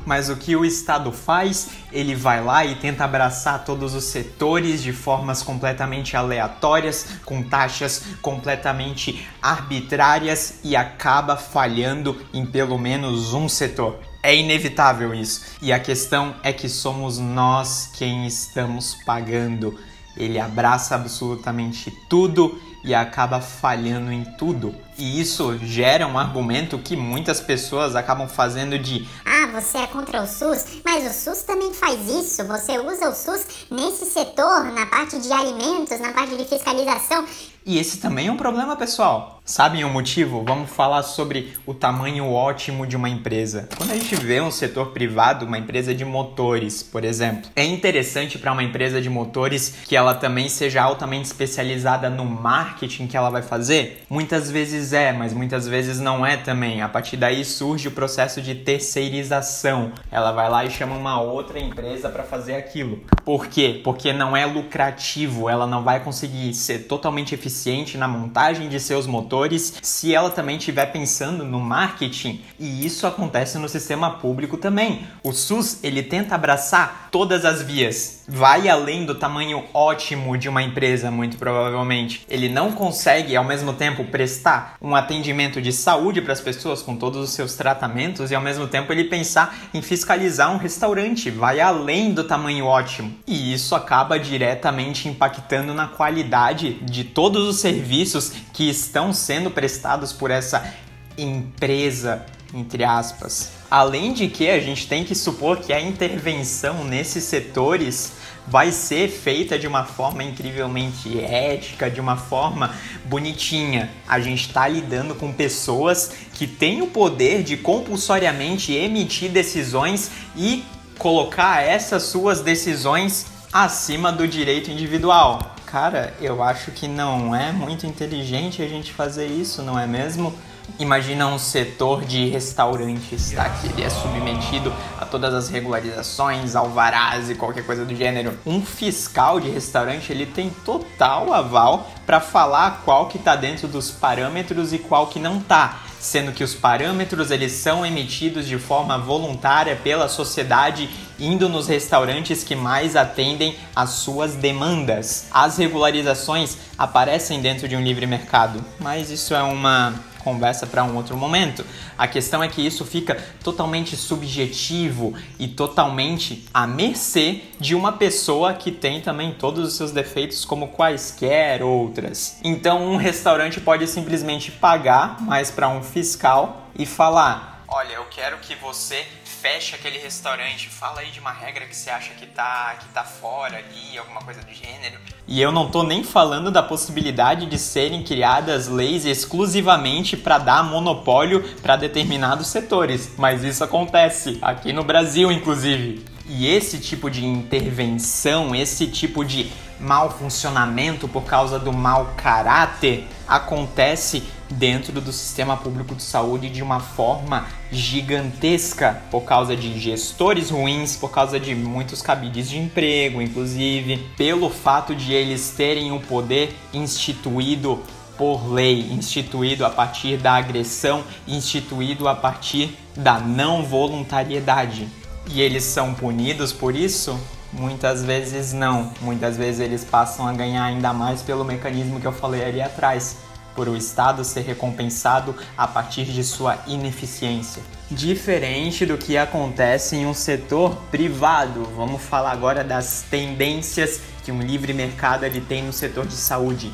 Mas 0.09 0.27
o 0.27 0.35
que 0.35 0.55
o 0.55 0.65
Estado 0.65 1.11
faz? 1.11 1.69
Ele 1.91 2.15
vai 2.15 2.43
lá 2.43 2.65
e 2.65 2.73
tenta 2.73 3.03
abraçar 3.03 3.63
todos 3.63 3.93
os 3.93 4.05
setores 4.05 4.81
de 4.81 4.91
formas 4.91 5.43
completamente 5.43 6.17
aleatórias, 6.17 7.19
com 7.23 7.43
taxas 7.43 8.05
completamente 8.19 9.27
arbitrárias 9.39 10.61
e 10.63 10.75
acaba 10.75 11.37
falhando 11.37 12.19
em 12.33 12.43
pelo 12.43 12.75
menos 12.79 13.35
um 13.35 13.47
setor. 13.47 13.99
É 14.23 14.35
inevitável 14.35 15.13
isso. 15.13 15.45
E 15.61 15.71
a 15.71 15.79
questão 15.79 16.33
é 16.41 16.51
que 16.51 16.67
somos 16.67 17.19
nós 17.19 17.91
quem 17.95 18.25
estamos 18.25 18.95
pagando. 19.05 19.79
Ele 20.17 20.39
abraça 20.39 20.95
absolutamente 20.95 21.95
tudo 22.09 22.59
e 22.83 22.95
acaba 22.95 23.41
falhando 23.41 24.11
em 24.11 24.23
tudo. 24.23 24.73
E 24.99 25.21
isso 25.21 25.57
gera 25.63 26.05
um 26.05 26.19
argumento 26.19 26.77
que 26.77 26.93
muitas 26.93 27.39
pessoas 27.39 27.95
acabam 27.95 28.27
fazendo 28.27 28.77
de 28.77 29.07
Ah, 29.25 29.47
você 29.47 29.77
é 29.77 29.87
contra 29.87 30.21
o 30.21 30.27
SUS, 30.27 30.65
mas 30.83 31.09
o 31.09 31.13
SUS 31.13 31.43
também 31.43 31.73
faz 31.73 31.97
isso. 32.09 32.43
Você 32.43 32.77
usa 32.77 33.09
o 33.09 33.15
SUS 33.15 33.45
nesse 33.71 34.05
setor, 34.05 34.65
na 34.73 34.85
parte 34.87 35.17
de 35.17 35.31
alimentos, 35.31 35.97
na 36.01 36.11
parte 36.11 36.35
de 36.35 36.43
fiscalização. 36.43 37.25
E 37.65 37.77
esse 37.77 37.97
também 37.97 38.27
é 38.27 38.31
um 38.31 38.37
problema, 38.37 38.75
pessoal. 38.75 39.39
Sabem 39.45 39.83
o 39.83 39.89
motivo? 39.89 40.43
Vamos 40.43 40.69
falar 40.69 41.03
sobre 41.03 41.53
o 41.65 41.73
tamanho 41.73 42.31
ótimo 42.31 42.85
de 42.87 42.95
uma 42.95 43.09
empresa. 43.09 43.67
Quando 43.77 43.91
a 43.91 43.95
gente 43.95 44.15
vê 44.15 44.39
um 44.39 44.51
setor 44.51 44.87
privado, 44.87 45.45
uma 45.45 45.57
empresa 45.57 45.93
de 45.93 46.05
motores, 46.05 46.81
por 46.81 47.03
exemplo, 47.03 47.49
é 47.55 47.63
interessante 47.63 48.37
para 48.37 48.51
uma 48.51 48.63
empresa 48.63 49.01
de 49.01 49.09
motores 49.09 49.75
que 49.87 49.95
ela 49.95 50.13
também 50.13 50.49
seja 50.49 50.81
altamente 50.81 51.27
especializada 51.27 52.09
no 52.09 52.25
marketing 52.25 53.07
que 53.07 53.17
ela 53.17 53.29
vai 53.29 53.41
fazer? 53.41 54.03
Muitas 54.09 54.49
vezes 54.89 54.93
é, 54.93 55.11
mas 55.11 55.33
muitas 55.33 55.67
vezes 55.67 55.99
não 55.99 56.25
é 56.25 56.37
também. 56.37 56.81
A 56.81 56.89
partir 56.89 57.17
daí 57.17 57.43
surge 57.45 57.87
o 57.87 57.91
processo 57.91 58.41
de 58.41 58.55
terceirização. 58.55 59.91
Ela 60.11 60.31
vai 60.31 60.49
lá 60.49 60.65
e 60.65 60.71
chama 60.71 60.95
uma 60.95 61.21
outra 61.21 61.59
empresa 61.59 62.09
para 62.09 62.23
fazer 62.23 62.55
aquilo. 62.55 62.99
Por 63.23 63.47
quê? 63.47 63.81
Porque 63.83 64.11
não 64.11 64.35
é 64.35 64.45
lucrativo, 64.45 65.49
ela 65.49 65.67
não 65.67 65.83
vai 65.83 66.03
conseguir 66.03 66.53
ser 66.53 66.79
totalmente 66.79 67.35
eficiente 67.35 67.97
na 67.97 68.07
montagem 68.07 68.69
de 68.69 68.79
seus 68.79 69.05
motores 69.05 69.73
se 69.81 70.13
ela 70.13 70.29
também 70.29 70.57
estiver 70.57 70.87
pensando 70.87 71.43
no 71.43 71.59
marketing. 71.59 72.41
E 72.59 72.85
isso 72.85 73.05
acontece 73.05 73.57
no 73.57 73.69
sistema 73.69 74.11
público 74.11 74.57
também. 74.57 75.07
O 75.23 75.31
SUS, 75.31 75.83
ele 75.83 76.01
tenta 76.01 76.35
abraçar 76.35 77.09
todas 77.11 77.45
as 77.45 77.61
vias. 77.61 78.18
Vai 78.31 78.69
além 78.69 79.07
do 79.07 79.15
tamanho 79.15 79.63
ótimo 79.73 80.37
de 80.37 80.47
uma 80.47 80.61
empresa, 80.61 81.09
muito 81.09 81.35
provavelmente. 81.35 82.23
Ele 82.29 82.47
não 82.47 82.71
consegue 82.71 83.35
ao 83.35 83.43
mesmo 83.43 83.73
tempo 83.73 84.03
prestar 84.03 84.75
um 84.79 84.95
atendimento 84.95 85.59
de 85.59 85.73
saúde 85.73 86.21
para 86.21 86.33
as 86.33 86.39
pessoas 86.39 86.83
com 86.83 86.95
todos 86.95 87.23
os 87.23 87.31
seus 87.31 87.55
tratamentos 87.55 88.29
e 88.29 88.35
ao 88.35 88.41
mesmo 88.41 88.67
tempo 88.67 88.93
ele 88.93 89.05
pensar 89.05 89.57
em 89.73 89.81
fiscalizar 89.81 90.53
um 90.53 90.57
restaurante. 90.57 91.31
Vai 91.31 91.59
além 91.59 92.13
do 92.13 92.23
tamanho 92.23 92.65
ótimo. 92.65 93.11
E 93.25 93.51
isso 93.51 93.73
acaba 93.73 94.19
diretamente 94.19 95.09
impactando 95.09 95.73
na 95.73 95.87
qualidade 95.87 96.73
de 96.83 97.03
todos 97.03 97.47
os 97.47 97.55
serviços 97.59 98.31
que 98.53 98.69
estão 98.69 99.11
sendo 99.11 99.49
prestados 99.49 100.13
por 100.13 100.29
essa 100.29 100.71
empresa, 101.17 102.27
entre 102.53 102.83
aspas. 102.83 103.53
Além 103.71 104.13
de 104.13 104.27
que 104.27 104.47
a 104.49 104.59
gente 104.59 104.87
tem 104.87 105.03
que 105.03 105.15
supor 105.15 105.57
que 105.57 105.73
a 105.73 105.81
intervenção 105.81 106.83
nesses 106.83 107.23
setores 107.23 108.18
vai 108.49 108.71
ser 108.71 109.09
feita 109.09 109.59
de 109.59 109.67
uma 109.67 109.85
forma 109.85 110.23
incrivelmente 110.23 111.19
ética, 111.23 111.89
de 111.89 112.01
uma 112.01 112.17
forma 112.17 112.73
bonitinha. 113.05 113.91
A 114.07 114.19
gente 114.19 114.47
está 114.47 114.67
lidando 114.67 115.13
com 115.13 115.31
pessoas 115.31 116.11
que 116.33 116.47
têm 116.47 116.81
o 116.81 116.87
poder 116.87 117.43
de 117.43 117.57
compulsoriamente 117.57 118.73
emitir 118.73 119.29
decisões 119.29 120.09
e 120.35 120.63
colocar 120.97 121.61
essas 121.61 122.03
suas 122.03 122.41
decisões 122.41 123.27
acima 123.53 124.11
do 124.11 124.27
direito 124.27 124.71
individual. 124.71 125.55
Cara, 125.65 126.15
eu 126.19 126.41
acho 126.41 126.71
que 126.71 126.87
não 126.87 127.35
é 127.35 127.51
muito 127.51 127.85
inteligente 127.85 128.61
a 128.63 128.67
gente 128.67 128.91
fazer 128.91 129.27
isso, 129.27 129.61
não 129.61 129.79
é 129.79 129.85
mesmo? 129.85 130.33
Imagina 130.77 131.27
um 131.27 131.39
setor 131.39 132.03
de 132.05 132.27
restaurantes, 132.27 133.31
tá? 133.31 133.49
Que 133.49 133.67
ele 133.67 133.83
é 133.83 133.89
submetido 133.89 134.73
a 134.99 135.05
todas 135.05 135.33
as 135.33 135.49
regularizações, 135.49 136.55
alvarás 136.55 137.29
e 137.29 137.35
qualquer 137.35 137.65
coisa 137.65 137.85
do 137.85 137.95
gênero. 137.95 138.37
Um 138.45 138.61
fiscal 138.61 139.39
de 139.39 139.49
restaurante, 139.49 140.11
ele 140.11 140.25
tem 140.25 140.49
total 140.65 141.33
aval 141.33 141.89
para 142.05 142.19
falar 142.19 142.81
qual 142.85 143.07
que 143.07 143.17
tá 143.17 143.35
dentro 143.35 143.67
dos 143.67 143.91
parâmetros 143.91 144.73
e 144.73 144.79
qual 144.79 145.07
que 145.07 145.19
não 145.19 145.39
tá 145.39 145.79
sendo 145.99 146.31
que 146.31 146.43
os 146.43 146.55
parâmetros 146.55 147.29
eles 147.29 147.51
são 147.51 147.85
emitidos 147.85 148.47
de 148.47 148.57
forma 148.57 148.97
voluntária 148.97 149.75
pela 149.75 150.07
sociedade 150.07 150.89
indo 151.19 151.49
nos 151.49 151.67
restaurantes 151.67 152.43
que 152.43 152.55
mais 152.55 152.95
atendem 152.95 153.57
às 153.75 153.89
suas 153.91 154.35
demandas. 154.35 155.27
As 155.31 155.57
regularizações 155.57 156.57
aparecem 156.77 157.41
dentro 157.41 157.67
de 157.67 157.75
um 157.75 157.81
livre 157.81 158.07
mercado, 158.07 158.63
mas 158.79 159.11
isso 159.11 159.33
é 159.33 159.43
uma 159.43 159.93
conversa 160.23 160.67
para 160.67 160.83
um 160.83 160.95
outro 160.95 161.17
momento. 161.17 161.65
A 161.97 162.07
questão 162.07 162.43
é 162.43 162.47
que 162.47 162.65
isso 162.65 162.85
fica 162.85 163.15
totalmente 163.43 163.95
subjetivo 163.95 165.13
e 165.37 165.47
totalmente 165.47 166.45
à 166.53 166.67
mercê 166.67 167.41
de 167.59 167.75
uma 167.75 167.93
pessoa 167.93 168.53
que 168.53 168.71
tem 168.71 169.01
também 169.01 169.33
todos 169.33 169.67
os 169.67 169.75
seus 169.75 169.91
defeitos 169.91 170.45
como 170.45 170.69
quaisquer 170.69 171.63
outras. 171.63 172.37
Então, 172.43 172.83
um 172.91 172.97
restaurante 172.97 173.59
pode 173.59 173.87
simplesmente 173.87 174.51
pagar 174.51 175.21
mais 175.21 175.51
para 175.51 175.67
um 175.69 175.81
fiscal 175.81 176.69
e 176.77 176.85
falar: 176.85 177.63
"Olha, 177.67 177.93
eu 177.93 178.05
quero 178.05 178.37
que 178.37 178.55
você 178.55 179.05
feche 179.41 179.75
aquele 179.75 179.97
restaurante. 179.97 180.69
Fala 180.69 181.01
aí 181.01 181.11
de 181.11 181.19
uma 181.19 181.31
regra 181.31 181.65
que 181.65 181.75
você 181.75 181.89
acha 181.89 182.13
que 182.13 182.25
tá, 182.25 182.75
que 182.79 182.87
tá 182.89 183.03
fora 183.03 183.57
ali, 183.57 183.97
alguma 183.97 184.21
coisa 184.21 184.41
do 184.41 184.53
gênero. 184.53 184.99
E 185.27 185.41
eu 185.41 185.51
não 185.51 185.69
tô 185.69 185.83
nem 185.83 186.03
falando 186.03 186.51
da 186.51 186.61
possibilidade 186.61 187.45
de 187.45 187.57
serem 187.57 188.03
criadas 188.03 188.67
leis 188.67 189.05
exclusivamente 189.05 190.17
para 190.17 190.37
dar 190.37 190.63
monopólio 190.63 191.43
para 191.61 191.75
determinados 191.75 192.47
setores, 192.47 193.13
mas 193.17 193.43
isso 193.43 193.63
acontece 193.63 194.37
aqui 194.41 194.73
no 194.73 194.83
Brasil, 194.83 195.31
inclusive. 195.31 196.03
E 196.27 196.47
esse 196.47 196.79
tipo 196.79 197.09
de 197.09 197.25
intervenção, 197.25 198.53
esse 198.53 198.87
tipo 198.87 199.23
de 199.23 199.51
mau 199.79 200.09
funcionamento 200.11 201.07
por 201.07 201.23
causa 201.23 201.57
do 201.57 201.71
mau 201.71 202.13
caráter 202.17 203.07
acontece 203.27 204.23
dentro 204.49 204.99
do 204.99 205.11
sistema 205.11 205.55
público 205.55 205.95
de 205.95 206.03
saúde 206.03 206.49
de 206.49 206.63
uma 206.63 206.79
forma 206.79 207.47
gigantesca 207.71 209.01
por 209.11 209.21
causa 209.21 209.55
de 209.55 209.79
gestores 209.79 210.49
ruins, 210.49 210.95
por 210.95 211.11
causa 211.11 211.39
de 211.39 211.53
muitos 211.53 212.01
cabides 212.01 212.49
de 212.49 212.57
emprego, 212.57 213.21
inclusive, 213.21 213.97
pelo 214.17 214.49
fato 214.49 214.95
de 214.95 215.13
eles 215.13 215.53
terem 215.55 215.91
o 215.91 215.99
poder 215.99 216.55
instituído 216.73 217.79
por 218.17 218.51
lei, 218.51 218.91
instituído 218.91 219.65
a 219.65 219.69
partir 219.69 220.17
da 220.17 220.33
agressão, 220.33 221.03
instituído 221.25 222.07
a 222.07 222.15
partir 222.15 222.77
da 222.95 223.17
não 223.19 223.63
voluntariedade. 223.63 224.89
E 225.31 225.41
eles 225.41 225.63
são 225.63 225.93
punidos 225.93 226.51
por 226.51 226.75
isso? 226.75 227.17
Muitas 227.53 228.03
vezes 228.03 228.51
não. 228.51 228.91
Muitas 228.99 229.37
vezes 229.37 229.61
eles 229.61 229.85
passam 229.85 230.27
a 230.27 230.33
ganhar 230.33 230.63
ainda 230.63 230.91
mais 230.91 231.21
pelo 231.21 231.45
mecanismo 231.45 231.99
que 231.99 232.05
eu 232.05 232.11
falei 232.11 232.43
ali 232.43 232.61
atrás, 232.61 233.17
por 233.55 233.67
o 233.67 233.75
Estado 233.75 234.23
ser 234.23 234.41
recompensado 234.41 235.35
a 235.57 235.67
partir 235.67 236.05
de 236.05 236.23
sua 236.23 236.57
ineficiência. 236.67 237.61
Diferente 237.91 238.85
do 238.85 238.97
que 238.97 239.17
acontece 239.17 239.95
em 239.95 240.05
um 240.05 240.13
setor 240.13 240.75
privado. 240.91 241.63
Vamos 241.75 242.01
falar 242.01 242.31
agora 242.31 242.63
das 242.63 243.03
tendências 243.09 244.01
que 244.29 244.31
um 244.31 244.41
livre 244.41 244.73
mercado 244.73 245.25
ele 245.25 245.41
tem 245.41 245.63
no 245.63 245.73
setor 245.73 246.05
de 246.05 246.13
saúde. 246.13 246.71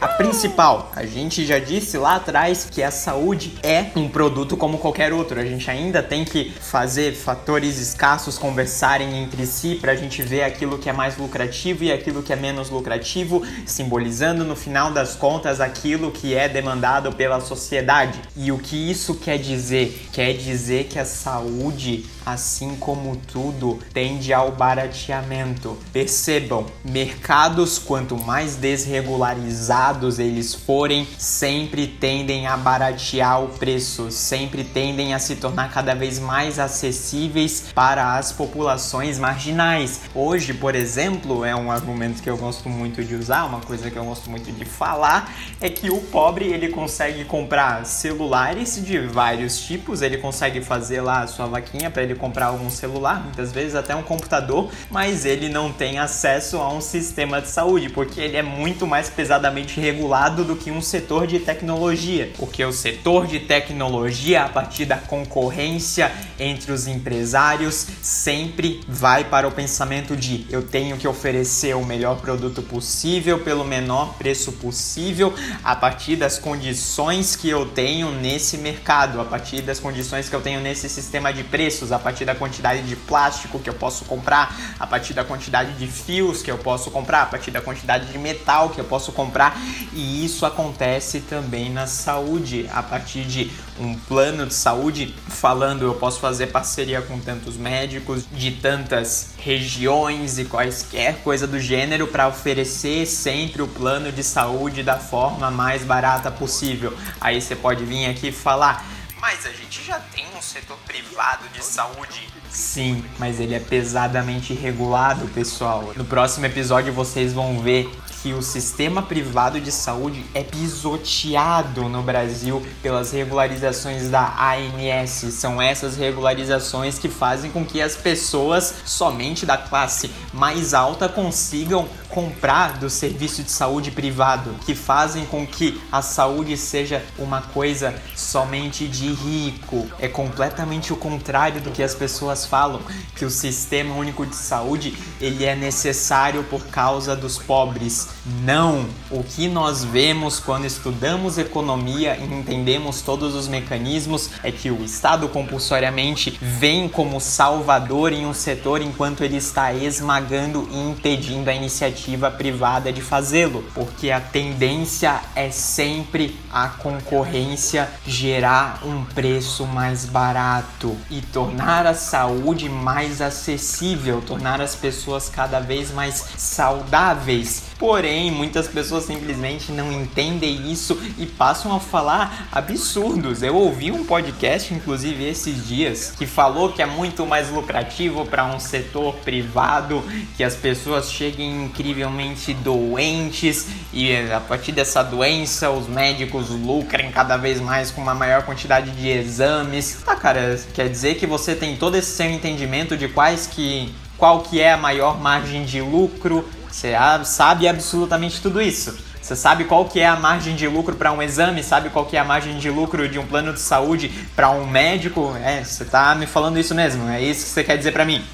A 0.00 0.08
principal, 0.08 0.90
a 0.96 1.06
gente 1.06 1.46
já 1.46 1.60
disse 1.60 1.96
lá 1.96 2.16
atrás 2.16 2.66
que 2.68 2.82
a 2.82 2.90
saúde 2.90 3.56
é 3.62 3.86
um 3.94 4.08
produto 4.08 4.56
como 4.56 4.78
qualquer 4.78 5.12
outro. 5.12 5.38
A 5.38 5.44
gente 5.44 5.70
ainda 5.70 6.02
tem 6.02 6.24
que 6.24 6.50
fazer 6.50 7.14
fatores 7.14 7.78
escassos 7.78 8.36
conversarem 8.36 9.22
entre 9.22 9.46
si 9.46 9.76
para 9.80 9.92
a 9.92 9.94
gente 9.94 10.20
ver 10.22 10.42
aquilo 10.42 10.76
que 10.76 10.88
é 10.88 10.92
mais 10.92 11.16
lucrativo 11.16 11.84
e 11.84 11.92
aquilo 11.92 12.20
que 12.20 12.32
é 12.32 12.36
menos 12.36 12.68
lucrativo, 12.68 13.46
simbolizando 13.64 14.42
no 14.42 14.56
final 14.56 14.90
das 14.90 15.14
contas 15.14 15.60
aquilo 15.60 16.10
que 16.10 16.34
é 16.34 16.48
demandado 16.48 17.12
pela 17.12 17.40
sociedade. 17.40 18.20
E 18.36 18.50
o 18.50 18.58
que 18.58 18.90
isso 18.90 19.14
quer 19.14 19.38
dizer? 19.38 20.08
Quer 20.12 20.32
dizer 20.32 20.86
que 20.86 20.98
a 20.98 21.04
saúde, 21.04 22.06
assim 22.26 22.74
como 22.74 23.14
tudo, 23.14 23.78
tende 23.94 24.32
ao 24.32 24.50
barateamento. 24.50 25.78
Percebam, 25.92 26.66
mercados 26.88 27.78
quanto 27.78 28.16
mais 28.16 28.56
desregularizados 28.56 30.18
eles 30.18 30.54
forem, 30.54 31.06
sempre 31.18 31.86
tendem 31.86 32.46
a 32.46 32.56
baratear 32.56 33.42
o 33.42 33.48
preço, 33.48 34.10
sempre 34.10 34.64
tendem 34.64 35.14
a 35.14 35.18
se 35.18 35.36
tornar 35.36 35.70
cada 35.72 35.94
vez 35.94 36.18
mais 36.18 36.58
acessíveis 36.58 37.66
para 37.74 38.16
as 38.16 38.32
populações 38.32 39.18
marginais. 39.18 40.00
Hoje, 40.14 40.54
por 40.54 40.74
exemplo, 40.74 41.44
é 41.44 41.54
um 41.54 41.70
argumento 41.70 42.22
que 42.22 42.30
eu 42.30 42.36
gosto 42.36 42.68
muito 42.68 43.04
de 43.04 43.14
usar, 43.14 43.44
uma 43.44 43.60
coisa 43.60 43.90
que 43.90 43.96
eu 43.96 44.04
gosto 44.04 44.30
muito 44.30 44.50
de 44.50 44.64
falar, 44.64 45.32
é 45.60 45.68
que 45.68 45.90
o 45.90 46.00
pobre 46.00 46.46
ele 46.46 46.68
consegue 46.68 47.24
comprar 47.24 47.84
celulares 47.84 48.82
de 48.84 48.98
vários 48.98 49.60
tipos, 49.60 50.02
ele 50.02 50.18
consegue 50.18 50.60
fazer 50.60 51.00
lá 51.00 51.20
a 51.20 51.26
sua 51.26 51.46
vaquinha 51.46 51.90
para 51.90 52.02
ele 52.02 52.14
comprar 52.14 52.52
um 52.52 52.70
celular, 52.70 53.22
muitas 53.22 53.52
vezes 53.52 53.74
até 53.74 53.94
um 53.94 54.02
computador, 54.02 54.70
mas 54.90 55.24
ele 55.24 55.48
não 55.48 55.72
tem 55.72 55.98
acesso 55.98 56.56
a 56.56 56.72
um 56.72 56.77
sistema 56.80 57.40
de 57.40 57.48
saúde, 57.48 57.88
porque 57.88 58.20
ele 58.20 58.36
é 58.36 58.42
muito 58.42 58.86
mais 58.86 59.08
pesadamente 59.08 59.80
regulado 59.80 60.44
do 60.44 60.56
que 60.56 60.70
um 60.70 60.80
setor 60.80 61.26
de 61.26 61.38
tecnologia. 61.38 62.30
Porque 62.36 62.64
o 62.64 62.72
setor 62.72 63.26
de 63.26 63.40
tecnologia, 63.40 64.44
a 64.44 64.48
partir 64.48 64.84
da 64.84 64.96
concorrência 64.96 66.10
entre 66.38 66.72
os 66.72 66.86
empresários, 66.86 67.86
sempre 68.02 68.80
vai 68.86 69.24
para 69.24 69.46
o 69.46 69.52
pensamento 69.52 70.16
de 70.16 70.46
eu 70.50 70.62
tenho 70.62 70.96
que 70.96 71.08
oferecer 71.08 71.74
o 71.74 71.84
melhor 71.84 72.20
produto 72.20 72.62
possível 72.62 73.40
pelo 73.40 73.64
menor 73.64 74.14
preço 74.14 74.52
possível, 74.52 75.32
a 75.64 75.74
partir 75.74 76.16
das 76.16 76.38
condições 76.38 77.36
que 77.36 77.48
eu 77.48 77.66
tenho 77.66 78.10
nesse 78.10 78.58
mercado, 78.58 79.20
a 79.20 79.24
partir 79.24 79.62
das 79.62 79.80
condições 79.80 80.28
que 80.28 80.34
eu 80.34 80.40
tenho 80.40 80.60
nesse 80.60 80.88
sistema 80.88 81.32
de 81.32 81.44
preços, 81.44 81.92
a 81.92 81.98
partir 81.98 82.24
da 82.24 82.34
quantidade 82.34 82.82
de 82.82 82.96
plástico 82.96 83.58
que 83.58 83.68
eu 83.68 83.74
posso 83.74 84.04
comprar, 84.04 84.54
a 84.78 84.86
partir 84.86 85.14
da 85.14 85.24
quantidade 85.24 85.72
de 85.72 85.86
fios 85.86 86.42
que 86.42 86.50
eu 86.50 86.57
posso 86.58 86.90
comprar, 86.90 87.22
a 87.22 87.26
partir 87.26 87.50
da 87.50 87.60
quantidade 87.60 88.10
de 88.12 88.18
metal 88.18 88.70
que 88.70 88.80
eu 88.80 88.84
posso 88.84 89.12
comprar. 89.12 89.58
E 89.92 90.24
isso 90.24 90.44
acontece 90.44 91.20
também 91.20 91.70
na 91.70 91.86
saúde, 91.86 92.68
a 92.72 92.82
partir 92.82 93.24
de 93.24 93.50
um 93.80 93.94
plano 93.94 94.46
de 94.46 94.54
saúde 94.54 95.14
falando 95.28 95.84
eu 95.84 95.94
posso 95.94 96.18
fazer 96.20 96.48
parceria 96.48 97.00
com 97.00 97.18
tantos 97.20 97.56
médicos 97.56 98.24
de 98.30 98.50
tantas 98.50 99.30
regiões 99.38 100.38
e 100.38 100.44
quaisquer 100.44 101.22
coisa 101.22 101.46
do 101.46 101.60
gênero 101.60 102.06
para 102.08 102.28
oferecer 102.28 103.06
sempre 103.06 103.62
o 103.62 103.68
plano 103.68 104.10
de 104.10 104.22
saúde 104.22 104.82
da 104.82 104.96
forma 104.96 105.50
mais 105.50 105.84
barata 105.84 106.30
possível. 106.30 106.92
Aí 107.20 107.40
você 107.40 107.54
pode 107.54 107.84
vir 107.84 108.06
aqui 108.06 108.32
falar 108.32 108.97
mas 109.28 109.44
a 109.44 109.50
gente 109.50 109.84
já 109.84 110.00
tem 110.00 110.24
um 110.34 110.40
setor 110.40 110.78
privado 110.86 111.46
de 111.50 111.62
saúde. 111.62 112.26
Sim, 112.48 113.04
mas 113.18 113.38
ele 113.38 113.54
é 113.54 113.60
pesadamente 113.60 114.54
regulado, 114.54 115.28
pessoal. 115.28 115.92
No 115.94 116.04
próximo 116.06 116.46
episódio 116.46 116.94
vocês 116.94 117.34
vão 117.34 117.60
ver 117.60 117.90
que 118.22 118.32
o 118.32 118.40
sistema 118.40 119.02
privado 119.02 119.60
de 119.60 119.70
saúde 119.70 120.24
é 120.34 120.42
pisoteado 120.42 121.90
no 121.90 122.02
Brasil 122.02 122.66
pelas 122.82 123.12
regularizações 123.12 124.08
da 124.08 124.34
ANS. 124.54 125.34
São 125.34 125.60
essas 125.60 125.98
regularizações 125.98 126.98
que 126.98 127.10
fazem 127.10 127.50
com 127.50 127.66
que 127.66 127.82
as 127.82 127.96
pessoas, 127.96 128.74
somente 128.86 129.44
da 129.44 129.58
classe 129.58 130.10
mais 130.32 130.72
alta, 130.72 131.06
consigam 131.06 131.86
comprar 132.08 132.78
do 132.78 132.88
serviço 132.88 133.42
de 133.42 133.50
saúde 133.50 133.90
privado, 133.90 134.54
que 134.64 134.74
fazem 134.74 135.24
com 135.26 135.46
que 135.46 135.80
a 135.92 136.02
saúde 136.02 136.56
seja 136.56 137.04
uma 137.18 137.42
coisa 137.42 137.94
somente 138.16 138.88
de 138.88 139.12
rico. 139.12 139.86
É 139.98 140.08
completamente 140.08 140.92
o 140.92 140.96
contrário 140.96 141.60
do 141.60 141.70
que 141.70 141.82
as 141.82 141.94
pessoas 141.94 142.46
falam, 142.46 142.80
que 143.14 143.24
o 143.24 143.30
sistema 143.30 143.94
único 143.94 144.24
de 144.24 144.36
saúde, 144.36 144.96
ele 145.20 145.44
é 145.44 145.54
necessário 145.54 146.42
por 146.44 146.66
causa 146.66 147.14
dos 147.14 147.38
pobres. 147.38 148.08
Não, 148.42 148.88
o 149.10 149.22
que 149.22 149.48
nós 149.48 149.84
vemos 149.84 150.40
quando 150.40 150.64
estudamos 150.64 151.38
economia 151.38 152.16
e 152.16 152.24
entendemos 152.24 153.02
todos 153.02 153.34
os 153.34 153.48
mecanismos 153.48 154.30
é 154.42 154.50
que 154.50 154.70
o 154.70 154.84
Estado 154.84 155.28
compulsoriamente 155.28 156.38
vem 156.40 156.88
como 156.88 157.20
salvador 157.20 158.12
em 158.12 158.26
um 158.26 158.34
setor 158.34 158.80
enquanto 158.80 159.22
ele 159.22 159.36
está 159.36 159.72
esmagando 159.72 160.68
e 160.70 160.78
impedindo 160.90 161.50
a 161.50 161.54
iniciativa 161.54 161.97
privada 162.36 162.92
de 162.92 163.00
fazê-lo, 163.00 163.64
porque 163.74 164.10
a 164.10 164.20
tendência 164.20 165.20
é 165.34 165.50
sempre 165.50 166.38
a 166.52 166.68
concorrência 166.68 167.88
gerar 168.06 168.80
um 168.84 169.04
preço 169.04 169.66
mais 169.66 170.04
barato 170.04 170.96
e 171.10 171.20
tornar 171.20 171.86
a 171.86 171.94
saúde 171.94 172.68
mais 172.68 173.20
acessível, 173.20 174.20
tornar 174.20 174.60
as 174.60 174.74
pessoas 174.74 175.28
cada 175.28 175.60
vez 175.60 175.90
mais 175.90 176.24
saudáveis. 176.36 177.64
Porém, 177.78 178.30
muitas 178.30 178.66
pessoas 178.66 179.04
simplesmente 179.04 179.70
não 179.70 179.92
entendem 179.92 180.70
isso 180.70 181.00
e 181.16 181.26
passam 181.26 181.74
a 181.74 181.78
falar 181.78 182.48
absurdos. 182.50 183.42
Eu 183.42 183.54
ouvi 183.54 183.92
um 183.92 184.04
podcast, 184.04 184.74
inclusive 184.74 185.24
esses 185.24 185.66
dias, 185.66 186.12
que 186.16 186.26
falou 186.26 186.72
que 186.72 186.82
é 186.82 186.86
muito 186.86 187.24
mais 187.24 187.50
lucrativo 187.50 188.26
para 188.26 188.44
um 188.44 188.58
setor 188.58 189.14
privado, 189.16 190.02
que 190.36 190.42
as 190.42 190.56
pessoas 190.56 191.10
cheguem 191.10 191.68
incrivelmente 191.88 192.52
doentes 192.52 193.66
e 193.92 194.14
a 194.30 194.40
partir 194.40 194.72
dessa 194.72 195.02
doença 195.02 195.70
os 195.70 195.88
médicos 195.88 196.50
lucrem 196.50 197.10
cada 197.10 197.36
vez 197.36 197.60
mais 197.60 197.90
com 197.90 198.02
uma 198.02 198.14
maior 198.14 198.42
quantidade 198.42 198.90
de 198.90 199.08
exames. 199.08 200.02
Tá, 200.04 200.14
cara, 200.14 200.60
quer 200.74 200.88
dizer 200.88 201.14
que 201.14 201.26
você 201.26 201.54
tem 201.54 201.76
todo 201.76 201.96
esse 201.96 202.10
seu 202.10 202.30
entendimento 202.30 202.96
de 202.96 203.08
quais 203.08 203.46
que 203.46 203.92
qual 204.16 204.40
que 204.40 204.60
é 204.60 204.72
a 204.72 204.76
maior 204.76 205.20
margem 205.20 205.64
de 205.64 205.80
lucro 205.80 206.48
você 206.70 206.92
sabe 207.24 207.66
absolutamente 207.66 208.42
tudo 208.42 208.60
isso. 208.60 209.07
Você 209.28 209.36
sabe 209.36 209.64
qual 209.64 209.84
que 209.84 210.00
é 210.00 210.06
a 210.06 210.16
margem 210.16 210.56
de 210.56 210.66
lucro 210.66 210.96
para 210.96 211.12
um 211.12 211.20
exame, 211.20 211.62
sabe 211.62 211.90
qual 211.90 212.06
que 212.06 212.16
é 212.16 212.18
a 212.18 212.24
margem 212.24 212.56
de 212.56 212.70
lucro 212.70 213.06
de 213.06 213.18
um 213.18 213.26
plano 213.26 213.52
de 213.52 213.60
saúde 213.60 214.10
para 214.34 214.48
um 214.48 214.66
médico? 214.66 215.36
É, 215.44 215.62
você 215.62 215.84
tá 215.84 216.14
me 216.14 216.26
falando 216.26 216.58
isso 216.58 216.74
mesmo? 216.74 217.06
É 217.10 217.20
isso 217.20 217.44
que 217.44 217.50
você 217.50 217.62
quer 217.62 217.76
dizer 217.76 217.92
para 217.92 218.06
mim? 218.06 218.24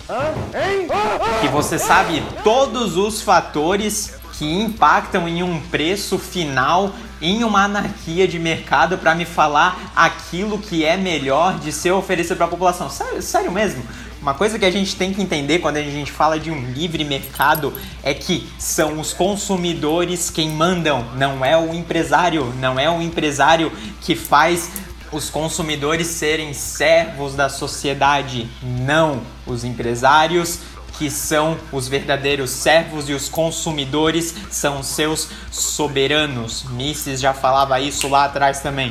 Que 1.40 1.48
você 1.48 1.80
sabe 1.80 2.22
todos 2.44 2.96
os 2.96 3.20
fatores 3.20 4.14
que 4.34 4.44
impactam 4.44 5.26
em 5.26 5.42
um 5.42 5.60
preço 5.62 6.16
final 6.16 6.92
em 7.20 7.42
uma 7.42 7.64
anarquia 7.64 8.28
de 8.28 8.38
mercado 8.38 8.96
para 8.96 9.16
me 9.16 9.24
falar 9.24 9.92
aquilo 9.96 10.58
que 10.58 10.84
é 10.84 10.96
melhor 10.96 11.58
de 11.58 11.72
ser 11.72 11.90
oferecido 11.90 12.36
para 12.36 12.46
a 12.46 12.50
população. 12.50 12.88
Sério, 12.88 13.20
sério 13.20 13.50
mesmo? 13.50 13.82
Uma 14.24 14.32
coisa 14.32 14.58
que 14.58 14.64
a 14.64 14.70
gente 14.70 14.96
tem 14.96 15.12
que 15.12 15.20
entender 15.20 15.58
quando 15.58 15.76
a 15.76 15.82
gente 15.82 16.10
fala 16.10 16.40
de 16.40 16.50
um 16.50 16.72
livre 16.72 17.04
mercado 17.04 17.74
é 18.02 18.14
que 18.14 18.48
são 18.58 18.98
os 18.98 19.12
consumidores 19.12 20.30
quem 20.30 20.48
mandam, 20.48 21.04
não 21.14 21.44
é 21.44 21.54
o 21.58 21.74
empresário, 21.74 22.46
não 22.58 22.80
é 22.80 22.88
o 22.88 23.02
empresário 23.02 23.70
que 24.00 24.16
faz 24.16 24.70
os 25.12 25.28
consumidores 25.28 26.06
serem 26.06 26.54
servos 26.54 27.34
da 27.34 27.50
sociedade. 27.50 28.48
Não, 28.62 29.20
os 29.46 29.62
empresários 29.62 30.60
que 30.96 31.10
são 31.10 31.58
os 31.70 31.86
verdadeiros 31.86 32.48
servos 32.48 33.10
e 33.10 33.12
os 33.12 33.28
consumidores 33.28 34.34
são 34.50 34.82
seus 34.82 35.28
soberanos. 35.50 36.64
Mises 36.70 37.20
já 37.20 37.34
falava 37.34 37.78
isso 37.78 38.08
lá 38.08 38.24
atrás 38.24 38.60
também. 38.60 38.90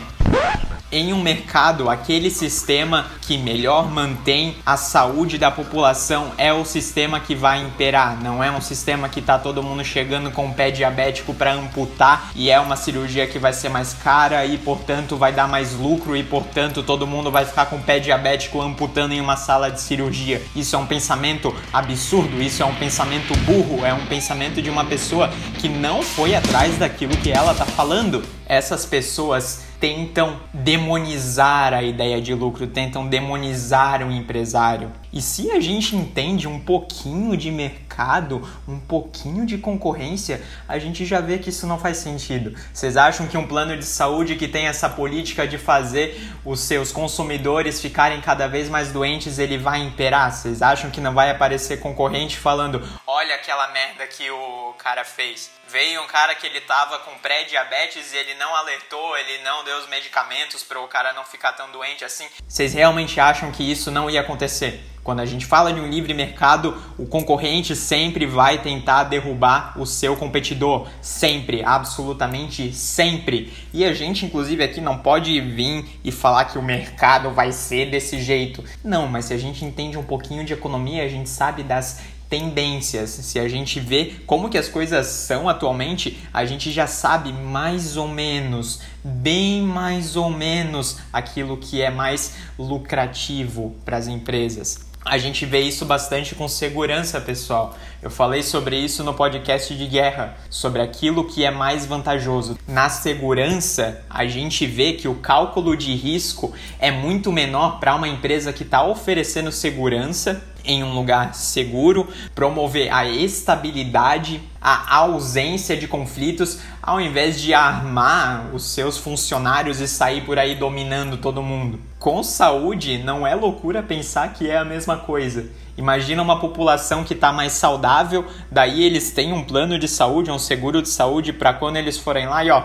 Em 0.94 1.12
um 1.12 1.20
mercado, 1.20 1.90
aquele 1.90 2.30
sistema 2.30 3.08
que 3.22 3.36
melhor 3.36 3.90
mantém 3.90 4.56
a 4.64 4.78
saúde 4.78 5.40
da 5.40 5.50
população 5.50 6.32
é 6.38 6.54
o 6.54 6.64
sistema 6.64 7.20
que 7.20 7.34
vai 7.34 7.64
imperar, 7.64 8.22
não 8.22 8.44
é 8.44 8.52
um 8.52 8.62
sistema 8.62 9.10
que 9.10 9.20
tá 9.20 9.40
todo 9.40 9.64
mundo 9.64 9.84
chegando 9.84 10.30
com 10.30 10.46
o 10.46 10.54
pé 10.54 10.70
diabético 10.70 11.34
para 11.34 11.54
amputar 11.54 12.32
e 12.36 12.52
é 12.52 12.60
uma 12.60 12.76
cirurgia 12.76 13.26
que 13.26 13.40
vai 13.40 13.54
ser 13.54 13.70
mais 13.70 13.94
cara 13.94 14.46
e 14.46 14.56
portanto 14.60 15.18
vai 15.18 15.32
dar 15.32 15.48
mais 15.48 15.74
lucro 15.74 16.16
e 16.16 16.24
portanto 16.24 16.84
todo 16.84 17.08
mundo 17.08 17.32
vai 17.32 17.44
ficar 17.44 17.66
com 17.66 17.78
o 17.78 17.82
pé 17.82 17.98
diabético 17.98 18.62
amputando 18.62 19.16
em 19.16 19.22
uma 19.22 19.36
sala 19.36 19.72
de 19.72 19.82
cirurgia. 19.82 20.44
Isso 20.56 20.76
é 20.76 20.80
um 20.80 20.86
pensamento 20.86 21.56
absurdo, 21.74 22.40
isso 22.40 22.62
é 22.62 22.66
um 22.66 22.76
pensamento 22.76 23.36
burro, 23.40 23.84
é 23.84 23.94
um 23.94 24.06
pensamento 24.06 24.62
de 24.62 24.70
uma 24.70 24.86
pessoa 24.86 25.32
que 25.60 25.68
não 25.68 26.04
foi 26.04 26.36
atrás 26.36 26.78
daquilo 26.78 27.18
que 27.18 27.32
ela 27.32 27.56
tá 27.56 27.66
falando. 27.66 28.24
Essas 28.46 28.86
pessoas 28.86 29.73
tentam 29.84 30.40
demonizar 30.54 31.74
a 31.74 31.84
ideia 31.84 32.22
de 32.22 32.34
lucro, 32.34 32.66
tentam 32.68 33.06
demonizar 33.06 34.02
o 34.02 34.10
empresário. 34.14 34.90
E 35.14 35.22
se 35.22 35.52
a 35.52 35.60
gente 35.60 35.96
entende 35.96 36.48
um 36.48 36.60
pouquinho 36.60 37.38
de 37.38 37.52
mercado, 37.52 38.42
um 38.68 38.80
pouquinho 38.80 39.46
de 39.46 39.60
concorrência, 39.60 40.44
a 40.68 40.80
gente 40.80 41.06
já 41.06 41.22
vê 41.22 41.38
que 41.38 41.52
isso 41.52 41.68
não 41.68 41.78
faz 41.78 41.98
sentido. 41.98 42.58
Vocês 42.74 42.98
acham 42.98 43.28
que 43.28 43.38
um 43.38 43.46
plano 43.46 43.78
de 43.78 43.86
saúde 43.86 44.36
que 44.36 44.48
tem 44.48 44.66
essa 44.66 44.90
política 44.90 45.48
de 45.48 45.60
fazer 45.60 46.20
os 46.44 46.62
seus 46.62 46.92
consumidores 46.92 47.80
ficarem 47.80 48.22
cada 48.22 48.48
vez 48.48 48.68
mais 48.68 48.92
doentes, 48.92 49.38
ele 49.38 49.56
vai 49.56 49.82
imperar? 49.82 50.32
Vocês 50.32 50.64
acham 50.64 50.90
que 50.90 51.00
não 51.00 51.14
vai 51.14 51.30
aparecer 51.30 51.80
concorrente 51.80 52.40
falando: 52.40 52.82
"Olha 53.06 53.36
aquela 53.36 53.68
merda 53.68 54.08
que 54.08 54.32
o 54.32 54.74
cara 54.80 55.04
fez"? 55.06 55.52
Veio 55.70 56.02
um 56.02 56.08
cara 56.08 56.34
que 56.36 56.46
ele 56.46 56.62
tava 56.62 57.00
com 57.00 57.18
pré-diabetes 57.20 58.14
e 58.14 58.18
ele 58.18 58.34
não 58.36 58.56
alertou, 58.56 59.18
ele 59.18 59.44
não 59.44 59.64
deu 59.64 59.78
os 59.78 59.88
medicamentos 59.88 60.64
para 60.64 60.80
o 60.80 60.88
cara 60.88 61.14
não 61.14 61.24
ficar 61.24 61.54
tão 61.54 61.72
doente 61.72 62.04
assim. 62.04 62.28
Vocês 62.48 62.74
realmente 62.74 63.20
acham 63.20 63.52
que 63.52 63.64
isso 63.64 63.90
não 63.90 64.10
ia 64.10 64.22
acontecer? 64.22 64.84
Quando 65.04 65.20
a 65.20 65.26
gente 65.26 65.46
fala 65.46 65.74
de 65.74 65.82
um 65.82 65.90
livre 65.90 66.14
mercado, 66.14 66.78
o 66.98 67.06
concorrente 67.06 67.76
sempre 67.76 68.26
vai 68.26 68.62
tentar 68.62 69.04
derrubar 69.04 69.74
o 69.78 69.86
seu 69.86 70.16
competidor. 70.16 70.88
Sempre, 71.02 71.62
absolutamente 71.64 72.74
sempre. 72.74 73.52
E 73.74 73.84
a 73.84 73.94
gente, 73.94 74.26
inclusive, 74.26 74.64
aqui 74.64 74.80
não 74.80 74.98
pode 74.98 75.42
vir 75.42 76.00
e 76.04 76.12
falar 76.12 76.46
que 76.46 76.58
o 76.58 76.64
mercado 76.64 77.32
vai 77.32 77.52
ser 77.52 77.92
desse 77.92 78.22
jeito. 78.22 78.64
Não, 78.82 79.08
mas 79.08 79.26
se 79.26 79.34
a 79.34 79.38
gente 79.38 79.66
entende 79.66 79.98
um 79.98 80.04
pouquinho 80.04 80.46
de 80.46 80.54
economia, 80.54 81.04
a 81.04 81.10
gente 81.10 81.30
sabe 81.30 81.64
das 81.64 82.00
tendências. 82.30 83.12
Se 83.12 83.38
a 83.38 83.48
gente 83.48 83.80
vê 83.80 84.16
como 84.26 84.50
que 84.50 84.58
as 84.58 84.68
coisas 84.68 85.06
são 85.06 85.48
atualmente, 85.48 86.18
a 86.34 86.46
gente 86.46 86.72
já 86.72 86.88
sabe 86.88 87.32
mais 87.32 87.96
ou 87.96 88.08
menos, 88.08 88.80
bem 89.04 89.62
mais 89.62 90.16
ou 90.16 90.32
menos 90.32 90.98
aquilo 91.12 91.58
que 91.58 91.80
é 91.82 91.92
mais 91.92 92.34
lucrativo 92.58 93.76
para 93.86 93.98
as 93.98 94.08
empresas. 94.08 94.93
A 95.06 95.18
gente 95.18 95.46
vê 95.46 95.60
isso 95.60 95.86
bastante 95.86 96.34
com 96.34 96.48
segurança, 96.48 97.20
pessoal. 97.20 97.76
Eu 98.02 98.10
falei 98.10 98.42
sobre 98.42 98.78
isso 98.78 99.04
no 99.04 99.14
podcast 99.14 99.76
de 99.76 99.86
guerra, 99.86 100.38
sobre 100.50 100.82
aquilo 100.82 101.28
que 101.28 101.44
é 101.44 101.52
mais 101.52 101.86
vantajoso. 101.86 102.58
Na 102.66 102.88
segurança, 102.90 104.02
a 104.10 104.26
gente 104.26 104.66
vê 104.66 104.94
que 104.94 105.08
o 105.08 105.16
cálculo 105.16 105.76
de 105.76 105.94
risco 105.94 106.54
é 106.80 106.90
muito 106.90 107.34
menor 107.34 107.80
para 107.82 107.96
uma 107.96 108.08
empresa 108.08 108.54
que 108.54 108.64
está 108.64 108.86
oferecendo 108.86 109.52
segurança 109.52 110.42
em 110.64 110.84
um 110.84 110.94
lugar 110.94 111.36
seguro, 111.36 112.08
promover 112.34 112.92
a 112.94 113.08
estabilidade, 113.08 114.42
a 114.62 114.96
ausência 114.96 115.76
de 115.76 115.88
conflitos, 115.88 116.60
ao 116.82 117.00
invés 117.02 117.42
de 117.42 117.54
armar 117.54 118.54
os 118.54 118.64
seus 118.66 118.98
funcionários 118.98 119.80
e 119.80 119.88
sair 119.88 120.22
por 120.22 120.40
aí 120.40 120.56
dominando 120.56 121.18
todo 121.18 121.42
mundo. 121.42 121.80
Com 122.00 122.24
saúde, 122.24 122.98
não 122.98 123.26
é 123.26 123.36
loucura 123.36 123.84
pensar 123.84 124.34
que 124.34 124.50
é 124.50 124.58
a 124.58 124.66
mesma 124.66 124.98
coisa. 124.98 125.48
Imagina 125.76 126.22
uma 126.22 126.40
população 126.40 127.04
que 127.04 127.14
está 127.14 127.32
mais 127.32 127.54
saudável, 127.54 128.26
daí 128.52 128.84
eles 128.84 129.12
têm 129.12 129.34
um 129.34 129.44
plano 129.44 129.80
de 129.80 129.88
saúde, 129.88 130.30
um 130.30 130.38
seguro 130.38 130.82
de 130.82 130.90
saúde 130.90 131.34
para 131.34 131.52
quando 131.54 131.78
eles 131.78 131.98
forem 131.98 132.28
lá 132.28 132.46
e 132.46 132.52
ó, 132.52 132.64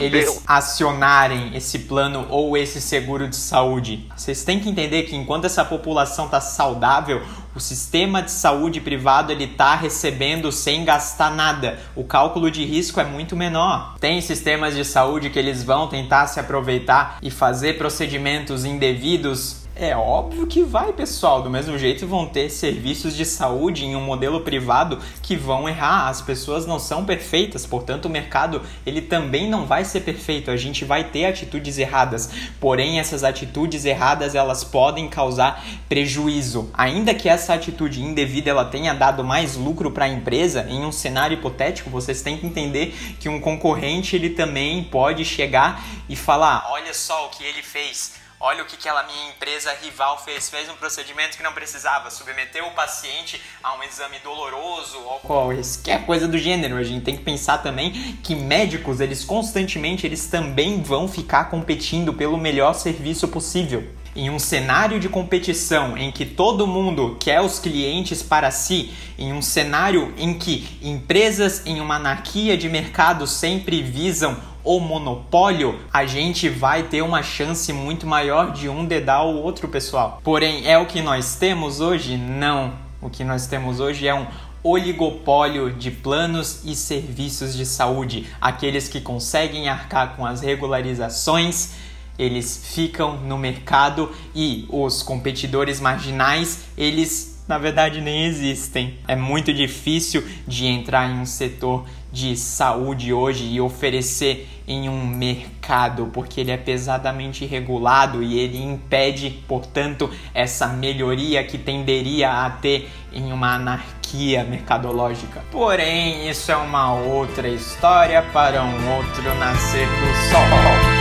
eles 0.00 0.42
acionarem 0.46 1.54
esse 1.54 1.80
plano 1.80 2.26
ou 2.30 2.56
esse 2.56 2.80
seguro 2.80 3.28
de 3.28 3.36
saúde. 3.36 4.08
Vocês 4.16 4.44
têm 4.44 4.58
que 4.58 4.68
entender 4.68 5.02
que 5.02 5.14
enquanto 5.14 5.44
essa 5.44 5.64
população 5.64 6.24
está 6.24 6.40
saudável, 6.40 7.22
o 7.54 7.60
sistema 7.60 8.22
de 8.22 8.30
saúde 8.30 8.80
privado 8.80 9.30
ele 9.30 9.44
está 9.44 9.74
recebendo 9.74 10.50
sem 10.50 10.84
gastar 10.84 11.30
nada. 11.30 11.78
O 11.94 12.04
cálculo 12.04 12.50
de 12.50 12.64
risco 12.64 13.00
é 13.00 13.04
muito 13.04 13.36
menor. 13.36 13.96
Tem 13.98 14.20
sistemas 14.20 14.74
de 14.74 14.84
saúde 14.84 15.30
que 15.30 15.38
eles 15.38 15.62
vão 15.62 15.86
tentar 15.86 16.26
se 16.28 16.40
aproveitar 16.40 17.18
e 17.22 17.30
fazer 17.30 17.76
procedimentos 17.76 18.64
indevidos 18.64 19.65
é 19.78 19.94
óbvio 19.94 20.46
que 20.46 20.62
vai, 20.62 20.92
pessoal. 20.92 21.42
Do 21.42 21.50
mesmo 21.50 21.78
jeito, 21.78 22.06
vão 22.06 22.26
ter 22.26 22.48
serviços 22.50 23.14
de 23.14 23.24
saúde 23.26 23.84
em 23.84 23.94
um 23.94 24.00
modelo 24.00 24.40
privado 24.40 24.98
que 25.22 25.36
vão 25.36 25.68
errar. 25.68 26.08
As 26.08 26.22
pessoas 26.22 26.66
não 26.66 26.78
são 26.78 27.04
perfeitas, 27.04 27.66
portanto, 27.66 28.06
o 28.06 28.10
mercado 28.10 28.62
ele 28.86 29.02
também 29.02 29.48
não 29.48 29.66
vai 29.66 29.84
ser 29.84 30.00
perfeito. 30.00 30.50
A 30.50 30.56
gente 30.56 30.84
vai 30.84 31.04
ter 31.04 31.26
atitudes 31.26 31.76
erradas. 31.76 32.30
Porém, 32.58 32.98
essas 32.98 33.22
atitudes 33.22 33.84
erradas 33.84 34.34
elas 34.34 34.64
podem 34.64 35.08
causar 35.08 35.62
prejuízo. 35.88 36.70
Ainda 36.72 37.14
que 37.14 37.28
essa 37.28 37.52
atitude 37.52 38.02
indevida 38.02 38.50
ela 38.50 38.64
tenha 38.64 38.94
dado 38.94 39.22
mais 39.22 39.56
lucro 39.56 39.90
para 39.90 40.06
a 40.06 40.08
empresa, 40.08 40.66
em 40.70 40.84
um 40.84 40.92
cenário 40.92 41.36
hipotético, 41.36 41.90
vocês 41.90 42.22
têm 42.22 42.38
que 42.38 42.46
entender 42.46 42.94
que 43.20 43.28
um 43.28 43.38
concorrente 43.38 44.16
ele 44.16 44.30
também 44.30 44.82
pode 44.84 45.24
chegar 45.24 45.84
e 46.08 46.16
falar: 46.16 46.66
olha 46.70 46.94
só 46.94 47.26
o 47.26 47.28
que 47.28 47.44
ele 47.44 47.62
fez. 47.62 48.25
Olha 48.38 48.62
o 48.62 48.66
que 48.66 48.76
aquela 48.76 49.02
minha 49.04 49.30
empresa 49.30 49.72
rival 49.82 50.18
fez. 50.22 50.50
Fez 50.50 50.68
um 50.68 50.74
procedimento 50.74 51.38
que 51.38 51.42
não 51.42 51.52
precisava. 51.52 52.10
Submeteu 52.10 52.66
o 52.66 52.72
paciente 52.72 53.40
a 53.62 53.74
um 53.74 53.82
exame 53.82 54.18
doloroso 54.18 54.98
ou 54.98 55.18
qualquer 55.20 56.04
coisa 56.04 56.28
do 56.28 56.36
gênero. 56.36 56.76
A 56.76 56.82
gente 56.82 57.02
tem 57.02 57.16
que 57.16 57.22
pensar 57.22 57.58
também 57.58 57.92
que 58.22 58.34
médicos, 58.34 59.00
eles 59.00 59.24
constantemente, 59.24 60.06
eles 60.06 60.26
também 60.26 60.82
vão 60.82 61.08
ficar 61.08 61.46
competindo 61.46 62.12
pelo 62.12 62.36
melhor 62.36 62.74
serviço 62.74 63.26
possível. 63.28 63.88
Em 64.14 64.30
um 64.30 64.38
cenário 64.38 64.98
de 64.98 65.08
competição 65.08 65.96
em 65.96 66.10
que 66.10 66.24
todo 66.24 66.66
mundo 66.66 67.16
quer 67.20 67.40
os 67.40 67.58
clientes 67.58 68.22
para 68.22 68.50
si, 68.50 68.92
em 69.18 69.32
um 69.32 69.42
cenário 69.42 70.14
em 70.16 70.38
que 70.38 70.78
empresas 70.82 71.66
em 71.66 71.80
uma 71.80 71.96
anarquia 71.96 72.56
de 72.56 72.68
mercado 72.68 73.26
sempre 73.26 73.82
visam 73.82 74.40
o 74.66 74.80
monopólio, 74.80 75.78
a 75.92 76.04
gente 76.04 76.48
vai 76.48 76.82
ter 76.82 77.00
uma 77.00 77.22
chance 77.22 77.72
muito 77.72 78.04
maior 78.06 78.50
de 78.50 78.68
um 78.68 78.84
dedar 78.84 79.22
o 79.22 79.40
outro, 79.40 79.68
pessoal. 79.68 80.20
Porém, 80.24 80.66
é 80.66 80.76
o 80.76 80.86
que 80.86 81.00
nós 81.00 81.36
temos 81.36 81.80
hoje? 81.80 82.16
Não. 82.16 82.72
O 83.00 83.08
que 83.08 83.22
nós 83.22 83.46
temos 83.46 83.78
hoje 83.78 84.08
é 84.08 84.14
um 84.14 84.26
oligopólio 84.64 85.72
de 85.72 85.92
planos 85.92 86.64
e 86.64 86.74
serviços 86.74 87.56
de 87.56 87.64
saúde. 87.64 88.26
Aqueles 88.40 88.88
que 88.88 89.00
conseguem 89.00 89.68
arcar 89.68 90.16
com 90.16 90.26
as 90.26 90.40
regularizações, 90.40 91.70
eles 92.18 92.62
ficam 92.74 93.18
no 93.18 93.38
mercado 93.38 94.10
e 94.34 94.66
os 94.68 95.00
competidores 95.00 95.78
marginais, 95.80 96.64
eles 96.76 97.35
na 97.48 97.58
verdade 97.58 98.00
nem 98.00 98.24
existem. 98.24 98.98
É 99.06 99.16
muito 99.16 99.52
difícil 99.52 100.24
de 100.46 100.66
entrar 100.66 101.10
em 101.10 101.20
um 101.20 101.26
setor 101.26 101.86
de 102.12 102.36
saúde 102.36 103.12
hoje 103.12 103.44
e 103.44 103.60
oferecer 103.60 104.48
em 104.66 104.88
um 104.88 105.06
mercado, 105.06 106.10
porque 106.12 106.40
ele 106.40 106.50
é 106.50 106.56
pesadamente 106.56 107.44
regulado 107.44 108.22
e 108.22 108.38
ele 108.38 108.62
impede, 108.62 109.42
portanto, 109.46 110.10
essa 110.32 110.66
melhoria 110.68 111.44
que 111.44 111.58
tenderia 111.58 112.44
a 112.44 112.50
ter 112.50 112.90
em 113.12 113.32
uma 113.32 113.54
anarquia 113.54 114.44
mercadológica. 114.44 115.44
Porém, 115.52 116.28
isso 116.28 116.50
é 116.50 116.56
uma 116.56 116.94
outra 116.94 117.48
história 117.48 118.22
para 118.32 118.62
um 118.62 118.96
outro 118.96 119.22
nascer 119.38 119.86
do 119.86 120.30
sol. 120.30 120.95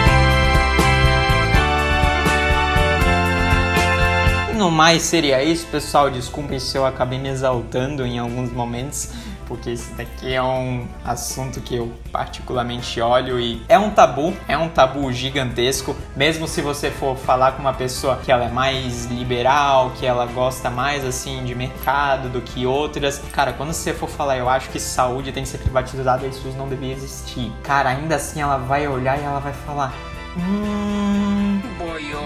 No 4.65 4.71
mais 4.71 5.03
seria 5.03 5.43
isso, 5.43 5.67
pessoal. 5.67 6.09
Desculpem 6.09 6.59
se 6.59 6.75
eu 6.75 6.87
acabei 6.87 7.19
me 7.19 7.29
exaltando 7.29 8.03
em 8.03 8.17
alguns 8.17 8.51
momentos, 8.51 9.11
porque 9.45 9.69
esse 9.69 9.93
daqui 9.93 10.33
é 10.33 10.41
um 10.41 10.87
assunto 11.03 11.61
que 11.61 11.75
eu 11.75 11.93
particularmente 12.11 12.99
olho 12.99 13.39
e 13.39 13.61
é 13.69 13.77
um 13.77 13.91
tabu, 13.91 14.33
é 14.47 14.57
um 14.57 14.67
tabu 14.67 15.13
gigantesco. 15.13 15.95
Mesmo 16.15 16.47
se 16.47 16.63
você 16.63 16.89
for 16.89 17.15
falar 17.15 17.51
com 17.51 17.61
uma 17.61 17.75
pessoa 17.75 18.15
que 18.15 18.31
ela 18.31 18.45
é 18.45 18.49
mais 18.49 19.05
liberal, 19.05 19.91
que 19.99 20.03
ela 20.03 20.25
gosta 20.25 20.67
mais 20.67 21.05
assim 21.05 21.43
de 21.43 21.53
mercado 21.53 22.27
do 22.27 22.41
que 22.41 22.65
outras, 22.65 23.21
cara, 23.31 23.53
quando 23.53 23.71
você 23.71 23.93
for 23.93 24.09
falar, 24.09 24.37
eu 24.37 24.49
acho 24.49 24.71
que 24.71 24.79
saúde 24.79 25.31
tem 25.31 25.43
que 25.43 25.49
ser 25.49 25.59
privatizada, 25.59 26.25
isso 26.25 26.51
não 26.57 26.67
devia 26.67 26.91
existir. 26.91 27.53
Cara, 27.61 27.89
ainda 27.91 28.15
assim 28.15 28.41
ela 28.41 28.57
vai 28.57 28.87
olhar 28.87 29.19
e 29.19 29.23
ela 29.23 29.39
vai 29.39 29.53
falar. 29.53 29.93
Hum, 30.35 31.04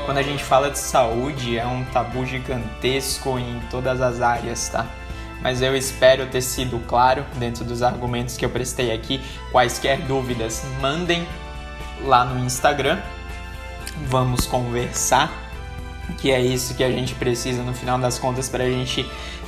quando 0.05 0.17
a 0.17 0.24
gente 0.24 0.43
fala 0.43 0.72
de 0.72 0.80
saúde, 0.80 1.57
é 1.57 1.65
um 1.65 1.84
tabu 1.86 2.26
gigantesco 2.26 3.38
em 3.38 3.59
todas 3.70 4.01
as 4.01 4.22
áreas, 4.22 4.70
tá? 4.70 4.86
Mas 5.41 5.61
eu 5.61 5.76
espero 5.76 6.26
ter 6.28 6.41
sido 6.41 6.80
claro 6.88 7.26
dentro 7.36 7.63
dos 7.63 7.82
argumentos 7.82 8.36
que 8.36 8.43
eu 8.43 8.49
prestei 8.49 8.91
aqui. 8.91 9.22
Quaisquer 9.51 9.99
dúvidas, 10.01 10.63
mandem 10.82 11.28
lá 12.03 12.26
no 12.26 12.43
Instagram. 12.45 12.99
vamos 14.07 14.45
conversar, 14.45 15.32
que 16.17 16.32
é 16.32 16.41
isso 16.41 16.74
que 16.74 16.84
a 16.84 16.91
gente 16.91 17.13
precisa 17.15 17.61
no 17.63 17.74
final 17.74 17.99
das 17.99 18.17
contas 18.17 18.47
para 18.47 18.63
a 18.63 18.70
gente 18.70 19.05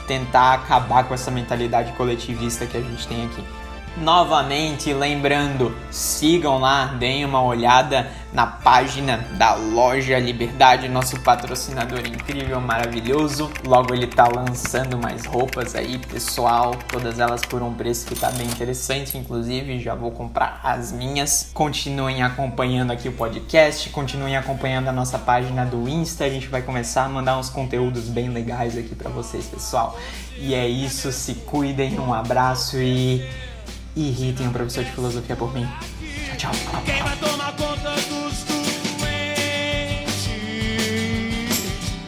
tentar 0.07 0.53
acabar 0.53 1.05
com 1.05 1.13
essa 1.13 1.31
mentalidade 1.31 1.93
coletivista 1.93 2.65
que 2.65 2.77
a 2.77 2.81
gente 2.81 3.07
tem 3.07 3.25
aqui. 3.25 3.60
Novamente, 3.97 4.93
lembrando, 4.93 5.75
sigam 5.91 6.57
lá, 6.57 6.85
deem 6.85 7.25
uma 7.25 7.43
olhada 7.43 8.09
na 8.33 8.47
página 8.47 9.17
da 9.37 9.53
Loja 9.53 10.17
Liberdade, 10.17 10.87
nosso 10.87 11.19
patrocinador 11.19 11.99
incrível, 11.99 12.61
maravilhoso. 12.61 13.51
Logo 13.65 13.93
ele 13.93 14.07
tá 14.07 14.29
lançando 14.29 14.97
mais 14.97 15.25
roupas 15.25 15.75
aí, 15.75 15.97
pessoal, 15.97 16.73
todas 16.87 17.19
elas 17.19 17.41
por 17.41 17.61
um 17.61 17.73
preço 17.73 18.05
que 18.05 18.15
tá 18.15 18.31
bem 18.31 18.47
interessante, 18.47 19.17
inclusive 19.17 19.79
já 19.79 19.93
vou 19.93 20.11
comprar 20.11 20.61
as 20.63 20.93
minhas. 20.93 21.51
Continuem 21.53 22.23
acompanhando 22.23 22.91
aqui 22.91 23.09
o 23.09 23.13
podcast, 23.13 23.89
continuem 23.89 24.37
acompanhando 24.37 24.87
a 24.87 24.93
nossa 24.93 25.19
página 25.19 25.65
do 25.65 25.89
Insta, 25.89 26.23
a 26.23 26.29
gente 26.29 26.47
vai 26.47 26.61
começar 26.61 27.03
a 27.03 27.09
mandar 27.09 27.37
uns 27.37 27.49
conteúdos 27.49 28.07
bem 28.07 28.29
legais 28.29 28.77
aqui 28.77 28.95
para 28.95 29.09
vocês, 29.09 29.45
pessoal. 29.47 29.99
E 30.37 30.55
é 30.55 30.65
isso, 30.65 31.11
se 31.11 31.35
cuidem, 31.35 31.99
um 31.99 32.13
abraço 32.13 32.77
e 32.77 33.50
irritem 33.95 34.47
o 34.47 34.51
professor 34.51 34.83
de 34.83 34.91
filosofia 34.91 35.35
por 35.35 35.53
mim. 35.53 35.67
Tchau, 36.37 36.51
tchau. 36.51 36.81
Quem 36.85 37.01
vai 37.03 37.15
tomar 37.17 37.51
conta 37.55 37.91
dos 37.95 38.43
doentes? 38.43 39.11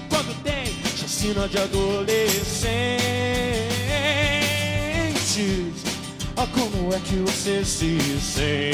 Quando 0.09 0.33
tem 0.43 0.65
chacina 0.95 1.47
de 1.47 1.57
adolescentes? 1.57 2.63
Ah, 6.35 6.47
como 6.47 6.93
é 6.93 6.99
que 6.99 7.15
você 7.17 7.63
se 7.63 7.97
sente? 8.19 8.73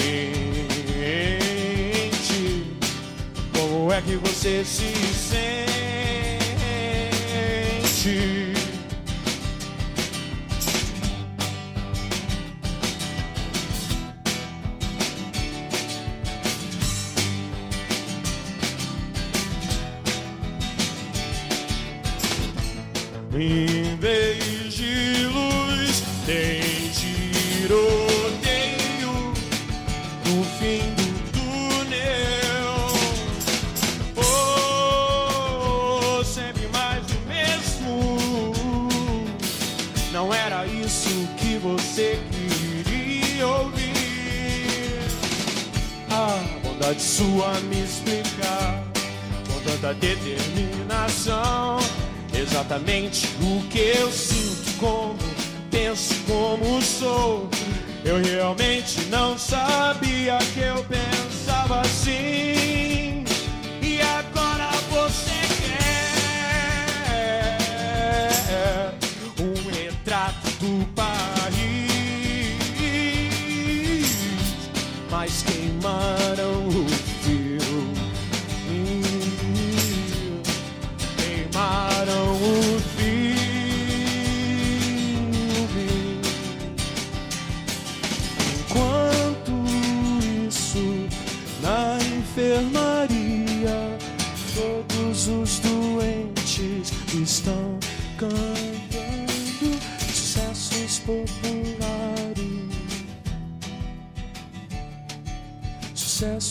Como 3.53 3.91
é 3.91 4.01
que 4.01 4.15
você 4.17 4.63
se 4.63 4.93
sente? 5.13 5.59
Em 23.41 23.95
vez 23.95 24.73
de 24.73 25.23
luz, 25.27 26.03
tem 26.25 26.89
tiroteio 26.91 27.71
no 30.25 30.43
fim 30.59 30.81
do 30.97 31.07
túnel. 31.31 32.91
Oh, 34.17 36.21
sempre 36.25 36.67
mais 36.67 37.07
do 37.07 37.17
mesmo. 37.29 38.19
Não 40.11 40.33
era 40.33 40.65
isso 40.65 41.25
que 41.37 41.57
você 41.59 42.19
queria 42.33 43.47
ouvir. 43.47 44.99
A 46.09 46.43
bondade 46.61 47.01
sua 47.01 47.57
me 47.61 47.85
explicar 47.85 48.83
com 49.47 49.61
tanta 49.61 49.93
determinação. 49.93 51.79
Exatamente 52.41 53.27
o 53.41 53.61
que 53.67 53.79
eu 53.99 54.09
sinto, 54.09 54.79
como 54.79 55.17
penso, 55.69 56.15
como 56.25 56.81
sou. 56.81 57.49
Eu 58.05 58.21
realmente 58.23 59.01
não 59.09 59.37
sabia 59.37 60.37
que 60.53 60.61
eu 60.61 60.81
pensava 60.85 61.81
assim. 61.81 62.58